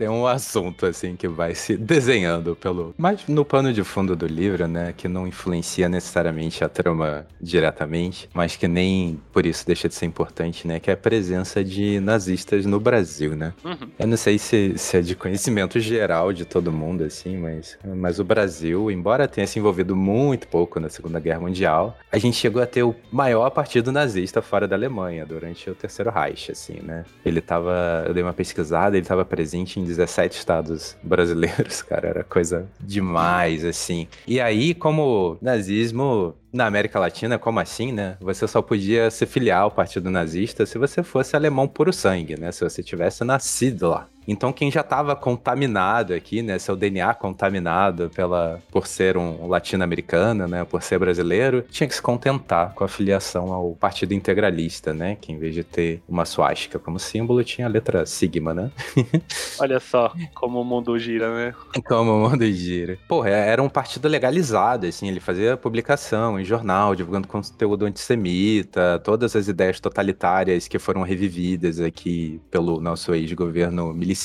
tem 0.00 0.08
um 0.08 0.26
assunto 0.26 0.86
assim 0.86 1.14
que 1.14 1.28
vai 1.28 1.54
se 1.54 1.76
desenhando 1.78 2.56
pelo. 2.56 2.94
Mas 2.96 3.26
no 3.28 3.44
pano 3.44 3.70
de 3.70 3.84
fundo 3.84 4.16
do 4.16 4.26
livro, 4.26 4.66
né? 4.66 4.94
Que 4.96 5.06
não 5.06 5.26
influencia 5.26 5.90
necessariamente 5.90 6.64
a 6.64 6.70
trama 6.70 7.26
diretamente, 7.38 8.26
mas 8.32 8.56
que 8.56 8.66
nem 8.66 9.20
por 9.30 9.44
isso 9.44 9.66
deixa 9.66 9.90
de 9.90 9.94
ser 9.94 10.06
importante, 10.06 10.66
né? 10.66 10.80
Que 10.80 10.90
é 10.90 10.94
a 10.94 10.96
presença 10.96 11.62
de 11.62 12.00
nazistas 12.00 12.64
no 12.64 12.80
Brasil, 12.80 13.36
né? 13.36 13.52
Uhum. 13.62 13.90
Eu 13.98 14.06
não 14.06 14.16
sei 14.16 14.38
se, 14.38 14.72
se 14.78 14.96
é 14.96 15.02
de 15.02 15.14
conhecimento 15.14 15.78
geral 15.78 16.32
de 16.32 16.46
todo 16.46 16.72
mundo, 16.72 17.04
assim, 17.04 17.36
mas, 17.36 17.76
mas 17.84 18.18
o 18.18 18.24
Brasil, 18.24 18.90
embora 18.90 19.28
tenha 19.28 19.46
se 19.46 19.58
envolvido 19.58 19.94
muito 19.94 20.48
pouco 20.48 20.80
na 20.80 20.88
Segunda 20.88 21.20
Guerra 21.20 21.40
Mundial, 21.40 21.98
a 22.10 22.16
gente 22.16 22.38
chegou 22.38 22.62
a 22.62 22.66
ter 22.66 22.84
o 22.84 22.94
maior 23.12 23.50
partido 23.50 23.92
nazista 23.92 24.40
fora 24.40 24.66
da 24.66 24.76
Alemanha, 24.76 25.26
durante 25.26 25.68
o 25.68 25.74
Terceiro 25.74 26.10
Reich, 26.10 26.50
assim, 26.50 26.80
né? 26.82 27.04
Ele 27.22 27.42
tava, 27.42 28.04
eu 28.06 28.14
dei 28.14 28.22
uma 28.22 28.32
pesquisada, 28.32 28.96
ele 28.96 29.04
tava 29.04 29.26
presente 29.26 29.78
em 29.78 29.89
17 29.90 30.38
estados 30.38 30.96
brasileiros, 31.02 31.82
cara, 31.84 32.08
era 32.08 32.24
coisa 32.24 32.66
demais, 32.80 33.64
assim. 33.64 34.06
E 34.26 34.40
aí, 34.40 34.74
como 34.74 35.36
nazismo 35.42 36.34
na 36.52 36.66
América 36.66 36.98
Latina, 36.98 37.38
como 37.38 37.60
assim, 37.60 37.92
né? 37.92 38.16
Você 38.20 38.46
só 38.46 38.60
podia 38.62 39.10
se 39.10 39.26
filiar 39.26 39.62
ao 39.62 39.70
partido 39.70 40.10
nazista 40.10 40.66
se 40.66 40.78
você 40.78 41.02
fosse 41.02 41.36
alemão 41.36 41.68
puro 41.68 41.92
sangue, 41.92 42.38
né? 42.38 42.50
Se 42.52 42.64
você 42.64 42.82
tivesse 42.82 43.24
nascido 43.24 43.88
lá. 43.88 44.08
Então 44.30 44.52
quem 44.52 44.70
já 44.70 44.80
estava 44.80 45.16
contaminado 45.16 46.14
aqui, 46.14 46.40
né, 46.40 46.56
seu 46.56 46.76
DNA 46.76 47.12
contaminado 47.14 48.08
pela 48.10 48.62
por 48.70 48.86
ser 48.86 49.16
um 49.16 49.48
latino-americano, 49.48 50.46
né, 50.46 50.64
por 50.64 50.82
ser 50.82 51.00
brasileiro, 51.00 51.64
tinha 51.68 51.88
que 51.88 51.94
se 51.94 52.00
contentar 52.00 52.72
com 52.74 52.84
a 52.84 52.88
filiação 52.88 53.52
ao 53.52 53.72
Partido 53.72 54.14
Integralista, 54.14 54.94
né, 54.94 55.16
que 55.20 55.32
em 55.32 55.38
vez 55.38 55.52
de 55.52 55.64
ter 55.64 56.00
uma 56.08 56.24
suástica 56.24 56.78
como 56.78 57.00
símbolo, 57.00 57.42
tinha 57.42 57.66
a 57.66 57.70
letra 57.70 58.06
sigma, 58.06 58.54
né? 58.54 58.70
Olha 59.58 59.80
só 59.80 60.12
como 60.32 60.60
o 60.60 60.64
mundo 60.64 60.96
gira, 60.96 61.34
né? 61.34 61.54
Como 61.86 62.12
o 62.12 62.30
mundo 62.30 62.46
gira. 62.52 62.98
Porra, 63.08 63.30
era 63.30 63.60
um 63.60 63.68
partido 63.68 64.06
legalizado, 64.06 64.86
assim, 64.86 65.08
ele 65.08 65.18
fazia 65.18 65.56
publicação 65.56 66.38
em 66.38 66.44
jornal, 66.44 66.94
divulgando 66.94 67.26
conteúdo 67.26 67.84
antissemita, 67.84 69.00
todas 69.02 69.34
as 69.34 69.48
ideias 69.48 69.80
totalitárias 69.80 70.68
que 70.68 70.78
foram 70.78 71.02
revividas 71.02 71.80
aqui 71.80 72.40
pelo 72.48 72.80
nosso 72.80 73.12
ex-governo 73.12 73.92
miliciano. 73.92 74.19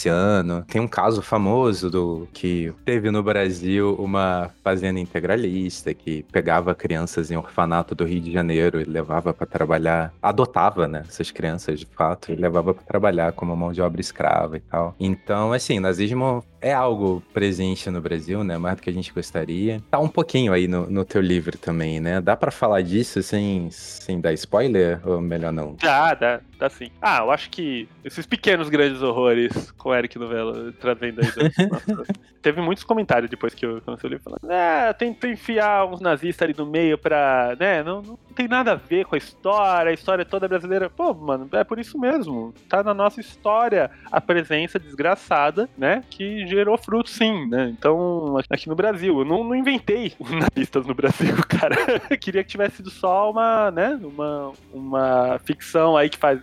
Tem 0.68 0.82
um 0.82 0.88
caso 0.88 1.22
famoso 1.22 1.90
do 1.90 2.28
que 2.34 2.74
teve 2.84 3.10
no 3.10 3.24
Brasil 3.24 3.96
uma 3.96 4.52
fazenda 4.64 5.00
integralista 5.00 5.94
que 5.94 6.24
pegava 6.32 6.76
crianças 6.76 7.32
em 7.32 7.38
orfanato 7.38 7.96
do 7.96 8.06
Rio 8.06 8.22
de 8.22 8.32
Janeiro 8.32 8.80
e 8.82 8.84
levava 8.84 9.34
para 9.34 9.48
trabalhar, 9.48 10.14
adotava, 10.22 10.88
né, 10.88 11.04
essas 11.08 11.32
crianças 11.32 11.80
de 11.80 11.86
fato, 11.86 12.32
e 12.32 12.36
levava 12.36 12.74
para 12.74 12.84
trabalhar 12.84 13.32
como 13.34 13.56
mão 13.56 13.72
de 13.72 13.82
obra 13.82 14.02
escrava 14.02 14.58
e 14.58 14.62
tal. 14.62 14.96
Então, 15.00 15.54
assim, 15.54 15.80
nazismo 15.80 16.44
é 16.62 16.74
algo 16.74 17.22
presente 17.34 17.90
no 17.90 18.02
Brasil, 18.02 18.44
né? 18.44 18.58
Mais 18.58 18.76
do 18.76 18.82
que 18.82 18.90
a 18.90 18.94
gente 18.94 19.14
gostaria. 19.14 19.82
Tá 19.90 20.00
um 20.00 20.08
pouquinho 20.08 20.54
aí 20.54 20.68
no, 20.68 20.90
no 20.90 21.06
teu 21.06 21.22
livro 21.22 21.58
também, 21.58 22.00
né? 22.00 22.22
Dá 22.22 22.36
pra 22.36 22.52
falar 22.52 22.82
disso 22.82 23.22
sem, 23.22 23.70
sem 23.72 24.20
dar 24.20 24.34
spoiler? 24.34 25.00
Ou 25.08 25.22
melhor 25.22 25.52
não? 25.52 25.76
Dá, 25.82 26.14
dá, 26.14 26.42
dá 26.58 26.70
sim. 26.70 26.90
Ah, 27.02 27.20
eu 27.20 27.32
acho 27.32 27.50
que 27.50 27.88
esses 28.04 28.26
pequenos 28.26 28.70
grandes 28.70 29.02
horrores 29.02 29.72
com 29.72 29.90
o 29.90 29.96
Eric 29.96 30.18
Novella 30.18 30.74
trazendo 30.80 31.22
aí. 31.22 31.28
Nossa, 31.70 32.14
teve 32.42 32.62
muitos 32.62 32.84
comentários 32.84 33.30
depois 33.30 33.54
que 33.54 33.66
eu 33.66 33.82
comecei 33.82 34.10
o 34.10 34.12
livro 34.12 34.24
falando, 34.24 34.52
ah, 34.52 34.94
tenta 34.94 35.28
enfiar 35.28 35.86
uns 35.86 36.02
nazistas 36.02 36.46
ali 36.46 36.56
no 36.58 36.66
meio 36.66 36.98
pra. 36.98 37.56
né? 37.60 37.84
Não, 37.84 38.02
não 38.02 38.18
tem 38.36 38.48
nada 38.48 38.74
a 38.74 38.76
ver 38.76 39.06
com 39.06 39.16
a 39.16 39.18
história, 39.18 39.90
a 39.90 39.94
história 39.94 40.26
toda 40.26 40.48
brasileira. 40.48 40.90
Pô, 40.90 41.14
mano, 41.14 41.48
é 41.52 41.64
por 41.64 41.80
isso 41.80 41.98
mesmo. 41.98 42.54
Tá 42.70 42.84
na 42.84 42.94
nossa 42.94 43.20
história 43.20 43.90
a 44.12 44.20
presença 44.20 44.80
desgraçada, 44.80 45.70
né? 45.78 46.04
Que 46.10 46.46
gerou 46.56 46.78
fruto, 46.78 47.10
sim, 47.10 47.48
né? 47.48 47.74
Então, 47.78 48.38
aqui 48.50 48.68
no 48.68 48.76
Brasil, 48.76 49.20
eu 49.20 49.26
não, 49.26 49.44
não 49.44 49.56
inventei 49.56 50.14
nazistas 50.20 50.86
no 50.86 50.94
Brasil, 50.94 51.36
cara. 51.48 51.76
Eu 52.10 52.18
queria 52.18 52.44
que 52.44 52.50
tivesse 52.50 52.78
sido 52.78 52.90
só 52.90 53.32
uma, 53.32 53.72
né? 53.72 54.00
Uma, 54.02 54.54
uma 54.74 55.40
ficção 55.44 55.96
aí 55.96 56.10
que 56.10 56.18
faz 56.18 56.40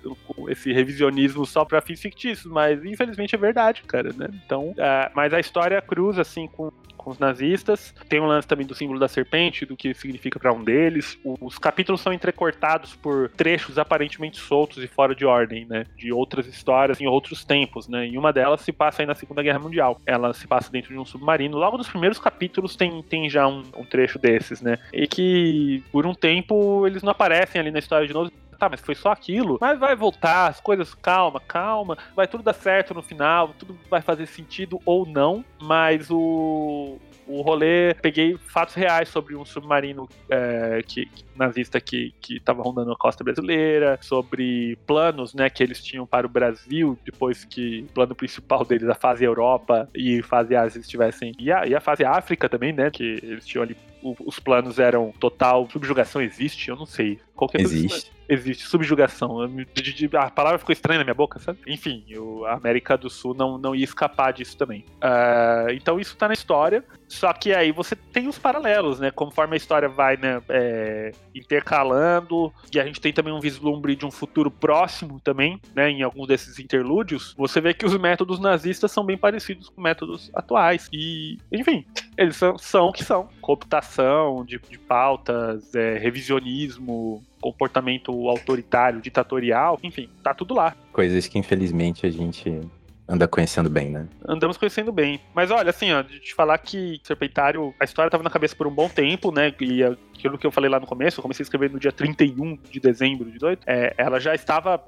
esse 0.48 0.72
revisionismo 0.72 1.44
só 1.46 1.64
pra 1.64 1.81
fins 1.81 2.01
fictícios, 2.01 2.51
mas 2.51 2.85
infelizmente 2.85 3.35
é 3.35 3.38
verdade, 3.38 3.83
cara, 3.83 4.12
né? 4.12 4.29
Então, 4.44 4.75
ah, 4.79 5.11
mas 5.14 5.33
a 5.33 5.40
história 5.40 5.81
cruza, 5.81 6.22
assim, 6.22 6.46
com 6.46 6.70
com 7.03 7.11
os 7.11 7.19
nazistas. 7.19 7.95
Tem 8.09 8.21
um 8.21 8.27
lance 8.27 8.49
também 8.49 8.67
do 8.67 8.75
símbolo 8.75 8.99
da 8.99 9.09
serpente, 9.09 9.67
do 9.67 9.77
que 9.77 9.93
significa 9.95 10.38
para 10.38 10.53
um 10.53 10.62
deles. 10.62 11.19
Os 11.41 11.59
capítulos 11.59 12.01
são 12.01 12.12
entrecortados 12.12 12.95
por 12.95 13.29
trechos 13.31 13.79
aparentemente 13.79 14.38
soltos 14.38 14.83
e 14.83 14.87
fora 14.87 15.15
de 15.15 15.25
ordem, 15.25 15.67
né? 15.67 15.85
De 15.97 16.12
outras 16.12 16.47
histórias 16.47 17.01
em 17.01 17.07
outros 17.07 17.45
tempos, 17.45 17.88
né? 17.88 18.07
E 18.07 18.17
uma 18.17 18.33
delas 18.33 18.61
se 18.61 18.73
passa 18.73 19.03
aí 19.03 19.07
na 19.07 19.15
Segunda 19.15 19.43
Guerra 19.43 19.59
Mundial. 19.59 20.01
Ela 20.07 20.33
se 20.33 20.47
passa 20.47 20.71
dentro 20.71 20.93
de 20.93 20.99
um 20.99 21.05
submarino. 21.05 21.59
Logo 21.59 21.77
nos 21.77 21.88
primeiros 21.88 22.19
capítulos 22.19 22.77
tem, 22.77 23.03
tem 23.03 23.29
já 23.29 23.47
um, 23.47 23.62
um 23.77 23.85
trecho 23.85 24.19
desses, 24.19 24.61
né? 24.61 24.79
E 24.93 25.07
que 25.07 25.83
por 25.91 26.07
um 26.07 26.15
tempo 26.15 26.87
eles 26.87 27.03
não 27.03 27.12
aparecem 27.12 27.61
ali 27.61 27.71
na 27.71 27.79
história 27.79 28.07
de 28.07 28.12
novo 28.12 28.31
tá, 28.62 28.68
mas 28.68 28.81
foi 28.81 28.94
só 28.94 29.11
aquilo. 29.11 29.59
Mas 29.61 29.79
vai 29.79 29.96
voltar, 29.96 30.46
as 30.46 30.61
coisas, 30.61 30.94
calma, 30.94 31.40
calma. 31.40 31.98
Vai 32.14 32.29
tudo 32.29 32.44
dar 32.44 32.53
certo 32.53 32.94
no 32.94 33.03
final, 33.03 33.48
tudo 33.59 33.77
vai 33.90 34.01
fazer 34.01 34.27
sentido 34.27 34.81
ou 34.85 35.05
não. 35.05 35.44
Mas 35.61 36.11
o, 36.11 36.98
o 37.27 37.42
rolê, 37.42 37.94
peguei 37.94 38.37
fatos 38.38 38.75
reais 38.75 39.09
sobre 39.09 39.35
um 39.35 39.44
submarino 39.44 40.09
é, 40.29 40.83
que, 40.87 41.07
que, 41.07 41.25
nazista 41.35 41.81
que 41.81 42.14
estava 42.29 42.62
rondando 42.62 42.92
a 42.92 42.96
costa 42.96 43.25
brasileira, 43.25 43.98
sobre 44.01 44.79
planos 44.87 45.35
né, 45.35 45.51
que 45.51 45.62
eles 45.62 45.83
tinham 45.83 46.07
para 46.07 46.27
o 46.27 46.31
Brasil, 46.31 46.96
depois 47.05 47.44
que 47.44 47.87
o 47.88 47.92
plano 47.92 48.14
principal 48.14 48.64
deles, 48.64 48.88
a 48.88 48.94
fase 48.94 49.25
Europa 49.25 49.88
e 49.94 50.22
fase 50.22 50.55
Ásia 50.55 50.79
estivessem. 50.79 51.33
E 51.38 51.51
a, 51.51 51.66
e 51.66 51.75
a 51.75 51.81
fase 51.81 52.05
África 52.05 52.48
também, 52.48 52.72
né? 52.72 52.90
Que 52.90 53.18
eles 53.22 53.46
tinham 53.46 53.64
ali. 53.64 53.77
Os 54.03 54.40
planos 54.40 54.81
eram 54.81 55.12
total 55.18 55.68
subjugação 55.70 56.20
existe, 56.20 56.68
eu 56.68 56.77
não 56.77 56.87
sei. 56.87 57.20
Qualquer 57.37 57.61
existe. 57.61 58.11
Existe 58.33 58.66
subjugação. 58.66 59.38
A 60.18 60.31
palavra 60.31 60.59
ficou 60.59 60.73
estranha 60.73 60.99
na 60.99 61.05
minha 61.05 61.14
boca, 61.14 61.38
sabe? 61.38 61.59
Enfim, 61.66 62.05
a 62.47 62.55
América 62.55 62.97
do 62.97 63.11
Sul 63.11 63.35
não, 63.35 63.59
não 63.59 63.75
ia 63.75 63.85
escapar 63.85 64.33
disso 64.33 64.57
também. 64.57 64.85
Uh, 64.97 65.71
então 65.73 66.01
isso 66.01 66.16
tá 66.16 66.29
na 66.29 66.35
história, 66.35 66.85
só 67.09 67.33
que 67.33 67.53
aí 67.53 67.73
você 67.73 67.95
tem 67.95 68.27
os 68.27 68.38
paralelos, 68.38 68.99
né? 68.99 69.11
Conforme 69.11 69.55
a 69.55 69.57
história 69.57 69.88
vai 69.88 70.16
né, 70.16 70.40
é, 70.49 71.12
intercalando, 71.35 72.53
e 72.73 72.81
a 72.81 72.85
gente 72.85 73.01
tem 73.01 73.12
também 73.12 73.33
um 73.33 73.40
vislumbre 73.40 73.95
de 73.95 74.07
um 74.07 74.11
futuro 74.11 74.51
próximo 74.51 75.21
também, 75.21 75.61
né? 75.75 75.90
Em 75.90 76.03
alguns 76.03 76.27
desses 76.29 76.59
interlúdios, 76.59 77.35
você 77.37 77.61
vê 77.61 77.75
que 77.75 77.85
os 77.85 77.97
métodos 77.99 78.38
nazistas 78.40 78.90
são 78.90 79.04
bem 79.04 79.19
parecidos 79.19 79.69
com 79.69 79.83
métodos 79.83 80.31
atuais. 80.35 80.88
E, 80.92 81.38
enfim, 81.52 81.85
eles 82.17 82.37
são, 82.37 82.56
são 82.56 82.87
o 82.87 82.92
que 82.92 83.04
são. 83.04 83.29
Cooptação 83.40 84.44
de, 84.44 84.59
de 84.59 84.79
pautas, 84.79 85.75
é, 85.75 85.98
revisionismo, 85.98 87.23
comportamento 87.43 88.11
autoritário, 88.29 89.01
ditatorial, 89.01 89.79
enfim, 89.83 90.09
tá 90.23 90.33
tudo 90.33 90.55
lá. 90.55 90.75
Coisas 90.93 91.27
que 91.27 91.38
infelizmente 91.38 92.07
a 92.07 92.11
gente 92.11 92.61
anda 93.09 93.29
conhecendo 93.29 93.69
bem, 93.69 93.90
né? 93.90 94.09
Andamos 94.27 94.57
conhecendo 94.57 94.90
bem. 94.93 95.21
Mas 95.35 95.51
olha, 95.51 95.71
assim, 95.71 95.93
ó, 95.93 96.01
de 96.01 96.21
te 96.21 96.35
falar 96.35 96.57
que 96.59 97.01
Serpentário, 97.05 97.75
a 97.79 97.85
história 97.85 98.11
tava 98.11 98.23
na 98.23 98.31
cabeça 98.31 98.57
por 98.57 98.67
um 98.67 98.75
bom 98.75 98.88
tempo, 98.88 99.31
né? 99.31 99.53
E 99.61 99.83
aquilo 100.23 100.38
que 100.38 100.46
eu 100.46 100.52
falei 100.52 100.70
lá 100.70 100.79
no 100.79 100.87
começo, 100.87 101.18
eu 101.18 101.23
comecei 101.23 101.42
a 101.42 101.46
escrever 101.46 101.70
no 101.70 101.79
dia 101.79 101.90
31 101.90 102.56
de 102.70 102.79
dezembro 102.79 103.27
de 103.27 103.33
18, 103.33 103.64
é, 103.66 103.92
ela 103.98 104.20
já 104.20 104.35
estava, 104.35 104.81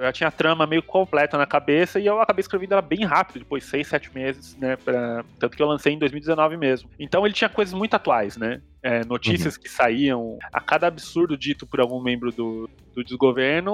já 0.00 0.12
tinha 0.12 0.28
a 0.28 0.30
trama 0.30 0.66
meio 0.66 0.82
completa 0.82 1.36
na 1.36 1.46
cabeça 1.46 2.00
e 2.00 2.06
eu 2.06 2.20
acabei 2.20 2.40
escrevendo 2.40 2.72
ela 2.72 2.82
bem 2.82 3.04
rápido, 3.04 3.40
depois 3.40 3.64
seis, 3.64 3.86
sete 3.86 4.12
meses, 4.14 4.56
né? 4.56 4.76
Pra, 4.76 5.24
tanto 5.38 5.56
que 5.56 5.62
eu 5.62 5.66
lancei 5.66 5.92
em 5.92 5.98
2019 5.98 6.56
mesmo. 6.56 6.88
Então 6.98 7.26
ele 7.26 7.34
tinha 7.34 7.50
coisas 7.50 7.74
muito 7.74 7.94
atuais, 7.94 8.36
né? 8.36 8.62
É, 8.80 9.04
notícias 9.04 9.56
uhum. 9.56 9.62
que 9.62 9.68
saíam 9.68 10.38
a 10.52 10.60
cada 10.60 10.86
absurdo 10.86 11.36
dito 11.36 11.66
por 11.66 11.80
algum 11.80 12.00
membro 12.00 12.30
do, 12.30 12.70
do 12.94 13.02
desgoverno, 13.02 13.72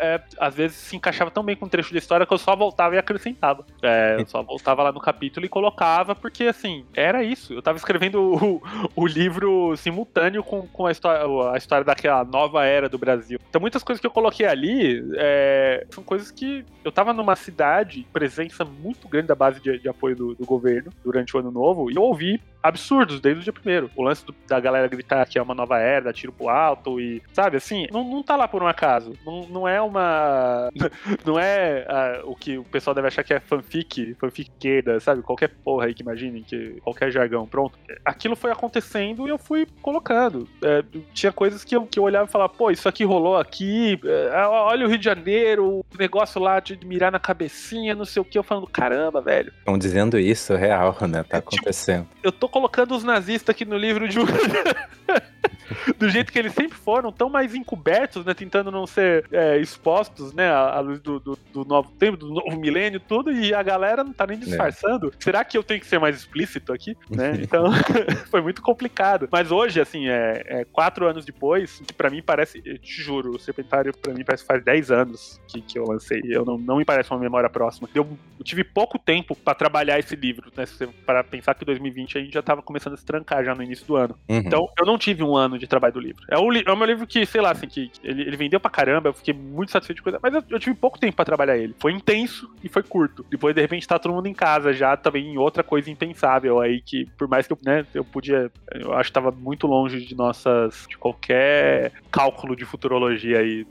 é, 0.00 0.22
às 0.38 0.54
vezes 0.54 0.76
se 0.76 0.96
encaixava 0.96 1.30
tão 1.30 1.42
bem 1.42 1.54
com 1.56 1.66
o 1.66 1.68
trecho 1.68 1.92
da 1.92 1.98
história 1.98 2.26
que 2.26 2.32
eu 2.32 2.38
só 2.38 2.56
voltava 2.56 2.94
e 2.94 2.98
acrescentava. 2.98 3.66
É, 3.82 4.16
eu 4.18 4.26
só 4.26 4.42
voltava 4.42 4.82
lá 4.82 4.92
no 4.92 5.00
capítulo 5.00 5.44
e 5.44 5.48
colocava, 5.48 6.14
porque 6.14 6.44
assim, 6.44 6.84
era 6.94 7.22
isso. 7.22 7.52
Eu 7.52 7.62
tava 7.62 7.76
escrevendo 7.76 8.20
o, 8.22 8.62
o 8.96 9.06
livro 9.06 9.76
simultâneo 9.76 10.39
com, 10.42 10.66
com 10.66 10.86
a, 10.86 10.92
história, 10.92 11.22
a 11.52 11.56
história 11.56 11.84
daquela 11.84 12.24
nova 12.24 12.64
era 12.64 12.88
do 12.88 12.98
Brasil. 12.98 13.38
Então 13.48 13.60
muitas 13.60 13.82
coisas 13.82 14.00
que 14.00 14.06
eu 14.06 14.10
coloquei 14.10 14.46
ali 14.46 15.02
é, 15.16 15.86
são 15.90 16.02
coisas 16.02 16.30
que 16.30 16.64
eu 16.84 16.92
tava 16.92 17.12
numa 17.12 17.36
cidade, 17.36 18.06
presença 18.12 18.64
muito 18.64 19.08
grande 19.08 19.28
da 19.28 19.34
base 19.34 19.60
de, 19.60 19.78
de 19.78 19.88
apoio 19.88 20.16
do, 20.16 20.34
do 20.34 20.46
governo 20.46 20.90
durante 21.04 21.36
o 21.36 21.40
ano 21.40 21.50
novo, 21.50 21.90
e 21.90 21.96
eu 21.96 22.02
ouvi 22.02 22.40
absurdos 22.62 23.20
desde 23.20 23.40
o 23.40 23.44
dia 23.44 23.52
primeiro. 23.52 23.90
O 23.96 24.02
lance 24.02 24.24
do, 24.24 24.34
da 24.46 24.58
galera 24.60 24.88
gritar 24.88 25.26
que 25.26 25.38
é 25.38 25.42
uma 25.42 25.54
nova 25.54 25.78
era, 25.78 26.06
dá 26.06 26.12
tiro 26.12 26.32
pro 26.32 26.48
alto 26.48 27.00
e. 27.00 27.22
Sabe, 27.32 27.56
assim, 27.56 27.86
não, 27.90 28.04
não 28.04 28.22
tá 28.22 28.36
lá 28.36 28.46
por 28.46 28.62
um 28.62 28.66
acaso. 28.66 29.14
Não, 29.24 29.46
não 29.48 29.68
é 29.68 29.80
uma. 29.80 30.70
não 31.24 31.38
é 31.38 31.86
uh, 32.24 32.30
o 32.30 32.36
que 32.36 32.58
o 32.58 32.64
pessoal 32.64 32.94
deve 32.94 33.08
achar 33.08 33.24
que 33.24 33.34
é 33.34 33.40
fanfic, 33.40 34.14
fanfiqueira, 34.14 35.00
sabe? 35.00 35.22
Qualquer 35.22 35.48
porra 35.48 35.86
aí 35.86 35.94
que 35.94 36.02
imaginem, 36.02 36.42
que 36.42 36.80
qualquer 36.82 37.10
jargão, 37.10 37.46
pronto. 37.46 37.78
Aquilo 38.04 38.36
foi 38.36 38.50
acontecendo 38.50 39.26
e 39.26 39.30
eu 39.30 39.38
fui 39.38 39.66
colocando. 39.82 40.48
É, 40.62 40.84
tinha 41.12 41.32
coisas 41.32 41.64
que 41.64 41.74
eu, 41.74 41.86
que 41.86 41.98
eu 41.98 42.02
olhava 42.02 42.28
e 42.28 42.32
falava, 42.32 42.52
pô, 42.52 42.70
isso 42.70 42.88
aqui 42.88 43.04
rolou 43.04 43.36
aqui, 43.36 43.98
é, 44.04 44.46
olha 44.46 44.86
o 44.86 44.88
Rio 44.88 44.98
de 44.98 45.04
Janeiro, 45.04 45.78
o 45.78 45.84
negócio 45.98 46.40
lá 46.40 46.60
de 46.60 46.78
mirar 46.84 47.10
na 47.10 47.18
cabecinha, 47.18 47.94
não 47.94 48.04
sei 48.04 48.20
o 48.20 48.24
que, 48.24 48.38
eu 48.38 48.42
falando, 48.42 48.66
caramba, 48.66 49.20
velho. 49.20 49.52
Estão 49.58 49.78
dizendo 49.78 50.18
isso, 50.18 50.54
real, 50.54 50.96
né? 51.08 51.22
Tá 51.22 51.38
é, 51.38 51.40
tipo, 51.40 51.54
acontecendo. 51.54 52.04
Tipo, 52.04 52.20
eu 52.22 52.32
tô 52.32 52.48
colocando 52.50 52.94
os 52.94 53.04
nazistas 53.04 53.54
aqui 53.54 53.64
no 53.64 53.76
livro 53.76 54.08
de 54.08 54.18
um. 54.18 54.24
do 55.98 56.08
jeito 56.08 56.32
que 56.32 56.38
eles 56.38 56.52
sempre 56.52 56.76
foram, 56.76 57.12
tão 57.12 57.28
mais 57.28 57.54
encobertos, 57.54 58.24
né? 58.24 58.34
Tentando 58.34 58.70
não 58.70 58.86
ser 58.86 59.26
é, 59.32 59.58
expostos, 59.58 60.32
né? 60.32 60.50
À 60.50 60.80
luz 60.80 61.00
do, 61.00 61.20
do, 61.20 61.38
do, 61.52 61.64
novo 61.64 61.90
tempo, 61.92 62.16
do 62.16 62.28
novo 62.28 62.58
milênio, 62.58 63.00
tudo, 63.00 63.30
e 63.32 63.54
a 63.54 63.62
galera 63.62 64.04
não 64.04 64.12
tá 64.12 64.26
nem 64.26 64.38
disfarçando. 64.38 65.08
É. 65.08 65.10
Será 65.18 65.44
que 65.44 65.56
eu 65.56 65.62
tenho 65.62 65.80
que 65.80 65.86
ser 65.86 65.98
mais 65.98 66.16
explícito 66.16 66.72
aqui? 66.72 66.96
Né? 67.10 67.40
Então, 67.50 67.64
foi 68.30 68.40
muito 68.40 68.62
complicado. 68.62 69.28
Mas 69.30 69.50
hoje, 69.50 69.80
assim, 69.80 70.08
é, 70.08 70.42
é, 70.46 70.64
quatro 70.64 71.08
anos 71.08 71.24
depois, 71.24 71.82
que 71.84 71.92
pra 71.92 72.10
mim 72.10 72.22
parece, 72.22 72.62
eu 72.64 72.78
te 72.78 73.02
juro, 73.02 73.30
o 73.34 73.38
Serpentário 73.38 73.96
pra 73.96 74.12
mim 74.12 74.24
parece 74.24 74.44
que 74.44 74.46
faz 74.46 74.62
dez 74.62 74.90
anos 74.90 75.40
que, 75.48 75.60
que 75.60 75.78
eu 75.78 75.84
lancei. 75.84 76.20
Eu 76.24 76.44
não, 76.44 76.56
não 76.56 76.76
me 76.76 76.84
parece 76.84 77.10
uma 77.10 77.18
memória 77.18 77.48
próxima. 77.48 77.88
Eu, 77.94 78.06
eu 78.38 78.44
tive 78.44 78.62
pouco 78.62 78.98
tempo 78.98 79.34
para 79.34 79.54
trabalhar 79.54 79.98
esse 79.98 80.14
livro, 80.14 80.52
né? 80.56 80.64
Para 81.04 81.24
pensar 81.24 81.54
que 81.54 81.64
2020 81.64 82.18
a 82.18 82.20
gente 82.20 82.34
já 82.34 82.42
tava 82.42 82.62
começando 82.62 82.94
a 82.94 82.96
se 82.96 83.04
trancar 83.04 83.44
já 83.44 83.54
no 83.54 83.62
início 83.62 83.86
do 83.86 83.96
ano. 83.96 84.16
Uhum. 84.28 84.38
Então, 84.38 84.68
eu 84.78 84.86
não 84.86 84.98
tive 84.98 85.22
um 85.22 85.36
ano 85.36 85.58
de 85.60 85.66
trabalho 85.66 85.94
do 85.94 86.00
livro. 86.00 86.22
É 86.28 86.38
o, 86.38 86.52
é 86.52 86.72
o 86.72 86.76
meu 86.76 86.86
livro 86.86 87.06
que, 87.06 87.24
sei 87.26 87.40
lá, 87.40 87.52
assim, 87.52 87.68
que 87.68 87.90
ele, 88.02 88.22
ele 88.22 88.36
vendeu 88.36 88.58
pra 88.58 88.70
caramba, 88.70 89.10
eu 89.10 89.14
fiquei 89.14 89.34
muito 89.34 89.70
satisfeito 89.70 89.98
de 89.98 90.02
coisa, 90.02 90.18
mas 90.22 90.34
eu, 90.34 90.42
eu 90.50 90.58
tive 90.58 90.74
pouco 90.74 90.98
tempo 90.98 91.16
para 91.16 91.24
trabalhar 91.24 91.56
ele. 91.56 91.74
Foi 91.78 91.92
intenso 91.92 92.50
e 92.62 92.68
foi 92.68 92.82
curto. 92.82 93.24
Depois, 93.30 93.54
de 93.54 93.60
repente, 93.60 93.86
tá 93.86 93.98
todo 93.98 94.14
mundo 94.14 94.26
em 94.26 94.34
casa 94.34 94.72
já, 94.72 94.96
também 94.96 95.28
em 95.28 95.38
outra 95.38 95.62
coisa 95.62 95.90
impensável 95.90 96.60
aí, 96.60 96.80
que 96.80 97.06
por 97.16 97.28
mais 97.28 97.46
que 97.46 97.52
eu, 97.52 97.58
né, 97.64 97.86
eu 97.94 98.04
podia, 98.04 98.50
eu 98.72 98.92
acho 98.94 99.10
que 99.10 99.14
tava 99.14 99.30
muito 99.30 99.66
longe 99.66 100.04
de 100.04 100.14
nossas, 100.16 100.86
de 100.88 100.96
qualquer 100.96 101.92
cálculo 102.10 102.56
de 102.56 102.64
futurologia 102.64 103.38
aí 103.38 103.66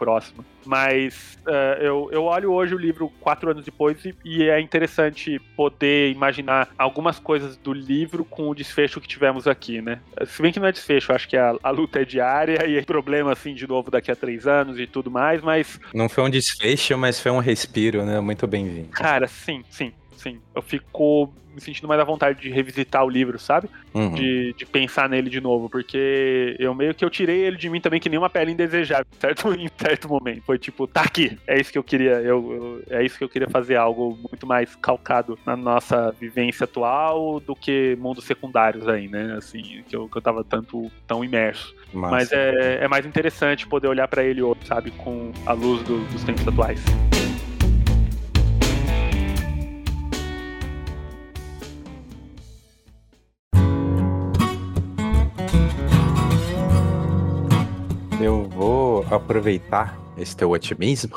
próxima. 0.00 0.42
Mas 0.64 1.38
uh, 1.46 1.82
eu, 1.82 2.08
eu 2.10 2.24
olho 2.24 2.50
hoje 2.52 2.74
o 2.74 2.78
livro 2.78 3.12
quatro 3.20 3.50
anos 3.50 3.62
depois 3.62 4.02
e, 4.02 4.14
e, 4.24 4.48
é 4.48 4.58
interessante 4.58 5.38
poder 5.54 6.10
imaginar 6.10 6.70
algumas 6.78 7.18
coisas 7.18 7.54
do 7.58 7.74
livro 7.74 8.24
com 8.24 8.48
o 8.48 8.54
desfecho 8.54 8.98
que 8.98 9.06
tivemos 9.06 9.46
aqui, 9.46 9.82
né? 9.82 10.00
Se 10.26 10.40
bem 10.40 10.50
que 10.50 10.58
não 10.58 10.66
é 10.66 10.72
desfecho, 10.72 11.12
acho 11.12 11.28
que 11.28 11.36
a, 11.36 11.54
a 11.62 11.70
luta 11.70 12.00
é 12.00 12.04
diária 12.04 12.66
e 12.66 12.78
é 12.78 12.82
problema, 12.82 13.32
assim, 13.32 13.52
de 13.52 13.66
novo 13.66 13.90
daqui 13.90 14.10
a 14.10 14.16
três 14.16 14.46
anos 14.46 14.78
e 14.78 14.86
tudo 14.86 15.10
mais, 15.10 15.42
mas. 15.42 15.78
Não 15.92 16.08
foi 16.08 16.24
um 16.24 16.30
desfecho, 16.30 16.96
mas 16.96 17.20
foi 17.20 17.30
um 17.30 17.40
respiro, 17.40 18.06
né? 18.06 18.20
Muito 18.20 18.46
bem-vindo. 18.46 18.88
Cara, 18.88 19.28
sim, 19.28 19.62
sim 19.68 19.92
sim. 20.20 20.40
Eu 20.54 20.62
fico 20.62 21.32
me 21.54 21.60
sentindo 21.60 21.88
mais 21.88 22.00
à 22.00 22.04
vontade 22.04 22.40
de 22.40 22.50
revisitar 22.50 23.04
o 23.04 23.08
livro, 23.08 23.38
sabe? 23.38 23.68
Uhum. 23.92 24.14
De, 24.14 24.54
de 24.56 24.64
pensar 24.64 25.08
nele 25.08 25.28
de 25.28 25.40
novo, 25.40 25.68
porque 25.68 26.56
eu 26.58 26.74
meio 26.74 26.94
que 26.94 27.04
eu 27.04 27.10
tirei 27.10 27.40
ele 27.40 27.56
de 27.56 27.68
mim 27.68 27.80
também 27.80 28.00
que 28.00 28.08
nem 28.08 28.18
uma 28.18 28.30
pele 28.30 28.52
indesejável, 28.52 29.06
certo? 29.18 29.52
Em 29.60 29.68
certo 29.76 30.08
momento. 30.08 30.42
Foi 30.42 30.58
tipo, 30.58 30.86
tá 30.86 31.02
aqui, 31.02 31.36
é 31.46 31.60
isso 31.60 31.72
que 31.72 31.78
eu 31.78 31.82
queria, 31.82 32.20
eu, 32.20 32.82
eu, 32.88 32.98
é 32.98 33.04
isso 33.04 33.18
que 33.18 33.24
eu 33.24 33.28
queria 33.28 33.48
fazer, 33.48 33.76
algo 33.76 34.16
muito 34.16 34.46
mais 34.46 34.76
calcado 34.76 35.38
na 35.44 35.56
nossa 35.56 36.12
vivência 36.12 36.64
atual 36.64 37.40
do 37.40 37.56
que 37.56 37.96
mundos 38.00 38.24
secundários 38.24 38.86
aí, 38.86 39.08
né? 39.08 39.34
Assim, 39.36 39.82
que 39.88 39.96
eu, 39.96 40.08
que 40.08 40.16
eu 40.16 40.22
tava 40.22 40.44
tanto, 40.44 40.90
tão 41.06 41.24
imerso. 41.24 41.74
Massa. 41.92 42.14
Mas 42.14 42.32
é, 42.32 42.84
é 42.84 42.88
mais 42.88 43.04
interessante 43.04 43.66
poder 43.66 43.88
olhar 43.88 44.06
para 44.06 44.22
ele 44.22 44.40
hoje, 44.40 44.60
sabe? 44.64 44.92
Com 44.92 45.32
a 45.44 45.52
luz 45.52 45.82
do, 45.82 46.04
dos 46.06 46.22
tempos 46.22 46.46
atuais. 46.46 46.80
Eu 58.24 58.48
vou 58.48 59.04
aproveitar 59.10 59.98
esse 60.16 60.36
teu 60.36 60.50
otimismo, 60.50 61.14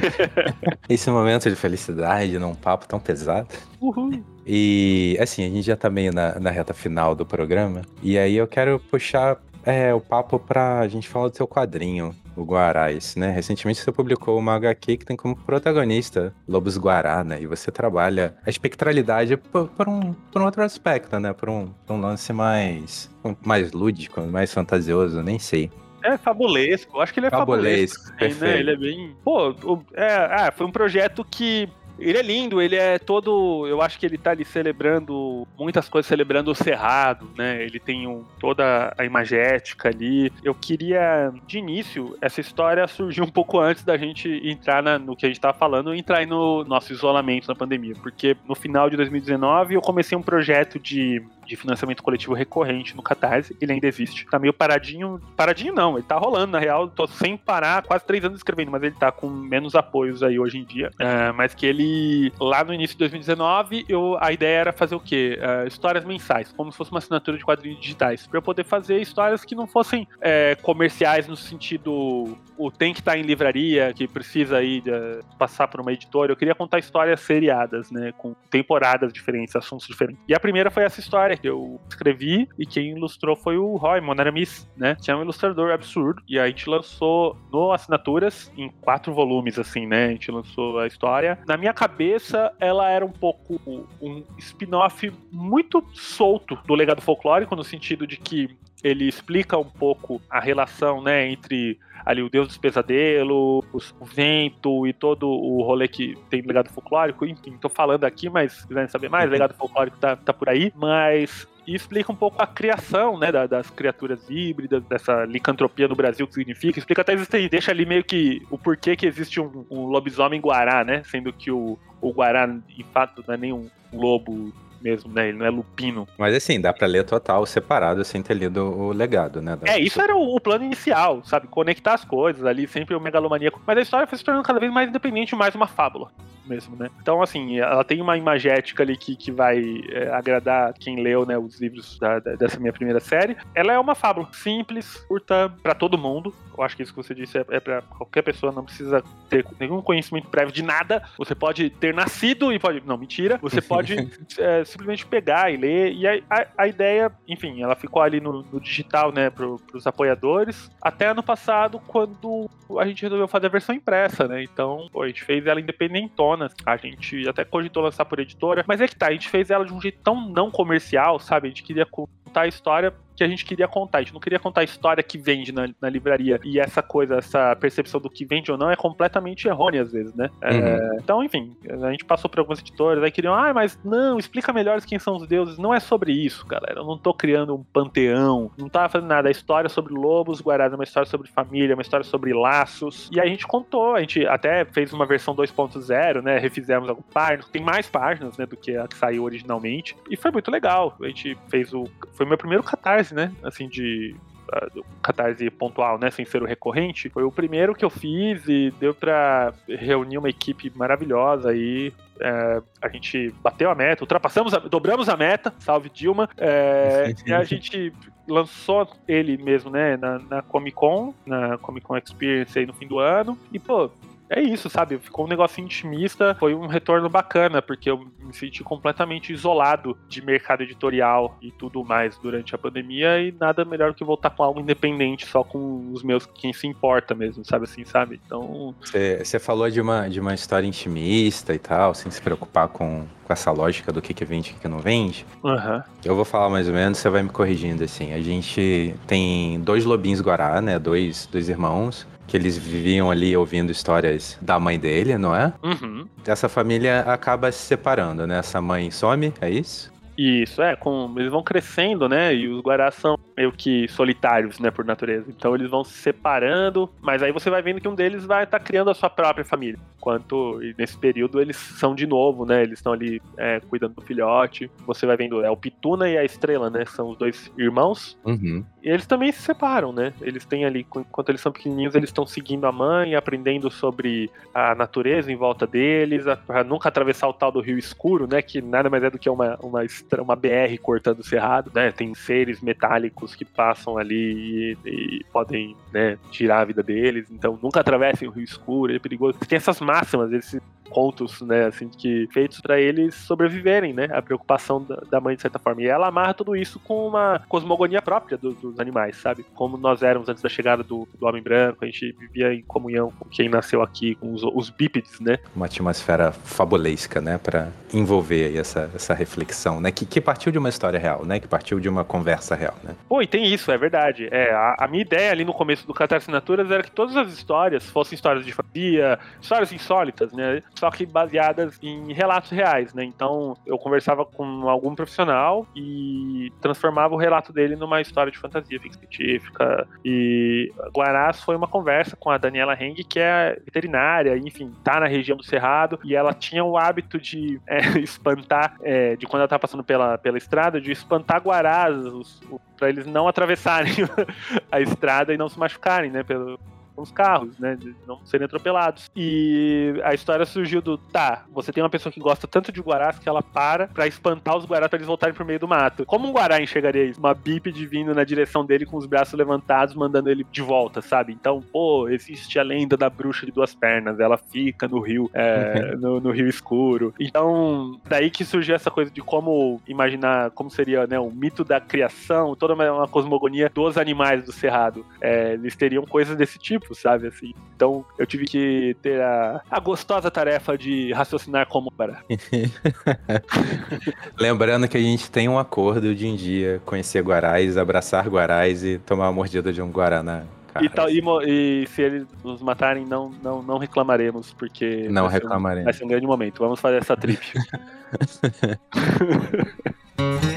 esse 0.88 1.10
momento 1.10 1.50
de 1.50 1.56
felicidade 1.56 2.38
num 2.38 2.54
papo 2.54 2.86
tão 2.88 2.98
pesado. 2.98 3.48
Uhul. 3.80 4.22
E 4.46 5.16
assim, 5.20 5.44
a 5.44 5.48
gente 5.48 5.62
já 5.62 5.76
tá 5.76 5.90
meio 5.90 6.12
na, 6.12 6.38
na 6.40 6.50
reta 6.50 6.72
final 6.72 7.14
do 7.14 7.26
programa, 7.26 7.82
e 8.02 8.18
aí 8.18 8.36
eu 8.36 8.46
quero 8.46 8.78
puxar 8.78 9.38
é, 9.64 9.92
o 9.94 10.00
papo 10.00 10.38
pra 10.38 10.86
gente 10.88 11.08
falar 11.08 11.28
do 11.28 11.36
seu 11.36 11.48
quadrinho, 11.48 12.14
o 12.36 12.42
Guarais, 12.42 13.14
né? 13.16 13.30
Recentemente 13.30 13.80
você 13.80 13.92
publicou 13.92 14.38
uma 14.38 14.54
HQ 14.54 14.98
que 14.98 15.04
tem 15.04 15.16
como 15.16 15.36
protagonista 15.36 16.34
Lobos 16.46 16.76
Guará, 16.76 17.22
né? 17.24 17.40
E 17.40 17.46
você 17.46 17.70
trabalha 17.70 18.34
a 18.44 18.50
espectralidade 18.50 19.36
por, 19.36 19.68
por 19.68 19.88
um, 19.88 20.12
por 20.32 20.42
um 20.42 20.44
outro 20.44 20.62
aspecto, 20.62 21.18
né? 21.18 21.32
Por 21.32 21.48
um, 21.48 21.68
por 21.86 21.94
um 21.94 22.00
lance 22.00 22.32
mais, 22.32 23.10
mais 23.44 23.72
lúdico, 23.72 24.20
mais 24.22 24.52
fantasioso, 24.52 25.22
nem 25.22 25.38
sei. 25.38 25.70
É 26.04 26.18
fabulesco. 26.18 27.00
Acho 27.00 27.12
que 27.14 27.20
ele 27.20 27.28
é 27.28 27.30
fabulesco. 27.30 28.10
fabulesco 28.10 28.44
né? 28.44 28.58
Ele 28.58 28.70
é 28.70 28.76
bem. 28.76 29.16
Pô, 29.24 29.54
é, 29.94 30.14
ah, 30.14 30.52
foi 30.54 30.66
um 30.66 30.70
projeto 30.70 31.24
que 31.24 31.68
Ele 31.98 32.18
é 32.18 32.22
lindo, 32.22 32.60
ele 32.60 32.74
é 32.74 32.98
todo. 32.98 33.66
Eu 33.68 33.80
acho 33.80 33.98
que 33.98 34.04
ele 34.04 34.18
tá 34.18 34.32
ali 34.32 34.44
celebrando 34.44 35.46
muitas 35.56 35.88
coisas, 35.88 36.08
celebrando 36.08 36.50
o 36.50 36.54
Cerrado, 36.54 37.30
né? 37.38 37.62
Ele 37.62 37.78
tem 37.78 38.06
um, 38.06 38.24
toda 38.40 38.92
a 38.98 39.04
imagética 39.04 39.88
ali. 39.90 40.32
Eu 40.42 40.54
queria, 40.54 41.32
de 41.46 41.58
início, 41.58 42.16
essa 42.20 42.40
história 42.40 42.86
surgiu 42.88 43.24
um 43.24 43.30
pouco 43.30 43.60
antes 43.60 43.84
da 43.84 43.96
gente 43.96 44.28
entrar 44.44 44.82
na, 44.82 44.98
no 44.98 45.14
que 45.14 45.24
a 45.24 45.28
gente 45.28 45.40
tava 45.40 45.56
falando, 45.56 45.94
entrar 45.94 46.18
aí 46.18 46.26
no 46.26 46.64
nosso 46.64 46.92
isolamento 46.92 47.46
na 47.46 47.54
pandemia. 47.54 47.94
Porque 48.02 48.36
no 48.44 48.56
final 48.56 48.90
de 48.90 48.96
2019 48.96 49.74
eu 49.74 49.80
comecei 49.80 50.18
um 50.18 50.22
projeto 50.22 50.80
de 50.80 51.22
de 51.46 51.56
financiamento 51.56 52.02
coletivo 52.02 52.34
recorrente 52.34 52.96
no 52.96 53.02
Catarse, 53.02 53.56
ele 53.60 53.72
ainda 53.72 53.86
existe. 53.86 54.26
Tá 54.26 54.38
meio 54.38 54.52
paradinho, 54.52 55.20
paradinho 55.36 55.74
não, 55.74 55.96
ele 55.96 56.06
tá 56.06 56.16
rolando, 56.16 56.52
na 56.52 56.58
real, 56.58 56.88
tô 56.88 57.06
sem 57.06 57.36
parar, 57.36 57.82
quase 57.82 58.04
três 58.04 58.24
anos 58.24 58.38
escrevendo, 58.38 58.70
mas 58.70 58.82
ele 58.82 58.94
tá 58.94 59.10
com 59.10 59.28
menos 59.28 59.74
apoios 59.74 60.22
aí 60.22 60.38
hoje 60.38 60.58
em 60.58 60.64
dia. 60.64 60.90
É, 60.98 61.32
mas 61.32 61.54
que 61.54 61.66
ele, 61.66 62.32
lá 62.40 62.64
no 62.64 62.72
início 62.72 62.94
de 62.94 63.00
2019, 63.00 63.84
eu, 63.88 64.16
a 64.20 64.32
ideia 64.32 64.58
era 64.58 64.72
fazer 64.72 64.94
o 64.94 65.00
quê? 65.00 65.38
É, 65.40 65.66
histórias 65.66 66.04
mensais, 66.04 66.52
como 66.52 66.70
se 66.70 66.78
fosse 66.78 66.90
uma 66.90 66.98
assinatura 66.98 67.36
de 67.36 67.44
quadrinhos 67.44 67.80
digitais, 67.80 68.26
para 68.26 68.38
eu 68.38 68.42
poder 68.42 68.64
fazer 68.64 69.00
histórias 69.00 69.44
que 69.44 69.54
não 69.54 69.66
fossem 69.66 70.06
é, 70.20 70.54
comerciais 70.56 71.26
no 71.26 71.36
sentido, 71.36 72.36
o 72.56 72.70
tem 72.70 72.92
que 72.92 73.00
estar 73.00 73.12
tá 73.12 73.18
em 73.18 73.22
livraria, 73.22 73.92
que 73.92 74.06
precisa 74.06 74.58
aí 74.58 74.80
de, 74.80 74.90
passar 75.38 75.68
por 75.68 75.80
uma 75.80 75.92
editora, 75.92 76.32
eu 76.32 76.36
queria 76.36 76.54
contar 76.54 76.78
histórias 76.78 77.20
seriadas, 77.20 77.90
né, 77.90 78.12
com 78.16 78.34
temporadas 78.50 79.12
diferentes, 79.12 79.54
assuntos 79.56 79.86
diferentes. 79.86 80.22
E 80.28 80.34
a 80.34 80.40
primeira 80.40 80.70
foi 80.70 80.84
essa 80.84 81.00
história 81.00 81.33
história 81.34 81.36
que 81.36 81.48
eu 81.48 81.80
escrevi 81.88 82.48
e 82.58 82.64
quem 82.64 82.90
ilustrou 82.90 83.36
foi 83.36 83.58
o 83.58 83.76
Roy 83.76 84.00
Monaramis, 84.00 84.68
né? 84.76 84.96
Que 85.02 85.10
é 85.10 85.16
um 85.16 85.22
ilustrador 85.22 85.72
absurdo. 85.72 86.22
E 86.28 86.38
a 86.38 86.46
gente 86.46 86.68
lançou 86.68 87.36
no 87.52 87.72
Assinaturas 87.72 88.50
em 88.56 88.70
quatro 88.80 89.12
volumes, 89.12 89.58
assim, 89.58 89.86
né? 89.86 90.06
A 90.06 90.10
gente 90.10 90.30
lançou 90.30 90.78
a 90.78 90.86
história. 90.86 91.38
Na 91.46 91.56
minha 91.56 91.72
cabeça, 91.72 92.52
ela 92.58 92.88
era 92.88 93.04
um 93.04 93.12
pouco 93.12 93.60
um 94.00 94.22
spin-off 94.38 95.12
muito 95.30 95.84
solto 95.92 96.58
do 96.66 96.74
legado 96.74 97.02
folclórico, 97.02 97.56
no 97.56 97.64
sentido 97.64 98.06
de 98.06 98.16
que 98.16 98.56
ele 98.84 99.08
explica 99.08 99.56
um 99.56 99.64
pouco 99.64 100.20
a 100.28 100.38
relação, 100.38 101.02
né, 101.02 101.26
entre 101.26 101.80
ali 102.04 102.22
o 102.22 102.28
Deus 102.28 102.48
dos 102.48 102.58
Pesadelos, 102.58 103.64
o 103.98 104.04
vento 104.04 104.86
e 104.86 104.92
todo 104.92 105.26
o 105.26 105.62
rolê 105.62 105.88
que 105.88 106.14
tem 106.28 106.42
legado 106.42 106.68
folclórico. 106.68 107.24
Enfim, 107.24 107.56
tô 107.58 107.70
falando 107.70 108.04
aqui, 108.04 108.28
mas 108.28 108.52
se 108.52 108.66
quiserem 108.68 108.88
saber 108.90 109.08
mais, 109.08 109.30
legado 109.30 109.54
folclórico 109.54 109.96
tá, 109.96 110.14
tá 110.14 110.34
por 110.34 110.50
aí. 110.50 110.70
Mas 110.76 111.48
e 111.66 111.74
explica 111.74 112.12
um 112.12 112.14
pouco 112.14 112.42
a 112.42 112.46
criação, 112.46 113.18
né, 113.18 113.32
das 113.32 113.70
criaturas 113.70 114.28
híbridas, 114.28 114.84
dessa 114.84 115.24
licantropia 115.24 115.88
no 115.88 115.94
Brasil, 115.94 116.26
que 116.26 116.34
significa. 116.34 116.78
Explica 116.78 117.00
até 117.00 117.14
isso 117.14 117.30
deixa 117.50 117.70
ali 117.70 117.86
meio 117.86 118.04
que 118.04 118.42
o 118.50 118.58
porquê 118.58 118.94
que 118.94 119.06
existe 119.06 119.40
um, 119.40 119.64
um 119.70 119.86
lobisomem 119.86 120.40
guará, 120.40 120.84
né, 120.84 121.02
sendo 121.04 121.32
que 121.32 121.50
o, 121.50 121.78
o 122.02 122.12
guará, 122.12 122.46
em 122.46 122.84
fato, 122.92 123.24
não 123.26 123.34
é 123.34 123.38
nem 123.38 123.52
um 123.52 123.70
lobo 123.92 124.52
mesmo, 124.84 125.10
né? 125.10 125.28
Ele 125.28 125.38
não 125.38 125.46
é 125.46 125.50
lupino. 125.50 126.06
Mas 126.18 126.34
assim, 126.34 126.60
dá 126.60 126.72
pra 126.72 126.86
ler 126.86 127.04
total 127.04 127.46
separado 127.46 128.04
sem 128.04 128.22
ter 128.22 128.34
lido 128.34 128.62
o 128.62 128.92
legado, 128.92 129.40
né? 129.40 129.56
Da... 129.56 129.72
É, 129.72 129.80
isso 129.80 130.00
era 130.00 130.14
o, 130.14 130.36
o, 130.36 130.40
plano 130.40 130.64
inicial, 130.64 131.24
sabe? 131.24 131.48
Conectar 131.48 131.94
as 131.94 132.04
coisas 132.04 132.44
ali, 132.44 132.68
sempre 132.68 132.94
o 132.94 133.00
megalomaníaco. 133.00 133.62
Mas 133.66 133.78
a 133.78 133.80
história 133.80 134.06
foi 134.06 134.18
se 134.18 134.24
tornando 134.24 134.46
cada 134.46 134.60
vez 134.60 134.70
mais 134.70 134.90
independente, 134.90 135.34
mais 135.34 135.54
uma 135.54 135.66
fábula 135.66 136.10
mesmo, 136.46 136.76
né? 136.76 136.90
Então, 137.00 137.22
assim, 137.22 137.58
ela 137.58 137.84
tem 137.84 138.00
uma 138.00 138.16
imagética 138.16 138.82
ali 138.82 138.96
que, 138.96 139.16
que 139.16 139.30
vai 139.30 139.62
é, 139.90 140.08
agradar 140.10 140.72
quem 140.74 141.02
leu, 141.02 141.26
né, 141.26 141.36
os 141.38 141.60
livros 141.60 141.98
da, 141.98 142.18
da, 142.18 142.34
dessa 142.34 142.58
minha 142.58 142.72
primeira 142.72 143.00
série. 143.00 143.36
Ela 143.54 143.72
é 143.72 143.78
uma 143.78 143.94
fábula 143.94 144.28
simples, 144.32 144.96
curta, 145.08 145.52
para 145.62 145.74
todo 145.74 145.98
mundo. 145.98 146.34
Eu 146.56 146.62
acho 146.62 146.76
que 146.76 146.82
isso 146.82 146.92
que 146.92 147.02
você 147.02 147.14
disse 147.14 147.38
é, 147.38 147.44
é 147.50 147.60
para 147.60 147.82
qualquer 147.82 148.22
pessoa, 148.22 148.52
não 148.52 148.64
precisa 148.64 149.02
ter 149.28 149.44
nenhum 149.58 149.82
conhecimento 149.82 150.28
prévio 150.28 150.52
de 150.52 150.62
nada. 150.62 151.02
Você 151.18 151.34
pode 151.34 151.70
ter 151.70 151.92
nascido 151.92 152.52
e 152.52 152.58
pode. 152.58 152.82
Não, 152.86 152.96
mentira. 152.96 153.38
Você 153.42 153.60
pode 153.62 153.96
é, 154.38 154.64
simplesmente 154.64 155.04
pegar 155.06 155.52
e 155.52 155.56
ler. 155.56 155.92
E 155.92 156.06
a, 156.06 156.20
a, 156.30 156.46
a 156.58 156.68
ideia, 156.68 157.10
enfim, 157.26 157.62
ela 157.62 157.74
ficou 157.74 158.02
ali 158.02 158.20
no, 158.20 158.42
no 158.42 158.60
digital, 158.60 159.12
né, 159.12 159.30
pro, 159.30 159.58
pros 159.58 159.86
apoiadores. 159.86 160.70
Até 160.80 161.08
ano 161.08 161.22
passado, 161.22 161.80
quando 161.86 162.48
a 162.78 162.86
gente 162.86 163.02
resolveu 163.02 163.28
fazer 163.28 163.46
a 163.46 163.50
versão 163.50 163.74
impressa, 163.74 164.26
né? 164.26 164.42
Então, 164.42 164.88
pô, 164.92 165.02
a 165.02 165.06
gente 165.06 165.22
fez 165.22 165.46
ela 165.46 165.60
independentona. 165.60 166.33
A 166.66 166.76
gente 166.76 167.28
até 167.28 167.44
cogitou 167.44 167.82
lançar 167.82 168.04
por 168.04 168.18
editora. 168.18 168.64
Mas 168.66 168.80
é 168.80 168.88
que 168.88 168.96
tá, 168.96 169.08
a 169.08 169.12
gente 169.12 169.28
fez 169.28 169.50
ela 169.50 169.64
de 169.64 169.72
um 169.72 169.80
jeito 169.80 169.98
tão 170.02 170.28
não 170.28 170.50
comercial, 170.50 171.18
sabe? 171.18 171.48
A 171.48 171.50
gente 171.50 171.62
queria 171.62 171.86
contar 171.86 172.42
a 172.42 172.46
história 172.46 172.92
que 173.16 173.24
a 173.24 173.28
gente 173.28 173.44
queria 173.44 173.68
contar. 173.68 173.98
A 173.98 174.02
gente 174.02 174.14
não 174.14 174.20
queria 174.20 174.38
contar 174.38 174.62
a 174.62 174.64
história 174.64 175.02
que 175.02 175.18
vende 175.18 175.52
na, 175.52 175.68
na 175.80 175.88
livraria. 175.88 176.40
E 176.44 176.58
essa 176.58 176.82
coisa, 176.82 177.16
essa 177.16 177.54
percepção 177.56 178.00
do 178.00 178.10
que 178.10 178.24
vende 178.24 178.50
ou 178.50 178.58
não 178.58 178.70
é 178.70 178.76
completamente 178.76 179.48
errônea 179.48 179.82
às 179.82 179.92
vezes, 179.92 180.14
né? 180.14 180.30
É, 180.40 180.52
uhum. 180.52 180.66
É, 180.66 180.96
então, 180.96 181.24
enfim, 181.24 181.56
a 181.68 181.90
gente 181.90 182.04
passou 182.04 182.28
por 182.28 182.40
alguns 182.40 182.58
editores, 182.60 183.02
aí 183.02 183.10
queriam, 183.10 183.34
ah, 183.34 183.52
mas 183.54 183.78
não, 183.84 184.18
explica 184.18 184.52
melhor 184.52 184.80
quem 184.82 184.98
são 184.98 185.16
os 185.16 185.26
deuses. 185.26 185.58
Não 185.58 185.72
é 185.72 185.80
sobre 185.80 186.12
isso, 186.12 186.46
galera. 186.46 186.80
Eu 186.80 186.84
não 186.84 186.98
tô 186.98 187.14
criando 187.14 187.54
um 187.54 187.62
panteão, 187.62 188.50
não 188.58 188.68
tava 188.68 188.88
fazendo 188.88 189.08
nada. 189.08 189.28
A 189.28 189.32
história 189.32 189.68
sobre 189.68 189.94
lobos 189.94 190.40
guarás 190.40 190.72
é 190.72 190.74
uma 190.74 190.84
história 190.84 191.08
sobre 191.08 191.30
família, 191.30 191.74
uma 191.74 191.82
história 191.82 192.04
sobre 192.04 192.32
laços. 192.32 193.08
E 193.12 193.20
a 193.20 193.26
gente 193.26 193.46
contou, 193.46 193.94
a 193.94 194.00
gente 194.00 194.26
até 194.26 194.64
fez 194.64 194.92
uma 194.92 195.06
versão 195.06 195.34
2.0, 195.34 196.22
né? 196.22 196.38
Refizemos 196.38 196.88
algumas 196.88 197.10
páginas, 197.12 197.48
tem 197.48 197.62
mais 197.62 197.88
páginas, 197.88 198.36
né, 198.36 198.46
do 198.46 198.56
que 198.56 198.76
a 198.76 198.86
que 198.86 198.96
saiu 198.96 199.24
originalmente. 199.24 199.96
E 200.10 200.16
foi 200.16 200.30
muito 200.30 200.50
legal. 200.50 200.96
A 201.00 201.06
gente 201.06 201.36
fez 201.48 201.72
o. 201.72 201.84
Foi 202.12 202.26
meu 202.26 202.38
primeiro 202.38 202.62
catarse 202.62 203.03
catarse, 203.04 203.14
né? 203.14 203.32
Assim, 203.42 203.68
de 203.68 204.16
uh, 204.48 204.84
catarse 205.02 205.48
pontual, 205.50 205.98
né? 205.98 206.10
Sem 206.10 206.24
ser 206.24 206.42
o 206.42 206.46
recorrente. 206.46 207.10
Foi 207.10 207.22
o 207.22 207.30
primeiro 207.30 207.74
que 207.74 207.84
eu 207.84 207.90
fiz 207.90 208.48
e 208.48 208.72
deu 208.80 208.94
para 208.94 209.52
reunir 209.68 210.18
uma 210.18 210.28
equipe 210.28 210.72
maravilhosa 210.74 211.50
aí. 211.50 211.92
É, 212.20 212.62
a 212.80 212.88
gente 212.88 213.34
bateu 213.42 213.68
a 213.70 213.74
meta, 213.74 214.04
ultrapassamos, 214.04 214.54
a, 214.54 214.58
dobramos 214.58 215.08
a 215.08 215.16
meta, 215.16 215.52
salve 215.58 215.90
Dilma. 215.90 216.28
É, 216.36 217.12
e 217.26 217.32
a 217.32 217.42
gente 217.42 217.92
lançou 218.28 218.88
ele 219.06 219.36
mesmo, 219.36 219.70
né, 219.70 219.96
na, 219.96 220.18
na 220.18 220.42
Comic 220.42 220.76
Con, 220.76 221.12
na 221.26 221.58
Comic 221.58 221.84
Con 221.84 221.98
Experience 221.98 222.58
aí 222.58 222.64
no 222.64 222.72
fim 222.72 222.86
do 222.86 223.00
ano. 223.00 223.36
E, 223.52 223.58
pô, 223.58 223.90
é 224.28 224.40
isso, 224.40 224.70
sabe? 224.70 224.98
Ficou 224.98 225.26
um 225.26 225.28
negócio 225.28 225.62
intimista, 225.62 226.34
foi 226.38 226.54
um 226.54 226.66
retorno 226.66 227.08
bacana, 227.08 227.60
porque 227.60 227.90
eu 227.90 228.06
me 228.18 228.32
senti 228.32 228.62
completamente 228.62 229.32
isolado 229.32 229.96
de 230.08 230.24
mercado 230.24 230.62
editorial 230.62 231.36
e 231.42 231.50
tudo 231.50 231.84
mais 231.84 232.16
durante 232.18 232.54
a 232.54 232.58
pandemia, 232.58 233.20
e 233.20 233.32
nada 233.32 233.64
melhor 233.64 233.94
que 233.94 234.04
voltar 234.04 234.30
com 234.30 234.42
algo 234.42 234.60
independente, 234.60 235.26
só 235.26 235.44
com 235.44 235.90
os 235.92 236.02
meus, 236.02 236.26
quem 236.26 236.52
se 236.52 236.66
importa 236.66 237.14
mesmo, 237.14 237.44
sabe 237.44 237.64
assim, 237.64 237.84
sabe? 237.84 238.20
Então. 238.24 238.74
Você 238.80 239.38
falou 239.38 239.70
de 239.70 239.80
uma, 239.80 240.08
de 240.08 240.20
uma 240.20 240.34
história 240.34 240.66
intimista 240.66 241.54
e 241.54 241.58
tal, 241.58 241.94
sem 241.94 242.10
se 242.10 242.20
preocupar 242.20 242.68
com, 242.68 243.06
com 243.24 243.32
essa 243.32 243.50
lógica 243.50 243.92
do 243.92 244.00
que, 244.00 244.14
que 244.14 244.24
vende 244.24 244.48
e 244.48 244.52
o 244.52 244.54
que, 244.54 244.60
que 244.60 244.68
não 244.68 244.78
vende. 244.78 245.26
Uhum. 245.42 245.82
Eu 246.04 246.16
vou 246.16 246.24
falar 246.24 246.48
mais 246.48 246.66
ou 246.66 246.74
menos, 246.74 246.98
você 246.98 247.10
vai 247.10 247.22
me 247.22 247.28
corrigindo 247.28 247.84
assim. 247.84 248.12
A 248.12 248.20
gente 248.20 248.94
tem 249.06 249.60
dois 249.60 249.84
lobinhos 249.84 250.20
guará, 250.20 250.60
né? 250.60 250.78
Dois, 250.78 251.26
dois 251.30 251.48
irmãos 251.48 252.06
que 252.26 252.36
eles 252.36 252.56
viviam 252.56 253.10
ali 253.10 253.36
ouvindo 253.36 253.70
histórias 253.70 254.38
da 254.40 254.58
mãe 254.58 254.78
dele, 254.78 255.16
não 255.18 255.34
é? 255.34 255.52
Uhum. 255.62 256.06
Essa 256.26 256.48
família 256.48 257.00
acaba 257.00 257.50
se 257.52 257.58
separando, 257.58 258.26
né? 258.26 258.38
Essa 258.38 258.60
mãe 258.60 258.90
some, 258.90 259.32
é 259.40 259.50
isso? 259.50 259.92
Isso, 260.16 260.62
é, 260.62 260.76
com, 260.76 261.12
eles 261.16 261.30
vão 261.30 261.42
crescendo, 261.42 262.08
né? 262.08 262.34
E 262.34 262.48
os 262.48 262.60
guarás 262.60 262.94
são 262.94 263.18
meio 263.36 263.50
que 263.50 263.88
solitários, 263.88 264.60
né, 264.60 264.70
por 264.70 264.84
natureza. 264.84 265.26
Então 265.28 265.54
eles 265.54 265.68
vão 265.68 265.82
se 265.82 265.92
separando, 265.92 266.88
mas 267.00 267.22
aí 267.22 267.32
você 267.32 267.50
vai 267.50 267.60
vendo 267.62 267.80
que 267.80 267.88
um 267.88 267.94
deles 267.94 268.24
vai 268.24 268.44
estar 268.44 268.58
tá 268.58 268.64
criando 268.64 268.90
a 268.90 268.94
sua 268.94 269.10
própria 269.10 269.44
família. 269.44 269.78
Enquanto 269.98 270.60
nesse 270.78 270.96
período 270.96 271.40
eles 271.40 271.56
são 271.56 271.94
de 271.94 272.06
novo, 272.06 272.46
né? 272.46 272.62
Eles 272.62 272.78
estão 272.78 272.92
ali 272.92 273.20
é, 273.36 273.60
cuidando 273.60 273.94
do 273.94 274.02
filhote. 274.02 274.70
Você 274.86 275.04
vai 275.04 275.16
vendo, 275.16 275.44
é 275.44 275.50
o 275.50 275.56
Pituna 275.56 276.08
e 276.08 276.16
a 276.16 276.24
Estrela, 276.24 276.70
né? 276.70 276.84
São 276.86 277.10
os 277.10 277.18
dois 277.18 277.50
irmãos. 277.58 278.16
Uhum. 278.24 278.64
E 278.84 278.90
eles 278.90 279.06
também 279.06 279.32
se 279.32 279.40
separam, 279.40 279.94
né? 279.94 280.12
Eles 280.20 280.44
têm 280.44 280.66
ali, 280.66 280.80
enquanto 280.80 281.30
eles 281.30 281.40
são 281.40 281.50
pequenininhos, 281.50 281.94
eles 281.94 282.10
estão 282.10 282.26
seguindo 282.26 282.66
a 282.66 282.72
mãe, 282.72 283.14
aprendendo 283.14 283.70
sobre 283.70 284.30
a 284.52 284.74
natureza 284.74 285.32
em 285.32 285.36
volta 285.36 285.66
deles, 285.66 286.24
para 286.46 286.62
nunca 286.62 286.90
atravessar 286.90 287.26
o 287.26 287.32
tal 287.32 287.50
do 287.50 287.62
Rio 287.62 287.78
Escuro, 287.78 288.26
né? 288.26 288.42
Que 288.42 288.60
nada 288.60 288.90
mais 288.90 289.02
é 289.02 289.08
do 289.08 289.18
que 289.18 289.30
uma, 289.30 289.58
uma, 289.62 289.80
uma 290.18 290.36
BR 290.36 290.76
cortando 290.82 291.20
o 291.20 291.24
cerrado, 291.24 291.72
né? 291.74 291.90
Tem 291.92 292.14
seres 292.14 292.60
metálicos 292.60 293.34
que 293.34 293.46
passam 293.46 293.96
ali 293.96 294.76
e, 294.84 294.88
e 294.90 295.24
podem, 295.32 295.74
né, 295.90 296.18
tirar 296.30 296.60
a 296.60 296.64
vida 296.66 296.82
deles. 296.82 297.30
Então, 297.30 297.58
nunca 297.62 297.80
atravessem 297.80 298.28
o 298.28 298.30
Rio 298.30 298.44
Escuro, 298.44 298.94
é 298.94 298.98
perigoso. 298.98 299.38
Tem 299.48 299.56
essas 299.56 299.80
máximas, 299.80 300.30
esses 300.30 300.60
contos, 300.90 301.40
né, 301.40 301.66
assim, 301.66 301.88
que 301.88 302.28
feitos 302.32 302.60
para 302.60 302.80
eles 302.80 303.14
sobreviverem, 303.14 303.92
né, 303.92 304.08
a 304.12 304.22
preocupação 304.22 304.82
da, 304.82 304.96
da, 305.10 305.20
mãe 305.20 305.36
de 305.36 305.42
certa 305.42 305.58
forma. 305.58 305.82
E 305.82 305.86
ela 305.86 306.08
amarra 306.08 306.34
tudo 306.34 306.54
isso 306.54 306.78
com 306.78 307.06
uma 307.06 307.40
cosmogonia 307.48 308.02
própria 308.02 308.36
do, 308.36 308.52
dos 308.52 308.78
animais, 308.78 309.16
sabe? 309.16 309.44
Como 309.54 309.76
nós 309.76 310.02
éramos 310.02 310.28
antes 310.28 310.42
da 310.42 310.48
chegada 310.48 310.82
do, 310.82 311.08
do, 311.18 311.26
homem 311.26 311.42
branco, 311.42 311.84
a 311.84 311.86
gente 311.86 312.12
vivia 312.12 312.52
em 312.52 312.62
comunhão 312.62 313.12
com 313.18 313.28
quem 313.28 313.48
nasceu 313.48 313.82
aqui, 313.82 314.14
com 314.16 314.32
os, 314.32 314.42
os 314.42 314.70
bípedes, 314.70 315.20
né? 315.20 315.38
Uma 315.54 315.66
atmosfera 315.66 316.32
fabulesca, 316.32 317.20
né, 317.20 317.38
para 317.38 317.72
envolver 317.92 318.46
aí 318.46 318.58
essa, 318.58 318.90
essa 318.94 319.14
reflexão, 319.14 319.80
né, 319.80 319.90
que, 319.90 320.04
que 320.04 320.20
partiu 320.20 320.52
de 320.52 320.58
uma 320.58 320.68
história 320.68 320.98
real, 320.98 321.24
né, 321.24 321.40
que 321.40 321.48
partiu 321.48 321.80
de 321.80 321.88
uma 321.88 322.04
conversa 322.04 322.54
real, 322.54 322.74
né? 322.82 322.94
Pô, 323.08 323.22
e 323.22 323.26
tem 323.26 323.52
isso, 323.52 323.70
é 323.70 323.78
verdade. 323.78 324.28
É, 324.30 324.52
a, 324.52 324.76
a 324.80 324.88
minha 324.88 325.02
ideia 325.02 325.30
ali 325.30 325.44
no 325.44 325.52
começo 325.52 325.86
do 325.86 325.94
Catar 325.94 326.16
Assinaturas 326.16 326.70
era 326.70 326.82
que 326.82 326.90
todas 326.90 327.16
as 327.16 327.32
histórias 327.32 327.88
fossem 327.88 328.14
histórias 328.14 328.44
de 328.44 328.52
família, 328.52 329.18
histórias 329.40 329.72
insólitas, 329.72 330.32
né? 330.32 330.62
Só 330.74 330.90
que 330.90 331.06
baseadas 331.06 331.78
em 331.82 332.12
relatos 332.12 332.50
reais, 332.50 332.92
né? 332.94 333.04
Então 333.04 333.56
eu 333.66 333.78
conversava 333.78 334.24
com 334.24 334.68
algum 334.68 334.94
profissional 334.94 335.66
e 335.74 336.52
transformava 336.60 337.14
o 337.14 337.18
relato 337.18 337.52
dele 337.52 337.76
numa 337.76 338.00
história 338.00 338.30
de 338.30 338.38
fantasia 338.38 338.78
científica. 338.80 339.86
E 340.04 340.72
Guarás 340.94 341.40
foi 341.42 341.56
uma 341.56 341.68
conversa 341.68 342.16
com 342.16 342.30
a 342.30 342.38
Daniela 342.38 342.74
Heng, 342.74 342.94
que 343.04 343.18
é 343.18 343.58
veterinária, 343.64 344.36
enfim, 344.36 344.72
tá 344.82 345.00
na 345.00 345.06
região 345.06 345.36
do 345.36 345.44
Cerrado, 345.44 345.98
e 346.04 346.14
ela 346.14 346.32
tinha 346.32 346.64
o 346.64 346.76
hábito 346.76 347.18
de 347.18 347.60
é, 347.66 347.98
espantar, 347.98 348.76
é, 348.82 349.16
de 349.16 349.26
quando 349.26 349.40
ela 349.40 349.48
tá 349.48 349.58
passando 349.58 349.84
pela, 349.84 350.18
pela 350.18 350.38
estrada, 350.38 350.80
de 350.80 350.90
espantar 350.90 351.42
Guarás, 351.42 352.40
para 352.76 352.88
eles 352.88 353.06
não 353.06 353.28
atravessarem 353.28 353.92
a 354.70 354.80
estrada 354.80 355.32
e 355.32 355.38
não 355.38 355.48
se 355.48 355.58
machucarem, 355.58 356.10
né? 356.10 356.22
Pelo, 356.22 356.58
os 356.96 357.10
carros, 357.10 357.58
né? 357.58 357.76
De 357.76 357.94
não 358.06 358.24
serem 358.24 358.44
atropelados. 358.44 359.10
E 359.16 359.94
a 360.04 360.14
história 360.14 360.46
surgiu 360.46 360.80
do, 360.80 360.96
tá, 360.96 361.44
você 361.52 361.72
tem 361.72 361.82
uma 361.82 361.90
pessoa 361.90 362.12
que 362.12 362.20
gosta 362.20 362.46
tanto 362.46 362.70
de 362.72 362.80
guarás 362.80 363.18
que 363.18 363.28
ela 363.28 363.42
para 363.42 363.88
pra 363.88 364.06
espantar 364.06 364.56
os 364.56 364.64
guarás 364.64 364.88
pra 364.88 364.96
eles 364.96 365.06
voltarem 365.06 365.34
pro 365.34 365.44
meio 365.44 365.58
do 365.58 365.68
mato. 365.68 366.04
Como 366.06 366.28
um 366.28 366.32
guará 366.32 366.60
enxergaria 366.60 367.04
isso? 367.04 367.20
Uma 367.20 367.34
bípede 367.34 367.86
vindo 367.86 368.14
na 368.14 368.24
direção 368.24 368.64
dele 368.64 368.86
com 368.86 368.96
os 368.96 369.06
braços 369.06 369.34
levantados, 369.34 369.94
mandando 369.94 370.30
ele 370.30 370.46
de 370.50 370.62
volta, 370.62 371.00
sabe? 371.00 371.32
Então, 371.32 371.60
pô, 371.60 372.08
existe 372.08 372.58
a 372.58 372.62
lenda 372.62 372.96
da 372.96 373.10
bruxa 373.10 373.46
de 373.46 373.52
duas 373.52 373.74
pernas, 373.74 374.20
ela 374.20 374.36
fica 374.36 374.86
no 374.88 375.00
rio, 375.00 375.30
é, 375.32 375.96
no, 375.96 376.20
no, 376.20 376.30
rio 376.30 376.48
escuro. 376.48 377.14
Então, 377.18 377.98
daí 378.08 378.30
que 378.30 378.44
surgiu 378.44 378.74
essa 378.74 378.90
coisa 378.90 379.10
de 379.10 379.20
como 379.20 379.80
imaginar 379.86 380.50
como 380.50 380.70
seria, 380.70 381.06
né, 381.06 381.18
o 381.18 381.30
mito 381.30 381.64
da 381.64 381.80
criação, 381.80 382.54
toda 382.54 382.74
uma, 382.74 382.92
uma 382.92 383.08
cosmogonia 383.08 383.70
dos 383.72 383.96
animais 383.98 384.44
do 384.44 384.52
cerrado. 384.52 385.04
É, 385.20 385.54
eles 385.54 385.76
teriam 385.76 386.04
coisas 386.04 386.36
desse 386.36 386.58
tipo 386.58 386.83
sabe? 386.92 387.28
Assim. 387.28 387.54
Então 387.76 388.04
eu 388.18 388.26
tive 388.26 388.46
que 388.46 388.96
ter 389.00 389.20
a, 389.20 389.62
a 389.70 389.78
gostosa 389.78 390.30
tarefa 390.30 390.76
de 390.76 391.12
raciocinar 391.12 391.68
como 391.68 391.90
para. 391.92 392.22
Lembrando 394.38 394.88
que 394.88 394.96
a 394.96 395.00
gente 395.00 395.30
tem 395.30 395.48
um 395.48 395.58
acordo 395.58 396.14
de 396.14 396.26
um 396.26 396.34
dia 396.34 396.82
conhecer 396.84 397.22
Guarais, 397.22 397.78
abraçar 397.78 398.28
Guarais 398.28 398.82
e 398.82 398.98
tomar 398.98 399.26
uma 399.26 399.32
mordida 399.32 399.72
de 399.72 399.80
um 399.80 399.90
Guaraná. 399.90 400.42
E, 400.82 400.88
tal, 400.88 401.08
e, 401.08 401.22
e, 401.46 401.86
se 401.86 402.02
eles 402.02 402.26
nos 402.42 402.60
matarem, 402.60 403.06
não, 403.06 403.30
não, 403.42 403.62
não 403.62 403.78
reclamaremos, 403.78 404.52
porque. 404.52 405.06
Não 405.08 405.24
vai 405.24 405.34
reclamaremos. 405.34 405.82
Um, 405.82 405.84
vai 405.84 405.92
ser 405.92 406.04
um 406.04 406.08
grande 406.08 406.26
momento. 406.26 406.58
Vamos 406.58 406.80
fazer 406.80 406.96
essa 406.96 407.16
trip. 407.16 407.40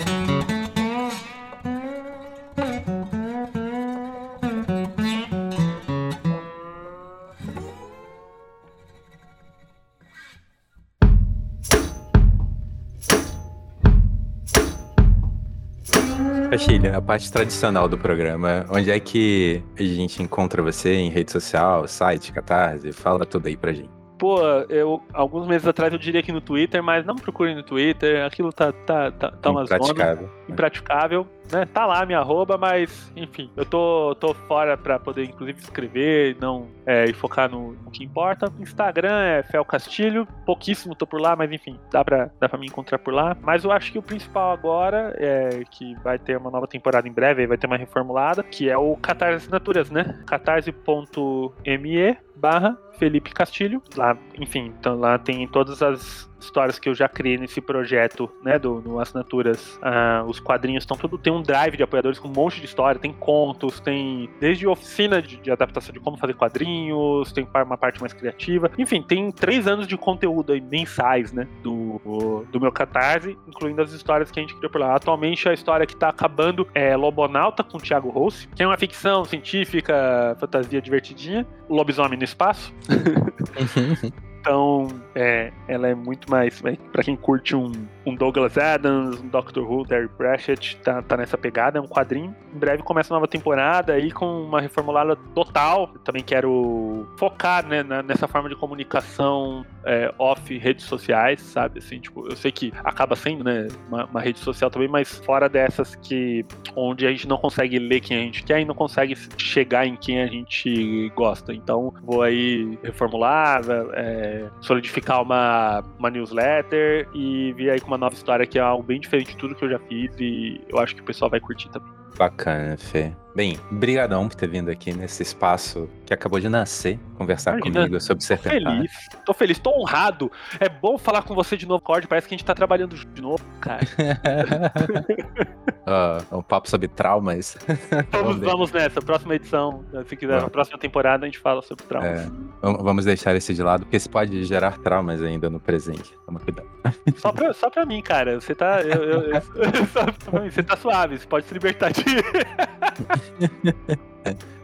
Chile, 16.56 16.88
a 16.88 17.02
parte 17.02 17.32
tradicional 17.32 17.88
do 17.88 17.98
programa, 17.98 18.66
onde 18.70 18.90
é 18.90 19.00
que 19.00 19.64
a 19.78 19.84
gente 19.84 20.22
encontra 20.24 20.62
você 20.62 20.94
em 20.94 21.10
rede 21.10 21.32
social, 21.32 21.88
site, 21.88 22.32
catarse? 22.32 22.92
Fala 22.92 23.26
tudo 23.26 23.48
aí 23.48 23.58
pra 23.58 23.74
gente. 23.74 23.90
Pô, 24.18 24.42
eu 24.70 25.02
alguns 25.14 25.48
meses 25.48 25.68
atrás 25.68 25.94
eu 25.94 26.00
diria 26.00 26.24
que 26.24 26.32
no 26.32 26.42
Twitter, 26.42 26.82
mas 26.82 27.06
não 27.06 27.16
procure 27.16 27.54
no 27.54 27.64
Twitter, 27.64 28.26
aquilo 28.26 28.52
tá, 28.52 28.72
tá, 28.72 29.12
tá, 29.12 29.32
tá 29.32 29.52
uma 29.52 29.66
zona 29.66 30.30
impraticável 30.50 31.28
né? 31.52 31.66
Tá 31.66 31.86
lá 31.86 32.06
minha 32.06 32.20
arroba, 32.20 32.58
mas 32.58 33.12
enfim, 33.16 33.50
eu 33.56 33.66
tô, 33.66 34.16
tô 34.20 34.34
fora 34.34 34.78
pra 34.78 35.00
poder 35.00 35.24
inclusive 35.24 35.60
escrever 35.60 36.38
não, 36.40 36.68
é, 36.86 37.06
e 37.06 37.14
focar 37.14 37.50
no, 37.50 37.74
no, 37.74 37.92
que 37.92 38.04
importa. 38.04 38.52
Instagram 38.60 39.22
é 39.22 39.44
Fel 39.44 39.64
Castilho, 39.66 40.28
pouquíssimo 40.46 40.96
tô 40.96 41.06
por 41.08 41.22
lá, 41.22 41.36
mas 41.36 41.52
enfim, 41.52 41.80
dá 41.92 42.04
pra, 42.04 42.30
dá 42.40 42.50
pra 42.50 42.60
me 42.60 42.68
encontrar 42.68 43.00
por 43.00 43.14
lá. 43.14 43.36
Mas 43.42 43.64
eu 43.64 43.72
acho 43.72 43.92
que 43.92 44.00
o 44.00 44.04
principal 44.04 44.52
agora 44.52 45.16
é 45.18 45.64
que 45.72 45.96
vai 46.04 46.20
ter 46.20 46.38
uma 46.38 46.52
nova 46.52 46.68
temporada 46.68 47.08
em 47.08 47.12
breve, 47.12 47.48
vai 47.48 47.58
ter 47.58 47.68
uma 47.68 47.78
reformulada, 47.78 48.44
que 48.44 48.70
é 48.70 48.78
o 48.78 48.96
Catarse 48.98 49.38
Assinaturas, 49.38 49.90
né? 49.90 50.20
catarse.me 50.26 52.18
barra 52.36 52.78
Felipe 52.98 53.32
Castilho. 53.32 53.82
Lá, 53.96 54.18
enfim, 54.38 54.74
então 54.80 55.00
lá 55.00 55.18
tem 55.18 55.48
todas 55.48 55.82
as 55.82 56.30
histórias 56.40 56.80
que 56.80 56.88
eu 56.90 56.96
já 56.96 57.08
criei 57.08 57.38
nesse 57.38 57.62
projeto, 57.62 58.30
né, 58.44 58.58
do 58.58 58.82
no 58.82 59.00
Assinaturas, 59.00 59.78
uh, 59.78 60.26
os 60.28 60.40
quadrinhos 60.40 60.84
estão 60.84 60.98
tudo, 60.98 61.18
tem 61.18 61.34
um 61.34 61.42
drive 61.42 61.78
de 61.78 61.84
apoiadores 61.84 62.20
com 62.20 62.28
um 62.28 62.34
monte 62.34 62.60
de 62.60 62.66
história, 62.66 63.00
tem 63.00 63.14
contos, 63.14 63.80
tem 63.80 64.30
desde 64.40 64.68
oficina 64.68 65.22
de, 65.22 65.38
de 65.38 65.52
adaptação 65.52 65.94
de 65.94 66.00
como 66.00 66.18
fazer 66.18 66.34
quadrinhos, 66.34 67.32
tem 67.32 67.48
uma 67.54 67.78
parte 67.78 68.00
mais 68.00 68.14
criativa, 68.14 68.72
enfim, 68.78 69.02
tem 69.02 69.32
três 69.32 69.68
anos 69.68 69.88
de 69.88 69.98
conteúdo 69.98 70.54
aí, 70.54 70.62
mensais, 70.62 71.32
né, 71.34 71.48
do, 71.64 72.46
do 72.52 72.60
meu 72.60 72.72
Catarse, 72.72 73.38
incluindo 73.48 73.82
as 73.82 73.92
histórias 73.92 74.32
que 74.32 74.40
a 74.40 74.42
gente 74.42 74.56
criou 74.56 74.72
por 74.72 74.82
lá. 74.82 74.96
Atualmente 74.96 75.48
a 75.50 75.54
história 75.54 75.86
que 75.86 75.96
tá 75.96 76.10
acabando 76.10 76.68
é 76.74 76.96
Lobonauta 76.96 77.64
com 77.64 77.78
o 77.78 77.82
Thiago 77.82 78.10
Rossi, 78.10 78.48
que 78.50 78.64
é 78.64 78.68
uma 78.68 78.78
ficção 78.78 79.26
científica, 79.26 80.36
fantasia 80.40 80.82
divertidinha, 80.82 81.46
lobisomem 81.70 82.18
no 82.18 82.24
espaço. 82.24 82.74
Então, 84.48 84.88
é, 85.14 85.52
ela 85.68 85.90
é 85.90 85.94
muito 85.94 86.32
mais. 86.32 86.62
Para 86.94 87.04
quem 87.04 87.18
curte 87.18 87.54
um, 87.54 87.70
um, 88.08 88.16
Douglas 88.16 88.58
Adams, 88.58 89.20
um 89.20 89.28
Doctor 89.28 89.70
Who, 89.70 89.86
Terry 89.86 90.08
Pratchett, 90.08 90.78
tá, 90.78 91.02
tá 91.02 91.18
nessa 91.18 91.38
pegada. 91.38 91.78
É 91.78 91.82
um 91.82 91.88
quadrinho. 91.88 92.36
Em 92.54 92.58
breve 92.58 92.84
começa 92.84 93.14
a 93.14 93.16
nova 93.16 93.28
temporada 93.28 93.94
aí 93.94 94.12
com 94.12 94.44
uma 94.44 94.62
reformulada 94.62 95.16
total. 95.36 95.88
Também 96.04 96.24
quero 96.24 97.08
focar 97.18 97.66
né, 97.66 97.84
nessa 98.04 98.28
forma 98.28 98.50
de 98.50 98.56
comunicação 98.56 99.66
é, 99.86 100.14
off 100.18 100.58
redes 100.58 100.86
sociais, 100.86 101.42
sabe? 101.42 101.80
Assim, 101.80 102.00
tipo, 102.00 102.28
eu 102.30 102.36
sei 102.36 102.52
que 102.52 102.74
acaba 102.84 103.16
sendo 103.16 103.44
né, 103.44 103.68
uma, 103.88 104.06
uma, 104.06 104.22
rede 104.22 104.40
social 104.40 104.70
também, 104.70 104.88
mas 104.88 105.18
fora 105.20 105.50
dessas 105.50 105.96
que 105.96 106.46
onde 106.76 107.06
a 107.06 107.12
gente 107.12 107.28
não 107.28 107.38
consegue 107.38 107.78
ler 107.80 108.00
quem 108.00 108.18
a 108.18 108.22
gente 108.22 108.44
quer 108.44 108.62
e 108.62 108.66
não 108.66 108.76
consegue 108.76 109.16
chegar 109.38 109.86
em 109.86 109.96
quem 109.96 110.22
a 110.22 110.28
gente 110.28 111.12
gosta. 111.16 111.54
Então, 111.54 111.94
vou 112.04 112.22
aí 112.22 112.78
reformular. 112.84 113.62
É, 113.94 114.46
solidificar 114.62 115.22
uma, 115.22 115.84
uma 115.98 116.10
newsletter 116.10 117.08
e 117.14 117.54
vir 117.54 117.70
aí 117.70 117.80
com 117.80 117.88
uma 117.88 117.97
nova 117.98 118.16
história 118.16 118.46
que 118.46 118.58
é 118.58 118.62
algo 118.62 118.84
bem 118.84 119.00
diferente 119.00 119.32
de 119.32 119.38
tudo 119.38 119.56
que 119.56 119.66
eu 119.66 119.70
já 119.70 119.80
fiz 119.80 120.12
e 120.20 120.62
eu 120.70 120.80
acho 120.80 120.96
que 120.96 121.02
o 121.02 121.06
pessoal 121.06 121.30
vai 121.30 121.40
curtir 121.40 121.70
também. 121.70 121.98
Bacana, 122.18 122.76
Fê. 122.78 123.14
Bem, 123.36 123.60
brigadão 123.70 124.28
por 124.28 124.36
ter 124.36 124.50
vindo 124.50 124.72
aqui 124.72 124.92
nesse 124.92 125.22
espaço 125.22 125.88
que 126.04 126.14
acabou 126.14 126.40
de 126.40 126.50
nascer, 126.50 126.98
conversar 127.16 127.52
Imagina, 127.58 127.82
comigo 127.82 128.02
sobre 128.02 128.24
Serpentar. 128.24 128.60
Tô 128.64 128.76
feliz, 128.76 128.92
tô 129.26 129.34
feliz, 129.34 129.60
tô 129.60 129.80
honrado. 129.80 130.32
É 130.60 130.68
bom 130.68 130.98
falar 130.98 131.22
com 131.22 131.36
você 131.36 131.56
de 131.56 131.68
novo, 131.68 131.82
Cord, 131.84 132.08
parece 132.08 132.28
que 132.28 132.34
a 132.34 132.38
gente 132.38 132.46
tá 132.46 132.56
trabalhando 132.56 132.96
de 132.96 133.22
novo, 133.22 133.46
cara. 133.62 133.86
uh, 135.88 136.38
um 136.38 136.42
papo 136.42 136.70
sobre 136.70 136.88
traumas. 136.88 137.58
Vamos, 138.12 138.38
vamos 138.38 138.72
nessa, 138.72 139.02
próxima 139.02 139.36
edição, 139.36 139.84
se 140.06 140.16
quiser, 140.16 140.42
na 140.42 140.50
próxima 140.50 140.78
temporada 140.78 141.26
a 141.26 141.28
gente 141.28 141.40
fala 141.40 141.62
sobre 141.62 141.86
traumas. 141.86 142.20
É, 142.20 142.30
vamos 142.62 143.06
deixar 143.06 143.36
esse 143.36 143.54
de 143.54 143.64
lado, 143.64 143.82
porque 143.84 143.98
isso 143.98 144.10
pode 144.10 144.44
gerar 144.44 144.78
traumas 144.80 145.22
ainda 145.22 145.50
no 145.50 145.60
presente. 145.60 146.14
Toma 146.26 146.40
cuidado. 146.40 146.68
Só 147.18 147.32
pra, 147.32 147.54
só 147.54 147.70
pra 147.70 147.86
mim, 147.86 148.02
cara, 148.02 148.40
você 148.40 148.54
tá, 148.54 148.82
eu, 148.82 149.04
eu, 149.04 149.22
eu, 149.32 149.42
você 150.52 150.64
tá 150.64 150.76
suave, 150.76 151.18
você 151.18 151.28
pode 151.28 151.46
se 151.46 151.54
libertar 151.54 151.92
de... 151.92 152.04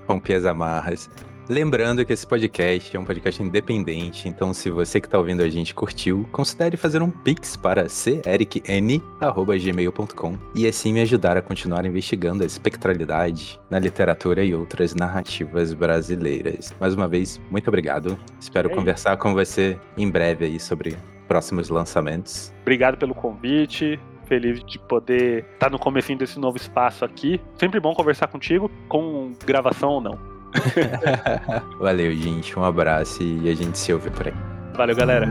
Rompi 0.07 0.33
as 0.33 0.45
amarras. 0.45 1.09
Lembrando 1.49 2.05
que 2.05 2.13
esse 2.13 2.25
podcast 2.25 2.95
é 2.95 2.99
um 2.99 3.03
podcast 3.03 3.43
independente, 3.43 4.29
então 4.29 4.53
se 4.53 4.69
você 4.69 5.01
que 5.01 5.07
está 5.07 5.17
ouvindo 5.17 5.43
a 5.43 5.49
gente 5.49 5.75
curtiu, 5.75 6.25
considere 6.31 6.77
fazer 6.77 7.01
um 7.01 7.11
pix 7.11 7.57
para 7.57 7.89
cericn.gmail.com 7.89 10.37
e 10.55 10.65
assim 10.65 10.93
me 10.93 11.01
ajudar 11.01 11.35
a 11.35 11.41
continuar 11.41 11.85
investigando 11.85 12.43
a 12.43 12.45
espectralidade 12.45 13.59
na 13.69 13.77
literatura 13.77 14.41
e 14.43 14.55
outras 14.55 14.95
narrativas 14.95 15.73
brasileiras. 15.73 16.73
Mais 16.79 16.93
uma 16.93 17.09
vez, 17.09 17.41
muito 17.51 17.67
obrigado. 17.67 18.17
Espero 18.39 18.71
é 18.71 18.73
conversar 18.73 19.17
com 19.17 19.33
você 19.33 19.77
em 19.97 20.09
breve 20.09 20.45
aí 20.45 20.57
sobre 20.59 20.97
próximos 21.27 21.69
lançamentos. 21.69 22.53
Obrigado 22.61 22.97
pelo 22.97 23.13
convite 23.13 23.99
feliz 24.25 24.63
de 24.63 24.79
poder 24.79 25.39
estar 25.39 25.65
tá 25.65 25.69
no 25.69 25.77
começo 25.77 26.15
desse 26.15 26.39
novo 26.39 26.55
espaço 26.55 27.03
aqui. 27.03 27.41
Sempre 27.59 27.81
bom 27.81 27.93
conversar 27.93 28.27
contigo, 28.27 28.71
com 28.87 29.33
gravação 29.45 29.89
ou 29.89 30.01
não. 30.01 30.32
Valeu, 31.79 32.11
gente. 32.15 32.57
Um 32.57 32.63
abraço 32.63 33.21
e 33.21 33.49
a 33.49 33.55
gente 33.55 33.77
se 33.77 33.93
ouve 33.93 34.09
por 34.09 34.27
aí. 34.27 34.33
Valeu, 34.75 34.95
galera. 34.95 35.27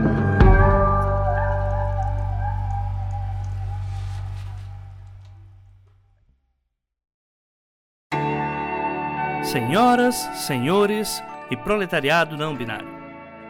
Senhoras, 9.43 10.15
senhores 10.33 11.21
e 11.51 11.55
proletariado 11.55 12.35
não 12.35 12.55
binário. 12.55 12.87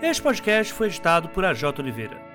Este 0.02 0.22
podcast 0.22 0.74
foi 0.74 0.88
editado 0.88 1.30
por 1.30 1.46
AJ 1.46 1.80
Oliveira. 1.80 2.33